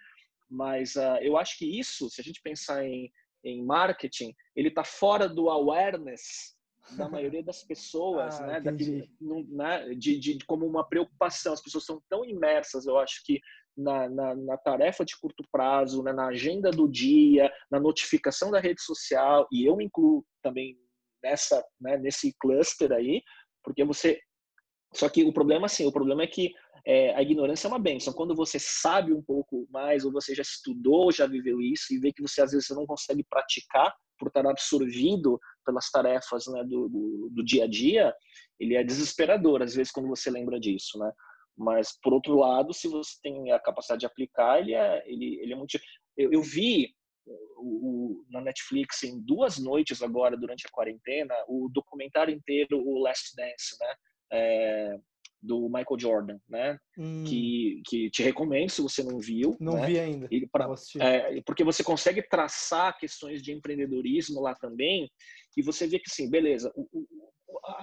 Mas 0.52 0.96
uh, 0.96 1.16
eu 1.22 1.38
acho 1.38 1.56
que 1.56 1.80
isso, 1.80 2.10
se 2.10 2.20
a 2.20 2.24
gente 2.24 2.42
pensar 2.42 2.84
em, 2.84 3.10
em 3.42 3.64
marketing, 3.64 4.34
ele 4.54 4.68
está 4.68 4.84
fora 4.84 5.26
do 5.26 5.48
awareness 5.48 6.54
da 6.90 7.08
maioria 7.08 7.42
das 7.42 7.64
pessoas, 7.64 8.38
ah, 8.40 8.46
né? 8.46 8.60
Daquele, 8.60 9.10
né? 9.48 9.94
De, 9.94 10.18
de, 10.18 10.44
como 10.44 10.66
uma 10.66 10.86
preocupação. 10.86 11.54
As 11.54 11.62
pessoas 11.62 11.86
são 11.86 12.02
tão 12.10 12.22
imersas, 12.22 12.86
eu 12.86 12.98
acho 12.98 13.24
que 13.24 13.40
na, 13.74 14.10
na, 14.10 14.34
na, 14.34 14.56
tarefa 14.58 15.04
de 15.06 15.18
curto 15.18 15.42
prazo, 15.50 16.02
né, 16.02 16.12
na 16.12 16.26
agenda 16.26 16.70
do 16.70 16.86
dia, 16.86 17.50
na 17.70 17.80
notificação 17.80 18.50
da 18.50 18.60
rede 18.60 18.82
social, 18.82 19.48
e 19.50 19.64
eu 19.64 19.74
me 19.74 19.86
incluo 19.86 20.22
também 20.42 20.76
nessa, 21.22 21.64
né, 21.80 21.96
nesse 21.96 22.36
cluster 22.38 22.92
aí, 22.92 23.22
porque 23.64 23.82
você. 23.84 24.20
Só 24.92 25.08
que 25.08 25.24
o 25.24 25.32
problema, 25.32 25.64
assim, 25.64 25.86
o 25.86 25.92
problema 25.92 26.22
é 26.22 26.26
que 26.26 26.52
é, 26.84 27.14
a 27.14 27.22
ignorância 27.22 27.66
é 27.66 27.70
uma 27.70 27.78
benção. 27.78 28.12
Quando 28.12 28.34
você 28.34 28.58
sabe 28.58 29.12
um 29.12 29.22
pouco 29.22 29.66
mais, 29.70 30.04
ou 30.04 30.12
você 30.12 30.34
já 30.34 30.42
estudou, 30.42 31.12
já 31.12 31.26
viveu 31.26 31.60
isso, 31.60 31.92
e 31.92 31.98
vê 31.98 32.12
que 32.12 32.22
você 32.22 32.42
às 32.42 32.52
vezes 32.52 32.68
não 32.70 32.86
consegue 32.86 33.24
praticar 33.28 33.94
por 34.18 34.28
estar 34.28 34.46
absorvido 34.46 35.38
pelas 35.64 35.90
tarefas 35.90 36.46
né, 36.46 36.62
do, 36.64 36.88
do, 36.88 37.30
do 37.32 37.44
dia 37.44 37.64
a 37.64 37.68
dia, 37.68 38.14
ele 38.58 38.76
é 38.76 38.84
desesperador, 38.84 39.62
às 39.62 39.74
vezes, 39.74 39.92
quando 39.92 40.08
você 40.08 40.30
lembra 40.30 40.60
disso, 40.60 40.98
né? 40.98 41.10
Mas, 41.56 41.98
por 42.00 42.12
outro 42.12 42.36
lado, 42.36 42.72
se 42.72 42.88
você 42.88 43.18
tem 43.22 43.52
a 43.52 43.58
capacidade 43.58 44.00
de 44.00 44.06
aplicar, 44.06 44.60
ele 44.60 44.74
é, 44.74 45.02
ele, 45.06 45.40
ele 45.40 45.52
é 45.52 45.56
muito. 45.56 45.78
Eu, 46.16 46.32
eu 46.32 46.42
vi 46.42 46.94
o, 47.26 47.62
o, 47.62 48.26
na 48.30 48.40
Netflix 48.40 49.02
em 49.02 49.20
duas 49.20 49.58
noites 49.58 50.02
agora, 50.02 50.36
durante 50.36 50.66
a 50.66 50.70
quarentena, 50.70 51.34
o 51.48 51.68
documentário 51.72 52.34
inteiro, 52.34 52.78
o 52.78 53.00
Last 53.00 53.34
Dance, 53.36 53.76
né? 53.80 53.94
É, 54.32 54.98
do 55.42 55.68
Michael 55.68 55.98
Jordan, 55.98 56.38
né? 56.48 56.78
Hum. 56.96 57.24
Que, 57.24 57.82
que 57.86 58.10
te 58.10 58.22
recomendo 58.22 58.70
se 58.70 58.80
você 58.80 59.02
não 59.02 59.18
viu. 59.18 59.56
Não 59.58 59.74
né? 59.74 59.86
vi 59.86 59.98
ainda. 59.98 60.28
E 60.30 60.46
pra, 60.46 60.72
é, 61.00 61.40
porque 61.42 61.64
você 61.64 61.82
consegue 61.82 62.22
traçar 62.22 62.96
questões 62.96 63.42
de 63.42 63.52
empreendedorismo 63.52 64.40
lá 64.40 64.54
também 64.54 65.10
e 65.56 65.62
você 65.62 65.86
vê 65.86 65.98
que, 65.98 66.08
assim, 66.08 66.30
beleza, 66.30 66.72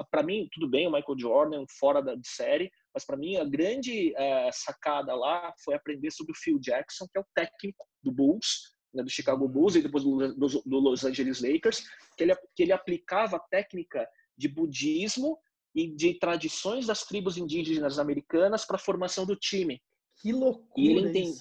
para 0.09 0.23
mim, 0.23 0.47
tudo 0.51 0.69
bem, 0.69 0.87
o 0.87 0.91
Michael 0.91 1.19
Jordan 1.19 1.65
fora 1.79 2.01
da, 2.01 2.15
de 2.15 2.27
série, 2.27 2.71
mas 2.93 3.05
para 3.05 3.17
mim 3.17 3.35
a 3.35 3.43
grande 3.43 4.13
é, 4.15 4.49
sacada 4.51 5.13
lá 5.13 5.53
foi 5.63 5.75
aprender 5.75 6.11
sobre 6.11 6.31
o 6.31 6.35
Phil 6.35 6.59
Jackson, 6.59 7.07
que 7.11 7.17
é 7.17 7.21
o 7.21 7.27
técnico 7.35 7.85
do 8.01 8.11
Bulls, 8.11 8.75
né, 8.93 9.03
do 9.03 9.09
Chicago 9.09 9.47
Bulls 9.47 9.75
e 9.75 9.81
depois 9.81 10.03
do, 10.03 10.33
do, 10.33 10.47
do 10.65 10.79
Los 10.79 11.03
Angeles 11.03 11.41
Lakers, 11.41 11.83
que 12.17 12.23
ele, 12.23 12.35
que 12.55 12.63
ele 12.63 12.71
aplicava 12.71 13.37
a 13.37 13.45
técnica 13.51 14.07
de 14.37 14.47
budismo 14.47 15.37
e 15.75 15.87
de 15.87 16.15
tradições 16.15 16.87
das 16.87 17.03
tribos 17.03 17.37
indígenas 17.37 17.99
americanas 17.99 18.65
para 18.65 18.75
a 18.75 18.79
formação 18.79 19.25
do 19.25 19.35
time. 19.35 19.81
Que 20.21 20.31
loucura! 20.31 20.81
E 20.81 20.89
ele, 20.89 21.33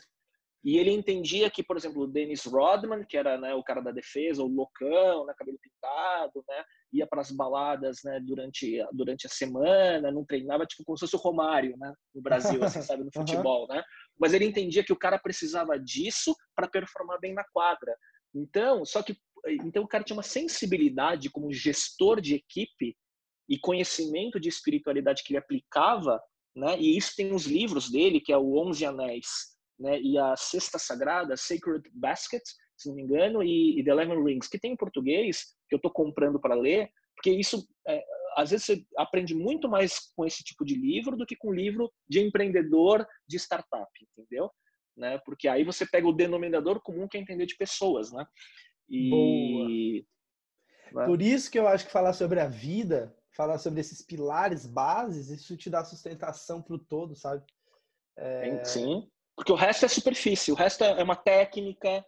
e 0.65 0.77
ele 0.77 0.91
entendia 0.91 1.51
que, 1.51 1.63
por 1.63 1.77
exemplo, 1.77 2.03
o 2.03 2.07
Dennis 2.07 2.45
Rodman, 2.45 3.05
que 3.05 3.17
era 3.17 3.39
né, 3.39 3.55
o 3.55 3.63
cara 3.63 3.81
da 3.81 3.93
defesa, 3.93 4.43
o 4.43 4.49
loucão, 4.49 5.25
né, 5.25 5.33
cabelo 5.37 5.59
pintado, 5.63 6.45
né, 6.49 6.65
ia 6.93 7.07
para 7.07 7.21
as 7.21 7.31
baladas 7.31 7.99
né, 8.05 8.21
durante, 8.21 8.85
durante 8.93 9.27
a 9.27 9.31
semana, 9.31 10.11
não 10.11 10.25
treinava, 10.25 10.67
tipo 10.67 10.85
como 10.85 10.99
se 10.99 11.03
fosse 11.03 11.17
o 11.17 11.19
Romário 11.19 11.77
né, 11.79 11.93
no 12.15 12.21
Brasil, 12.21 12.63
assim, 12.63 12.83
sabe, 12.83 13.05
no 13.05 13.11
futebol. 13.15 13.69
Né? 13.69 13.83
Mas 14.19 14.35
ele 14.35 14.45
entendia 14.45 14.85
que 14.85 14.93
o 14.93 14.99
cara 14.99 15.19
precisava 15.19 15.79
disso 15.79 16.35
para 16.55 16.69
performar 16.69 17.21
bem 17.21 17.35
na 17.35 17.45
quadra. 17.53 17.97
Então, 18.35 18.85
só 18.85 19.03
que 19.03 19.17
então 19.47 19.85
o 19.85 19.89
cara 19.89 20.03
tinha 20.03 20.17
uma 20.17 20.23
sensibilidade 20.23 21.31
como 21.31 21.53
gestor 21.53 22.21
de 22.21 22.35
equipe 22.35 22.97
e 23.49 23.59
conhecimento 23.59 24.39
de 24.39 24.49
espiritualidade 24.49 25.23
que 25.23 25.33
ele 25.33 25.39
aplicava, 25.39 26.21
né? 26.55 26.79
E 26.79 26.97
isso 26.97 27.15
tem 27.17 27.33
os 27.35 27.47
livros 27.47 27.91
dele, 27.91 28.21
que 28.21 28.33
é 28.33 28.37
o 28.37 28.57
Onze 28.57 28.85
Anéis, 28.85 29.27
né? 29.79 30.01
E 30.01 30.19
a 30.19 30.37
Cesta 30.37 30.79
Sagrada, 30.79 31.37
Sacred 31.37 31.89
Basket, 31.93 32.43
se 32.77 32.89
não 32.89 32.97
me 32.97 33.03
engano, 33.03 33.43
e, 33.43 33.79
e 33.79 33.85
The 33.85 33.91
Eleven 33.91 34.23
Rings, 34.23 34.49
que 34.49 34.59
tem 34.59 34.73
em 34.73 34.77
português, 34.77 35.55
que 35.69 35.75
eu 35.75 35.79
estou 35.79 35.91
comprando 35.91 36.41
para 36.41 36.55
ler, 36.55 36.91
porque 37.15 37.31
isso 37.31 37.67
é, 37.87 38.05
às 38.37 38.51
vezes 38.51 38.67
você 38.67 38.87
aprende 38.97 39.35
muito 39.35 39.69
mais 39.69 39.99
com 40.15 40.25
esse 40.25 40.45
tipo 40.45 40.65
de 40.65 40.75
livro 40.75 41.17
do 41.17 41.27
que 41.27 41.35
com 41.35 41.53
livro 41.53 41.91
de 42.09 42.21
empreendedor 42.21 43.07
de 43.27 43.37
startup, 43.37 43.91
entendeu? 44.17 44.51
Né? 44.97 45.19
Porque 45.25 45.49
aí 45.49 45.65
você 45.65 45.87
pega 45.87 46.07
o 46.07 46.13
denominador 46.13 46.81
comum 46.81 47.09
que 47.09 47.17
é 47.17 47.21
entender 47.21 47.47
de 47.47 47.57
pessoas, 47.57 48.13
né? 48.13 48.25
E 48.89 49.11
Boa. 49.11 49.69
Né? 50.93 51.07
Por 51.07 51.21
isso 51.21 51.51
que 51.51 51.59
eu 51.59 51.67
acho 51.67 51.87
que 51.87 51.93
falar 51.93 52.13
sobre 52.13 52.41
a 52.41 52.47
vida 52.47 53.15
falar 53.39 53.59
sobre 53.59 53.81
esses 53.81 54.03
pilares 54.03 54.67
bases, 54.67 55.31
isso 55.31 55.57
te 55.57 55.71
dá 55.71 55.85
sustentação 55.85 56.61
para 56.61 56.75
o 56.75 56.79
todo, 56.79 57.15
sabe? 57.15 57.45
É... 58.17 58.65
Sim, 58.65 59.09
porque 59.37 59.53
o 59.53 59.55
resto 59.55 59.87
é 59.87 59.89
superfície, 59.89 60.51
o 60.51 60.57
resto 60.57 60.83
é 60.83 61.01
uma 61.05 61.15
técnica, 61.15 62.05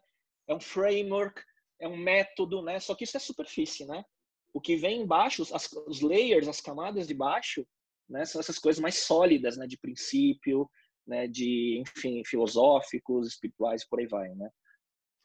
é 0.49 0.55
um 0.55 0.59
framework, 0.59 1.41
é 1.79 1.87
um 1.87 1.97
método, 1.97 2.61
né? 2.61 2.81
Só 2.81 2.97
que 2.97 3.05
isso 3.05 3.17
é 3.17 3.21
superfície, 3.21 3.87
né? 3.87 4.05
O 4.53 4.61
que 4.61 4.75
vem 4.75 5.03
embaixo, 5.03 5.47
as, 5.55 5.71
os 5.87 6.01
layers, 6.01 6.49
as 6.49 6.61
camadas 6.61 7.07
de 7.07 7.15
baixo, 7.15 7.65
né? 8.09 8.25
São 8.25 8.41
essas 8.41 8.59
coisas 8.59 8.81
mais 8.81 8.97
sólidas, 8.97 9.57
né? 9.57 9.69
De 9.69 9.79
princípio, 9.79 10.69
né? 11.07 11.29
De, 11.29 11.81
enfim, 11.81 12.25
filosóficos, 12.27 13.29
espirituais, 13.29 13.89
por 13.89 14.01
aí 14.01 14.09
vai, 14.09 14.29
né? 14.31 14.51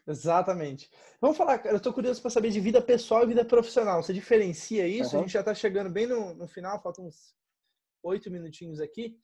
Exatamente. 0.07 0.89
Vamos 1.19 1.37
falar, 1.37 1.65
eu 1.65 1.77
estou 1.77 1.91
curioso 1.91 2.21
para 2.21 2.29
saber 2.29 2.51
de 2.51 2.59
vida 2.59 2.81
pessoal 2.81 3.23
e 3.23 3.27
vida 3.27 3.43
profissional. 3.43 4.01
Você 4.01 4.13
diferencia 4.13 4.87
isso? 4.87 5.15
Uhum. 5.15 5.19
A 5.19 5.23
gente 5.23 5.33
já 5.33 5.39
está 5.39 5.53
chegando 5.53 5.89
bem 5.89 6.05
no, 6.05 6.33
no 6.35 6.47
final, 6.47 6.81
faltam 6.81 7.05
uns 7.05 7.33
oito 8.03 8.29
minutinhos 8.29 8.79
aqui. 8.79 9.17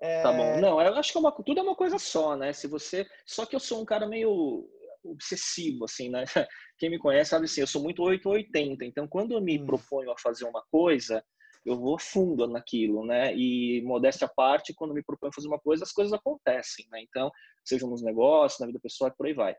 É... 0.00 0.22
Tá 0.22 0.32
bom. 0.32 0.60
Não, 0.60 0.80
eu 0.80 0.94
acho 0.94 1.12
que 1.12 1.18
é 1.18 1.20
uma, 1.20 1.32
tudo 1.32 1.60
é 1.60 1.62
uma 1.62 1.76
coisa 1.76 1.98
só, 1.98 2.36
né? 2.36 2.52
Se 2.52 2.66
você, 2.66 3.06
só 3.24 3.46
que 3.46 3.54
eu 3.54 3.60
sou 3.60 3.80
um 3.80 3.84
cara 3.84 4.08
meio 4.08 4.68
obsessivo, 5.04 5.84
assim, 5.84 6.08
né? 6.08 6.24
Quem 6.78 6.90
me 6.90 6.98
conhece 6.98 7.30
sabe 7.30 7.44
assim, 7.44 7.60
eu 7.60 7.66
sou 7.66 7.82
muito 7.82 8.02
880. 8.02 8.84
Então, 8.84 9.06
quando 9.06 9.32
eu 9.32 9.40
me 9.40 9.60
hum. 9.60 9.66
proponho 9.66 10.10
a 10.10 10.18
fazer 10.18 10.44
uma 10.46 10.64
coisa, 10.70 11.24
eu 11.64 11.78
vou 11.78 11.98
fundo 11.98 12.46
naquilo, 12.46 13.06
né? 13.06 13.34
E 13.34 13.82
modéstia 13.82 14.26
à 14.26 14.28
parte, 14.28 14.74
quando 14.74 14.94
me 14.94 15.02
proponho 15.02 15.30
a 15.30 15.34
fazer 15.34 15.48
uma 15.48 15.58
coisa, 15.58 15.84
as 15.84 15.92
coisas 15.92 16.12
acontecem, 16.12 16.86
né? 16.90 17.02
Então, 17.02 17.30
seja 17.64 17.86
nos 17.86 18.02
negócios, 18.02 18.60
na 18.60 18.66
vida 18.66 18.80
pessoal, 18.82 19.12
por 19.16 19.26
aí 19.26 19.32
vai. 19.32 19.54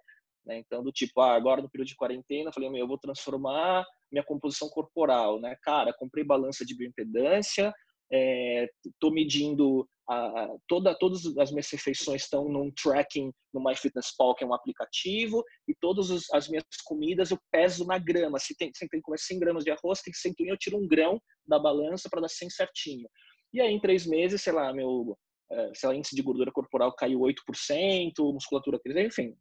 Né? 0.45 0.59
Então, 0.59 0.83
do 0.83 0.91
tipo, 0.91 1.19
ah, 1.21 1.33
agora 1.33 1.61
no 1.61 1.69
período 1.69 1.87
de 1.87 1.95
quarentena, 1.95 2.51
falei, 2.51 2.69
meu, 2.69 2.81
eu 2.81 2.87
vou 2.87 2.97
transformar 2.97 3.85
minha 4.11 4.23
composição 4.23 4.69
corporal, 4.69 5.39
né? 5.39 5.55
Cara, 5.61 5.93
comprei 5.93 6.23
balança 6.23 6.63
de 6.65 6.75
bioimpedância, 6.75 7.73
é, 8.11 8.69
medindo 9.11 9.87
a, 10.07 10.47
toda, 10.67 10.93
todas 10.95 11.25
as 11.37 11.51
minhas 11.51 11.69
refeições 11.69 12.23
estão 12.23 12.47
num 12.47 12.71
tracking 12.71 13.31
no 13.51 13.63
MyFitnessPal, 13.63 14.35
que 14.35 14.43
é 14.43 14.47
um 14.47 14.53
aplicativo, 14.53 15.43
e 15.67 15.73
todas 15.81 16.11
as 16.31 16.47
minhas 16.47 16.63
comidas 16.85 17.31
eu 17.31 17.39
peso 17.51 17.85
na 17.85 17.97
grama. 17.97 18.39
Se 18.39 18.55
tem, 18.55 18.71
se 18.73 18.87
tem 18.87 18.99
que 18.99 19.05
comer 19.05 19.17
100 19.17 19.39
gramas 19.39 19.63
de 19.63 19.71
arroz, 19.71 20.01
tem 20.01 20.11
que 20.11 20.19
100, 20.19 20.33
eu 20.47 20.57
tiro 20.57 20.77
um 20.77 20.87
grão 20.87 21.19
da 21.47 21.57
balança 21.57 22.07
para 22.09 22.21
dar 22.21 22.29
100 22.29 22.49
certinho. 22.51 23.09
E 23.51 23.59
aí, 23.59 23.73
em 23.73 23.79
três 23.79 24.05
meses, 24.05 24.41
sei 24.41 24.53
lá, 24.53 24.71
meu 24.71 25.17
é, 25.51 25.71
sei 25.73 25.89
lá, 25.89 25.95
índice 25.95 26.15
de 26.15 26.21
gordura 26.21 26.51
corporal 26.51 26.93
caiu 26.95 27.19
8%, 27.19 28.33
musculatura 28.33 28.79
enfim, 29.05 29.35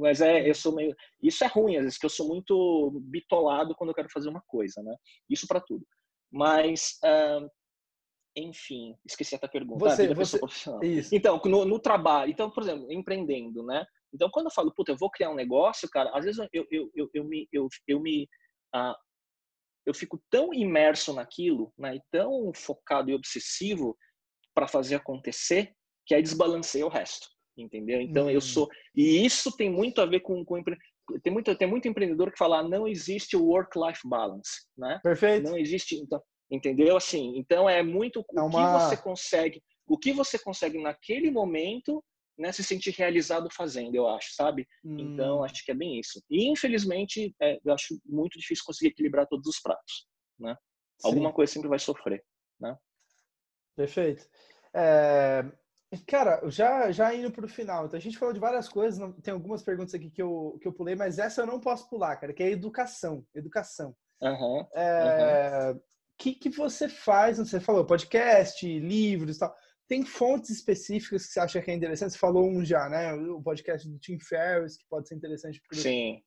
mas 0.00 0.20
é, 0.20 0.48
eu 0.48 0.54
sou 0.54 0.74
meio. 0.74 0.94
Isso 1.22 1.44
é 1.44 1.46
ruim, 1.46 1.76
às 1.76 1.84
vezes, 1.84 1.98
que 1.98 2.06
eu 2.06 2.10
sou 2.10 2.28
muito 2.28 3.00
bitolado 3.04 3.74
quando 3.74 3.90
eu 3.90 3.94
quero 3.94 4.08
fazer 4.10 4.28
uma 4.28 4.42
coisa, 4.46 4.82
né? 4.82 4.94
Isso 5.28 5.46
para 5.46 5.60
tudo. 5.60 5.84
Mas, 6.30 6.98
uh, 7.04 7.48
enfim, 8.36 8.96
esqueci 9.04 9.34
a 9.34 9.48
pergunta. 9.48 9.78
Você, 9.78 10.10
ah, 10.10 10.14
você... 10.14 10.40
Então, 11.12 11.40
no, 11.44 11.64
no, 11.64 11.78
trabalho, 11.78 12.30
então, 12.30 12.50
por 12.50 12.62
exemplo, 12.62 12.90
empreendendo, 12.92 13.64
né? 13.64 13.84
Então, 14.12 14.30
quando 14.30 14.46
eu 14.46 14.52
falo, 14.52 14.72
puta, 14.72 14.92
eu 14.92 14.96
vou 14.96 15.10
criar 15.10 15.30
um 15.30 15.34
negócio, 15.34 15.88
cara, 15.90 16.10
às 16.16 16.24
vezes 16.24 16.38
eu, 16.52 16.66
eu, 16.70 16.90
eu, 16.94 17.10
eu 17.12 17.24
me. 17.24 17.48
Eu, 17.52 17.68
eu 17.88 18.00
me 18.00 18.28
uh, 18.74 18.94
eu 19.84 19.94
fico 19.94 20.20
tão 20.28 20.52
imerso 20.52 21.12
naquilo, 21.12 21.72
né, 21.78 21.94
e 21.94 22.02
tão 22.10 22.52
focado 22.52 23.08
e 23.08 23.14
obsessivo 23.14 23.96
para 24.52 24.66
fazer 24.66 24.96
acontecer, 24.96 25.72
que 26.04 26.12
aí 26.12 26.20
desbalanceia 26.20 26.84
o 26.84 26.88
resto 26.88 27.28
entendeu? 27.56 28.00
Então 28.00 28.30
eu 28.30 28.40
sou 28.40 28.68
e 28.94 29.24
isso 29.24 29.54
tem 29.56 29.70
muito 29.70 30.00
a 30.00 30.06
ver 30.06 30.20
com, 30.20 30.44
com 30.44 30.62
tem 31.22 31.32
muito 31.32 31.54
tem 31.56 31.68
muito 31.68 31.88
empreendedor 31.88 32.30
que 32.32 32.38
fala 32.38 32.58
ah, 32.58 32.68
não 32.68 32.86
existe 32.86 33.36
o 33.36 33.44
work 33.44 33.78
life 33.78 34.00
balance, 34.04 34.66
né? 34.76 35.00
Perfeito. 35.02 35.48
Não 35.48 35.56
existe, 35.56 35.96
então, 35.96 36.20
entendeu? 36.50 36.96
Assim, 36.96 37.36
então 37.36 37.68
é 37.68 37.82
muito 37.82 38.24
é 38.36 38.40
uma... 38.40 38.46
o 38.46 38.50
que 38.50 38.84
você 38.84 39.02
consegue, 39.02 39.62
o 39.86 39.98
que 39.98 40.12
você 40.12 40.38
consegue 40.38 40.80
naquele 40.80 41.30
momento, 41.30 42.02
né, 42.38 42.52
se 42.52 42.62
sentir 42.62 42.90
realizado 42.90 43.48
fazendo, 43.50 43.94
eu 43.94 44.08
acho, 44.08 44.34
sabe? 44.34 44.66
Hum. 44.84 44.98
Então 44.98 45.42
acho 45.44 45.64
que 45.64 45.70
é 45.70 45.74
bem 45.74 45.98
isso. 45.98 46.22
E 46.30 46.48
infelizmente 46.48 47.34
é, 47.40 47.58
eu 47.64 47.72
acho 47.72 47.98
muito 48.04 48.38
difícil 48.38 48.64
conseguir 48.66 48.90
equilibrar 48.90 49.26
todos 49.26 49.46
os 49.46 49.60
pratos, 49.60 50.06
né? 50.38 50.56
Sim. 50.98 51.08
Alguma 51.08 51.32
coisa 51.32 51.52
sempre 51.52 51.68
vai 51.68 51.78
sofrer, 51.78 52.22
né? 52.60 52.76
Perfeito. 53.76 54.26
É, 54.74 55.44
Cara, 56.06 56.40
já, 56.50 56.90
já 56.90 57.14
indo 57.14 57.30
para 57.30 57.46
o 57.46 57.48
final, 57.48 57.86
então 57.86 57.96
a 57.96 58.00
gente 58.00 58.18
falou 58.18 58.34
de 58.34 58.40
várias 58.40 58.68
coisas, 58.68 58.98
não, 58.98 59.12
tem 59.12 59.32
algumas 59.32 59.62
perguntas 59.62 59.94
aqui 59.94 60.10
que 60.10 60.22
eu, 60.22 60.58
que 60.60 60.66
eu 60.66 60.72
pulei, 60.72 60.94
mas 60.94 61.18
essa 61.18 61.42
eu 61.42 61.46
não 61.46 61.60
posso 61.60 61.88
pular, 61.88 62.16
cara, 62.16 62.32
que 62.32 62.42
é 62.42 62.50
educação. 62.50 63.24
Educação. 63.34 63.94
Uhum, 64.20 64.66
é, 64.74 65.70
uhum. 65.72 65.80
que, 66.18 66.34
que 66.34 66.48
você 66.48 66.88
faz? 66.88 67.38
Você 67.38 67.60
falou 67.60 67.84
podcast, 67.84 68.66
livros 68.78 69.36
e 69.36 69.38
tal. 69.40 69.54
Tem 69.88 70.04
fontes 70.04 70.50
específicas 70.50 71.26
que 71.26 71.32
você 71.32 71.40
acha 71.40 71.62
que 71.62 71.70
é 71.70 71.74
interessante? 71.74 72.12
Você 72.12 72.18
falou 72.18 72.48
um 72.48 72.64
já, 72.64 72.88
né? 72.88 73.14
O 73.14 73.40
podcast 73.40 73.88
do 73.88 73.98
Tim 73.98 74.18
Ferriss, 74.18 74.76
que 74.76 74.84
pode 74.88 75.06
ser 75.06 75.14
interessante 75.14 75.60
para 75.60 75.78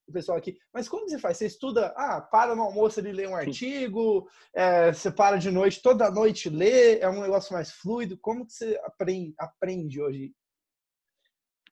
o 0.07 0.14
pessoal 0.14 0.38
aqui. 0.38 0.57
Mas 0.74 0.88
como 0.88 1.07
você 1.07 1.20
faz? 1.20 1.38
Você 1.38 1.45
estuda, 1.45 1.93
ah, 1.97 2.22
para 2.22 2.55
no 2.55 2.64
almoço 2.64 2.99
ali 2.99 3.12
ler 3.12 3.28
um 3.28 3.36
artigo, 3.36 4.28
é, 4.53 4.93
você 4.93 5.12
para 5.12 5.38
de 5.38 5.51
noite, 5.51 5.82
toda 5.82 6.10
noite 6.10 6.49
lê, 6.49 6.99
é 6.99 7.10
um 7.10 7.22
negócio 7.22 7.53
mais 7.53 7.72
fluido. 7.72 8.18
Como 8.22 8.45
que 8.45 8.53
você 8.53 8.80
aprende, 8.84 9.34
aprende 9.38 10.01
hoje 10.01 10.32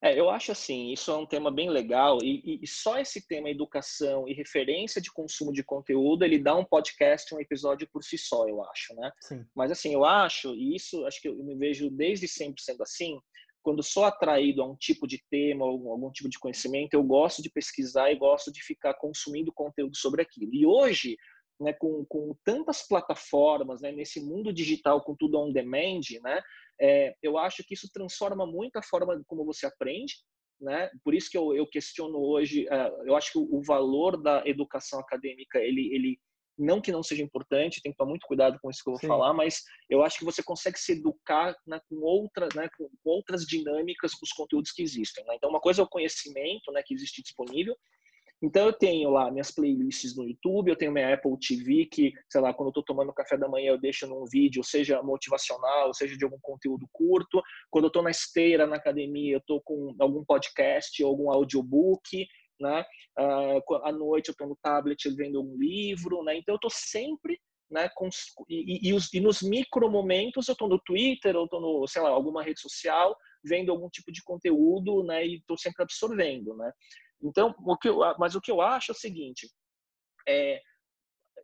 é, 0.01 0.19
eu 0.19 0.29
acho 0.29 0.51
assim, 0.51 0.91
isso 0.91 1.09
é 1.09 1.15
um 1.17 1.25
tema 1.25 1.49
bem 1.49 1.69
legal 1.69 2.19
e, 2.21 2.59
e, 2.61 2.67
só 2.67 2.99
esse 2.99 3.25
tema 3.27 3.49
educação 3.49 4.27
e 4.27 4.33
referência 4.33 5.01
de 5.01 5.11
consumo 5.11 5.51
de 5.51 5.63
conteúdo, 5.63 6.23
ele 6.23 6.37
dá 6.37 6.55
um 6.55 6.63
podcast, 6.63 7.33
um 7.33 7.39
episódio 7.39 7.87
por 7.91 8.03
si 8.03 8.17
só, 8.17 8.47
eu 8.47 8.63
acho, 8.63 8.93
né? 8.95 9.11
Sim. 9.21 9.45
Mas 9.55 9.71
assim, 9.71 9.93
eu 9.93 10.05
acho, 10.05 10.53
e 10.53 10.75
isso 10.75 11.03
acho 11.05 11.19
que 11.19 11.27
eu 11.27 11.35
me 11.43 11.55
vejo 11.55 11.89
desde 11.89 12.27
sempre 12.27 12.61
sendo 12.61 12.83
assim, 12.83 13.19
quando 13.63 13.83
sou 13.83 14.05
atraído 14.05 14.61
a 14.61 14.65
um 14.65 14.75
tipo 14.75 15.07
de 15.07 15.21
tema 15.29 15.65
ou 15.65 15.91
algum 15.91 16.11
tipo 16.11 16.29
de 16.29 16.39
conhecimento, 16.39 16.93
eu 16.93 17.03
gosto 17.03 17.41
de 17.41 17.49
pesquisar 17.49 18.11
e 18.11 18.15
gosto 18.15 18.51
de 18.51 18.63
ficar 18.63 18.93
consumindo 18.93 19.51
conteúdo 19.51 19.97
sobre 19.97 20.21
aquilo. 20.21 20.53
E 20.53 20.65
hoje, 20.65 21.17
né, 21.59 21.73
com, 21.73 22.05
com 22.05 22.35
tantas 22.43 22.87
plataformas, 22.87 23.81
né, 23.81 23.91
nesse 23.91 24.21
mundo 24.21 24.53
digital, 24.53 25.03
com 25.03 25.15
tudo 25.15 25.39
on 25.39 25.51
demand, 25.51 26.01
né, 26.21 26.41
é, 26.79 27.15
eu 27.23 27.37
acho 27.37 27.63
que 27.63 27.73
isso 27.73 27.89
transforma 27.91 28.45
muito 28.45 28.77
a 28.77 28.83
forma 28.83 29.21
como 29.27 29.43
você 29.43 29.65
aprende, 29.65 30.15
né? 30.59 30.89
Por 31.03 31.13
isso 31.13 31.29
que 31.29 31.37
eu, 31.37 31.55
eu 31.55 31.67
questiono 31.67 32.17
hoje, 32.17 32.65
uh, 32.65 33.07
eu 33.07 33.15
acho 33.15 33.31
que 33.31 33.37
o, 33.37 33.47
o, 33.57 33.63
valor 33.63 34.21
da 34.21 34.43
educação 34.45 34.99
acadêmica 34.99 35.59
ele, 35.59 35.93
ele 35.93 36.19
Não 36.57 36.81
que 36.81 36.91
não 36.91 37.03
seja 37.03 37.21
importante, 37.21 37.81
tem 37.81 37.91
que 37.91 37.97
tomar 37.97 38.09
muito 38.09 38.25
cuidado 38.25 38.57
com 38.59 38.69
isso 38.69 38.83
que 38.83 38.89
eu 38.89 38.93
vou 38.93 38.99
Sim. 38.99 39.07
falar, 39.07 39.33
mas 39.33 39.61
eu 39.89 40.03
acho 40.03 40.17
que 40.17 40.25
você 40.25 40.41
consegue 40.41 40.79
se 40.79 40.93
educar 40.93 41.55
né, 41.65 41.79
com, 41.87 41.97
outra, 41.97 42.47
né, 42.55 42.67
com 42.75 42.89
outras 43.05 43.45
dinâmicas 43.45 44.13
com 44.15 44.25
os 44.25 44.31
conteúdos 44.31 44.71
que 44.71 44.81
existem. 44.81 45.23
Né? 45.25 45.35
Então, 45.35 45.49
uma 45.49 45.61
coisa 45.61 45.81
é 45.81 45.85
o 45.85 45.89
conhecimento 45.89 46.71
né, 46.71 46.81
que 46.83 46.93
existe 46.95 47.21
disponível, 47.21 47.77
então 48.41 48.67
eu 48.67 48.73
tenho 48.73 49.09
lá 49.09 49.31
minhas 49.31 49.51
playlists 49.51 50.15
no 50.15 50.23
YouTube, 50.23 50.69
eu 50.69 50.75
tenho 50.75 50.91
minha 50.91 51.13
Apple 51.13 51.37
TV 51.39 51.85
que, 51.85 52.13
sei 52.29 52.39
lá, 52.39 52.53
quando 52.53 52.67
eu 52.67 52.71
estou 52.71 52.83
tomando 52.83 53.13
café 53.13 53.37
da 53.37 53.49
manhã 53.49 53.71
eu 53.71 53.79
deixo 53.79 54.05
num 54.05 54.25
vídeo, 54.25 54.63
seja 54.63 55.01
motivacional, 55.01 55.93
seja 55.93 56.15
de 56.15 56.23
algum 56.23 56.39
conteúdo 56.41 56.87
curto. 56.91 57.41
Quando 57.71 57.85
eu 57.85 57.89
estou 57.89 58.03
na 58.03 58.11
esteira, 58.11 58.67
na 58.67 58.75
academia, 58.75 59.35
eu 59.35 59.39
estou 59.39 59.61
com 59.61 59.95
algum 59.99 60.23
podcast 60.23 61.03
algum 61.03 61.31
audiobook, 61.31 62.27
né? 62.59 62.85
Uh, 63.19 63.75
à 63.83 63.91
noite 63.91 64.29
eu 64.29 64.33
estou 64.33 64.47
no 64.47 64.57
tablet 64.61 65.09
vendo 65.15 65.41
um 65.41 65.57
livro, 65.57 66.23
né? 66.23 66.37
Então 66.37 66.53
eu 66.53 66.57
estou 66.57 66.71
sempre 66.71 67.39
né, 67.69 67.89
com, 67.95 68.07
e, 68.47 68.87
e, 68.89 68.93
os, 68.93 69.13
e, 69.13 69.19
nos 69.19 69.41
micro 69.41 69.91
momentos 69.91 70.47
eu 70.47 70.53
estou 70.53 70.69
no 70.69 70.79
Twitter, 70.79 71.35
ou 71.35 71.45
estou 71.45 71.59
no, 71.59 71.87
sei 71.87 72.01
lá, 72.01 72.09
alguma 72.09 72.41
rede 72.41 72.61
social, 72.61 73.15
vendo 73.43 73.71
algum 73.71 73.89
tipo 73.89 74.11
de 74.11 74.23
conteúdo, 74.23 75.03
né, 75.03 75.25
e 75.25 75.35
estou 75.35 75.57
sempre 75.57 75.83
absorvendo, 75.83 76.55
né. 76.55 76.71
Então, 77.21 77.55
o 77.59 77.77
que 77.77 77.89
eu, 77.89 77.99
mas 78.19 78.35
o 78.35 78.41
que 78.41 78.51
eu 78.51 78.61
acho 78.61 78.91
é 78.91 78.93
o 78.93 78.97
seguinte, 78.97 79.49
é, 80.27 80.61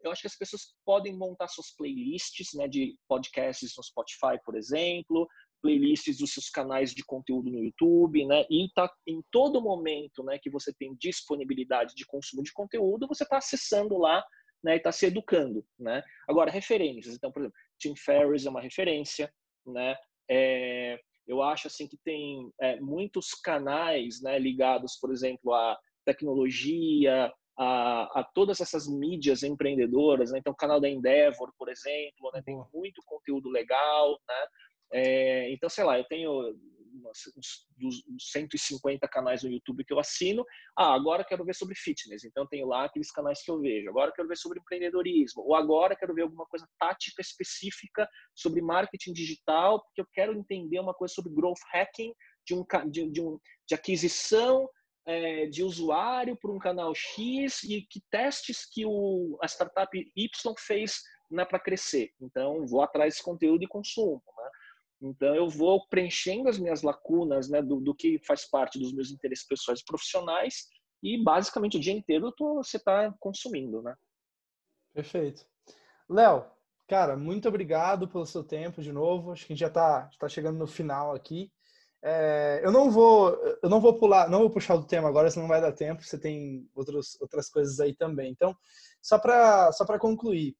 eu 0.03 0.11
acho 0.11 0.21
que 0.21 0.27
as 0.27 0.37
pessoas 0.37 0.73
podem 0.85 1.15
montar 1.17 1.47
suas 1.47 1.71
playlists, 1.75 2.53
né, 2.53 2.67
de 2.67 2.95
podcasts 3.07 3.73
no 3.77 3.83
Spotify, 3.83 4.39
por 4.43 4.55
exemplo, 4.55 5.27
playlists 5.61 6.17
dos 6.17 6.33
seus 6.33 6.49
canais 6.49 6.93
de 6.93 7.03
conteúdo 7.05 7.49
no 7.49 7.63
YouTube, 7.63 8.25
né, 8.25 8.45
e 8.49 8.69
tá 8.75 8.91
em 9.07 9.21
todo 9.31 9.61
momento, 9.61 10.23
né, 10.23 10.37
que 10.37 10.49
você 10.49 10.73
tem 10.73 10.95
disponibilidade 10.99 11.95
de 11.95 12.05
consumo 12.05 12.43
de 12.43 12.51
conteúdo, 12.51 13.07
você 13.07 13.23
está 13.23 13.37
acessando 13.37 13.97
lá, 13.97 14.23
né, 14.63 14.73
e 14.75 14.77
está 14.77 14.91
se 14.91 15.05
educando, 15.05 15.65
né. 15.79 16.03
Agora 16.27 16.51
referências, 16.51 17.15
então, 17.15 17.31
por 17.31 17.41
exemplo, 17.41 17.57
Tim 17.79 17.95
Ferriss 17.95 18.45
é 18.45 18.49
uma 18.49 18.61
referência, 18.61 19.33
né, 19.65 19.95
é, 20.29 20.99
eu 21.27 21.41
acho 21.41 21.67
assim 21.67 21.87
que 21.87 21.97
tem 22.03 22.51
é, 22.59 22.79
muitos 22.79 23.33
canais 23.33 24.21
né, 24.21 24.37
ligados, 24.37 24.97
por 24.99 25.11
exemplo, 25.11 25.53
à 25.53 25.77
tecnologia, 26.05 27.31
a, 27.57 28.19
a, 28.19 28.23
todas 28.33 28.59
essas 28.59 28.87
mídias 28.87 29.43
empreendedoras. 29.43 30.31
Né? 30.31 30.39
Então, 30.39 30.53
o 30.53 30.57
canal 30.57 30.79
da 30.79 30.89
Endeavor, 30.89 31.51
por 31.57 31.69
exemplo, 31.69 32.31
né? 32.33 32.41
tem 32.43 32.61
muito 32.73 33.01
conteúdo 33.05 33.49
legal. 33.49 34.19
Né? 34.27 34.47
É, 34.93 35.53
então, 35.53 35.69
sei 35.69 35.83
lá, 35.83 35.97
eu 35.97 36.03
tenho 36.05 36.55
uns, 36.93 37.63
dos 37.77 38.03
150 38.31 39.07
canais 39.07 39.43
no 39.43 39.49
YouTube 39.49 39.83
que 39.83 39.93
eu 39.93 39.99
assino. 39.99 40.45
Ah, 40.77 40.93
agora 40.93 41.23
quero 41.23 41.43
ver 41.43 41.55
sobre 41.55 41.75
fitness, 41.75 42.23
então 42.23 42.47
tenho 42.47 42.67
lá 42.67 42.85
aqueles 42.85 43.11
canais 43.11 43.41
que 43.43 43.51
eu 43.51 43.59
vejo. 43.59 43.89
Agora 43.89 44.11
quero 44.11 44.27
ver 44.27 44.37
sobre 44.37 44.59
empreendedorismo, 44.59 45.43
ou 45.43 45.55
agora 45.55 45.95
quero 45.95 46.13
ver 46.13 46.23
alguma 46.23 46.45
coisa 46.45 46.67
tática 46.79 47.21
específica 47.21 48.07
sobre 48.35 48.61
marketing 48.61 49.13
digital, 49.13 49.81
porque 49.83 50.01
eu 50.01 50.07
quero 50.13 50.33
entender 50.33 50.79
uma 50.79 50.93
coisa 50.93 51.13
sobre 51.13 51.33
growth 51.33 51.61
hacking, 51.73 52.13
de, 52.45 52.53
um, 52.53 52.65
de, 52.89 53.11
de, 53.11 53.21
um, 53.21 53.39
de 53.67 53.75
aquisição 53.75 54.69
é, 55.05 55.47
de 55.47 55.63
usuário 55.63 56.37
para 56.37 56.51
um 56.51 56.59
canal 56.59 56.93
X 56.95 57.63
e 57.63 57.85
que 57.89 58.01
testes 58.09 58.65
que 58.69 58.85
o, 58.85 59.37
a 59.41 59.47
startup 59.47 59.89
Y 60.15 60.53
fez 60.59 61.01
né, 61.29 61.45
para 61.45 61.59
crescer. 61.59 62.11
Então, 62.21 62.65
vou 62.65 62.81
atrás 62.81 63.13
desse 63.13 63.23
conteúdo 63.23 63.63
e 63.63 63.67
consumo. 63.67 64.21
Né? 64.37 64.42
Então, 65.03 65.35
eu 65.35 65.49
vou 65.49 65.85
preenchendo 65.87 66.47
as 66.47 66.57
minhas 66.57 66.81
lacunas 66.81 67.49
né, 67.49 67.61
do, 67.61 67.79
do 67.81 67.93
que 67.93 68.17
faz 68.25 68.49
parte 68.49 68.79
dos 68.79 68.93
meus 68.93 69.11
interesses 69.11 69.45
pessoais 69.45 69.81
e 69.81 69.85
profissionais 69.85 70.69
e, 71.01 71.21
basicamente, 71.21 71.75
o 71.75 71.79
dia 71.79 71.93
inteiro 71.93 72.31
tô, 72.31 72.63
você 72.63 72.77
está 72.77 73.13
consumindo, 73.19 73.81
né? 73.81 73.93
Perfeito. 74.93 75.45
Léo, 76.09 76.45
cara, 76.87 77.17
muito 77.17 77.49
obrigado 77.49 78.07
pelo 78.07 78.25
seu 78.25 78.43
tempo 78.43 78.81
de 78.81 78.93
novo. 78.93 79.31
Acho 79.31 79.45
que 79.45 79.51
a 79.51 79.55
gente 79.55 79.61
já 79.61 79.67
está 79.67 80.09
tá 80.17 80.29
chegando 80.29 80.57
no 80.57 80.67
final 80.67 81.13
aqui. 81.13 81.51
É, 82.01 82.61
eu 82.63 82.71
não 82.71 82.91
vou 82.91 83.33
eu 83.61 83.69
não 83.69 83.79
vou 83.79 83.97
pular, 83.97 84.29
não 84.29 84.39
vou 84.39 84.49
puxar 84.49 84.75
do 84.75 84.85
tema 84.85 85.07
agora, 85.07 85.31
senão 85.31 85.43
não 85.43 85.53
vai 85.53 85.61
dar 85.61 85.71
tempo. 85.71 86.03
Você 86.03 86.17
tem 86.17 86.69
outros, 86.75 87.19
outras 87.19 87.49
coisas 87.49 87.79
aí 87.79 87.95
também. 87.95 88.31
Então, 88.31 88.55
só 89.01 89.17
para 89.17 89.71
só 89.71 89.85
para 89.85 89.99
concluir, 89.99 90.55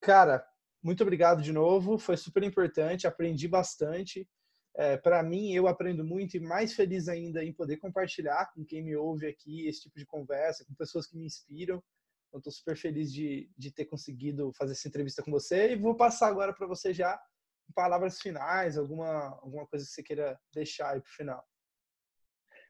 cara, 0.00 0.44
muito 0.84 1.02
obrigado 1.02 1.40
de 1.40 1.50
novo, 1.50 1.98
foi 1.98 2.14
super 2.14 2.42
importante, 2.42 3.06
aprendi 3.06 3.48
bastante. 3.48 4.28
É, 4.76 4.98
para 4.98 5.22
mim, 5.22 5.50
eu 5.52 5.66
aprendo 5.66 6.04
muito 6.04 6.36
e 6.36 6.40
mais 6.40 6.74
feliz 6.74 7.08
ainda 7.08 7.42
em 7.42 7.54
poder 7.54 7.78
compartilhar 7.78 8.52
com 8.52 8.62
quem 8.62 8.82
me 8.82 8.94
ouve 8.94 9.26
aqui 9.26 9.66
esse 9.66 9.80
tipo 9.82 9.98
de 9.98 10.04
conversa, 10.04 10.64
com 10.66 10.74
pessoas 10.74 11.06
que 11.06 11.16
me 11.16 11.24
inspiram. 11.24 11.82
Eu 12.30 12.38
estou 12.38 12.52
super 12.52 12.76
feliz 12.76 13.10
de, 13.10 13.50
de 13.56 13.72
ter 13.72 13.86
conseguido 13.86 14.52
fazer 14.52 14.72
essa 14.72 14.86
entrevista 14.86 15.22
com 15.22 15.30
você 15.30 15.72
e 15.72 15.76
vou 15.76 15.96
passar 15.96 16.28
agora 16.28 16.52
para 16.52 16.66
você 16.66 16.92
já 16.92 17.18
palavras 17.74 18.20
finais, 18.20 18.76
alguma, 18.76 19.38
alguma 19.40 19.66
coisa 19.66 19.86
que 19.86 19.90
você 19.90 20.02
queira 20.02 20.38
deixar 20.52 20.90
aí 20.90 21.00
para 21.00 21.08
o 21.08 21.14
final. 21.14 21.48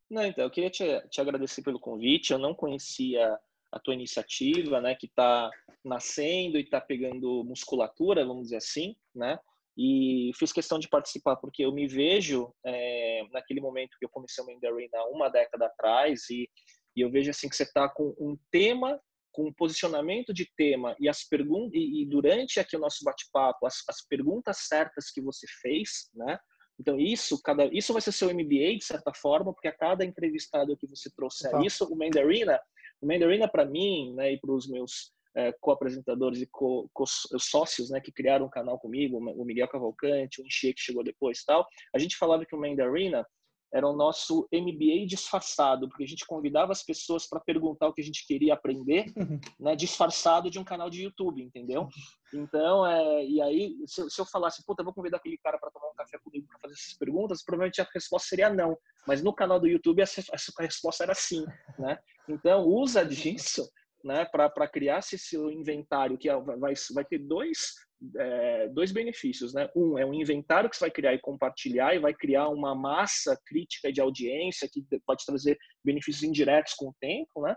Não, 0.09 0.23
então, 0.23 0.45
eu 0.45 0.51
queria 0.51 0.71
te, 0.71 0.85
te 1.09 1.21
agradecer 1.21 1.63
pelo 1.63 1.81
convite. 1.81 2.33
Eu 2.33 2.39
não 2.39 2.55
conhecia 2.55 3.37
a 3.75 3.81
tua 3.81 3.95
iniciativa, 3.95 4.81
né, 4.81 4.95
que 4.95 5.07
está 5.07 5.51
nascendo 5.85 6.59
e 6.59 6.63
está 6.63 6.81
pegando 6.81 7.45
musculatura, 7.45 8.25
vamos 8.25 8.45
dizer 8.45 8.57
assim, 8.57 8.95
né? 9.15 9.39
E 9.77 10.31
fiz 10.39 10.53
questão 10.53 10.79
de 10.79 10.89
participar 10.89 11.35
porque 11.37 11.65
eu 11.65 11.73
me 11.73 11.89
vejo 11.89 12.55
é, 12.65 13.23
naquele 13.33 13.61
momento 13.61 13.97
que 13.99 14.05
eu 14.05 14.09
comecei 14.09 14.43
o 14.43 14.47
Mandarina 14.47 15.05
uma 15.11 15.29
década 15.29 15.67
atrás 15.67 16.31
e, 16.31 16.49
e 16.97 17.01
eu 17.01 17.11
vejo 17.11 17.31
assim 17.31 17.49
que 17.49 17.57
você 17.57 17.65
está 17.65 17.89
com 17.89 18.15
um 18.21 18.39
tema, 18.53 19.01
com 19.33 19.49
um 19.49 19.53
posicionamento 19.53 20.33
de 20.33 20.49
tema 20.57 20.95
e 21.01 21.09
as 21.09 21.25
perguntas 21.25 21.73
e, 21.75 22.03
e, 22.03 22.07
durante 22.07 22.61
aqui 22.61 22.77
o 22.77 22.81
nosso 22.81 23.05
bate-papo 23.05 23.67
as, 23.67 23.83
as 23.89 24.07
perguntas 24.07 24.59
certas 24.69 25.11
que 25.11 25.21
você 25.21 25.47
fez, 25.61 26.09
né? 26.15 26.39
Então 26.79 26.99
isso, 26.99 27.41
cada 27.43 27.67
isso 27.67 27.93
vai 27.93 28.01
ser 28.01 28.13
seu 28.13 28.33
MBA 28.33 28.77
de 28.79 28.85
certa 28.85 29.13
forma, 29.13 29.53
porque 29.53 29.69
a 29.69 29.77
cada 29.77 30.05
entrevistado 30.05 30.77
que 30.77 30.87
você 30.87 31.11
trouxer 31.17 31.51
tá. 31.51 31.61
isso, 31.63 31.85
o 31.85 31.97
Mandarina 31.97 32.61
o 33.01 33.07
Mandarina, 33.07 33.49
para 33.49 33.65
mim, 33.65 34.15
né, 34.15 34.33
e 34.33 34.41
para 34.41 34.53
os 34.53 34.69
meus 34.69 35.13
é, 35.37 35.53
co-apresentadores 35.61 36.41
e 36.41 36.47
co, 36.47 36.89
co 36.93 37.05
sócios 37.07 37.91
né, 37.91 38.01
que 38.01 38.13
criaram 38.13 38.47
o 38.47 38.51
canal 38.51 38.79
comigo, 38.79 39.19
o 39.19 39.45
Miguel 39.45 39.69
Cavalcante, 39.69 40.41
o 40.41 40.47
Enchê, 40.47 40.73
que 40.73 40.81
chegou 40.81 41.03
depois 41.03 41.45
tal, 41.45 41.67
a 41.95 41.99
gente 41.99 42.17
falava 42.17 42.47
que 42.47 42.55
o 42.55 42.61
Mandarina 42.61 43.27
era 43.75 43.89
o 43.89 43.97
nosso 43.97 44.49
MBA 44.53 45.05
disfarçado, 45.05 45.89
porque 45.89 46.05
a 46.05 46.07
gente 46.07 46.25
convidava 46.25 46.71
as 46.71 46.85
pessoas 46.85 47.29
para 47.29 47.41
perguntar 47.41 47.89
o 47.89 47.93
que 47.93 48.01
a 48.01 48.05
gente 48.05 48.25
queria 48.25 48.55
aprender, 48.55 49.07
né, 49.59 49.75
disfarçado 49.75 50.49
de 50.49 50.61
um 50.61 50.65
canal 50.65 50.89
de 50.89 51.03
YouTube, 51.03 51.43
entendeu? 51.43 51.89
Então, 52.33 52.87
é, 52.87 53.27
e 53.27 53.43
aí, 53.43 53.75
se 53.85 54.01
eu, 54.01 54.09
se 54.09 54.21
eu 54.21 54.25
falasse, 54.27 54.65
puta, 54.65 54.85
vou 54.85 54.95
convidar 54.95 55.17
aquele 55.17 55.37
cara 55.39 55.59
para 55.59 55.73
tomar 55.73 55.89
um 55.89 55.95
café 55.95 56.17
comigo 56.23 56.47
para 56.47 56.61
fazer 56.61 56.75
essas 56.75 56.97
perguntas, 56.97 57.43
provavelmente 57.45 57.81
a 57.81 57.89
resposta 57.93 58.29
seria 58.29 58.49
não. 58.49 58.79
Mas 59.09 59.25
no 59.25 59.35
canal 59.35 59.59
do 59.59 59.67
YouTube 59.67 60.03
a, 60.03 60.05
a 60.05 60.63
resposta 60.63 61.03
era 61.03 61.15
sim, 61.15 61.45
né? 61.77 61.99
Então, 62.29 62.67
usa 62.67 63.05
disso 63.05 63.69
né, 64.05 64.25
para 64.25 64.69
criar 64.69 64.99
esse 64.99 65.19
seu 65.19 65.51
inventário, 65.51 66.19
que 66.19 66.29
é, 66.29 66.37
vai, 66.39 66.75
vai 66.93 67.05
ter 67.05 67.19
dois 67.19 67.73
é, 68.19 68.69
dois 68.69 68.93
benefícios, 68.93 69.55
né? 69.55 69.69
Um 69.75 69.99
é 69.99 70.05
um 70.05 70.13
inventário 70.13 70.69
que 70.69 70.77
você 70.77 70.85
vai 70.85 70.91
criar 70.91 71.15
e 71.15 71.21
compartilhar 71.21 71.95
e 71.95 71.99
vai 71.99 72.13
criar 72.13 72.49
uma 72.49 72.75
massa 72.75 73.39
crítica 73.47 73.91
de 73.91 74.01
audiência 74.01 74.69
que 74.71 74.85
pode 75.07 75.25
trazer 75.25 75.59
benefícios 75.83 76.23
indiretos 76.23 76.75
com 76.75 76.89
o 76.89 76.95
tempo, 77.01 77.41
né? 77.41 77.55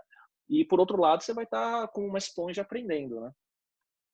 E 0.48 0.64
por 0.64 0.80
outro 0.80 0.98
lado, 0.98 1.22
você 1.22 1.34
vai 1.34 1.44
estar 1.44 1.82
tá 1.82 1.88
com 1.88 2.06
uma 2.06 2.18
esponja 2.18 2.62
aprendendo, 2.62 3.20
né? 3.20 3.30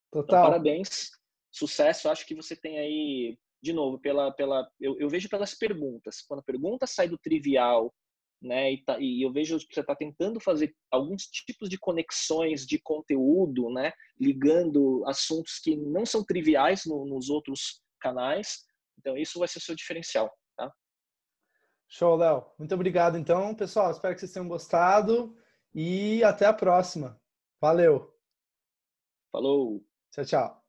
Então, 0.09 0.23
Total. 0.23 0.41
Então, 0.41 0.51
parabéns, 0.51 1.11
sucesso. 1.53 2.09
Acho 2.09 2.27
que 2.27 2.35
você 2.35 2.57
tem 2.57 2.79
aí, 2.79 3.39
de 3.63 3.73
novo, 3.73 3.99
pela, 4.01 4.33
pela, 4.33 4.69
eu, 4.81 4.99
eu 4.99 5.09
vejo 5.09 5.29
pelas 5.29 5.55
perguntas. 5.55 6.23
Quando 6.23 6.41
a 6.41 6.45
pergunta 6.45 6.87
sai 6.87 7.09
do 7.09 7.19
trivial 7.19 7.95
né? 8.45 8.73
E, 8.73 8.85
tá, 8.85 8.99
e 9.01 9.25
eu 9.25 9.33
vejo 9.33 9.59
que 9.59 9.75
você 9.75 9.81
está 9.81 9.97
tentando 9.97 10.39
fazer 10.39 10.75
alguns 10.91 11.23
tipos 11.23 11.69
de 11.69 11.79
conexões 11.79 12.67
de 12.67 12.79
conteúdo, 12.79 13.71
né? 13.71 13.93
Ligando 14.21 15.03
assuntos 15.07 15.59
que 15.59 15.75
não 15.77 16.05
são 16.05 16.23
triviais 16.23 16.83
no, 16.85 17.07
nos 17.07 17.31
outros 17.31 17.83
canais. 18.01 18.65
Então, 18.99 19.17
isso 19.17 19.39
vai 19.39 19.49
ser 19.49 19.59
o 19.59 19.63
seu 19.63 19.75
diferencial, 19.75 20.31
tá? 20.57 20.71
Show, 21.89 22.17
Léo. 22.17 22.45
Muito 22.59 22.75
obrigado, 22.75 23.17
então. 23.17 23.55
Pessoal, 23.55 23.91
espero 23.91 24.15
que 24.15 24.21
vocês 24.21 24.33
tenham 24.33 24.49
gostado 24.49 25.37
e 25.75 26.23
até 26.23 26.47
a 26.47 26.53
próxima. 26.53 27.21
Valeu. 27.61 28.15
Falou. 29.33 29.83
Tchau, 30.13 30.25
tchau. 30.25 30.64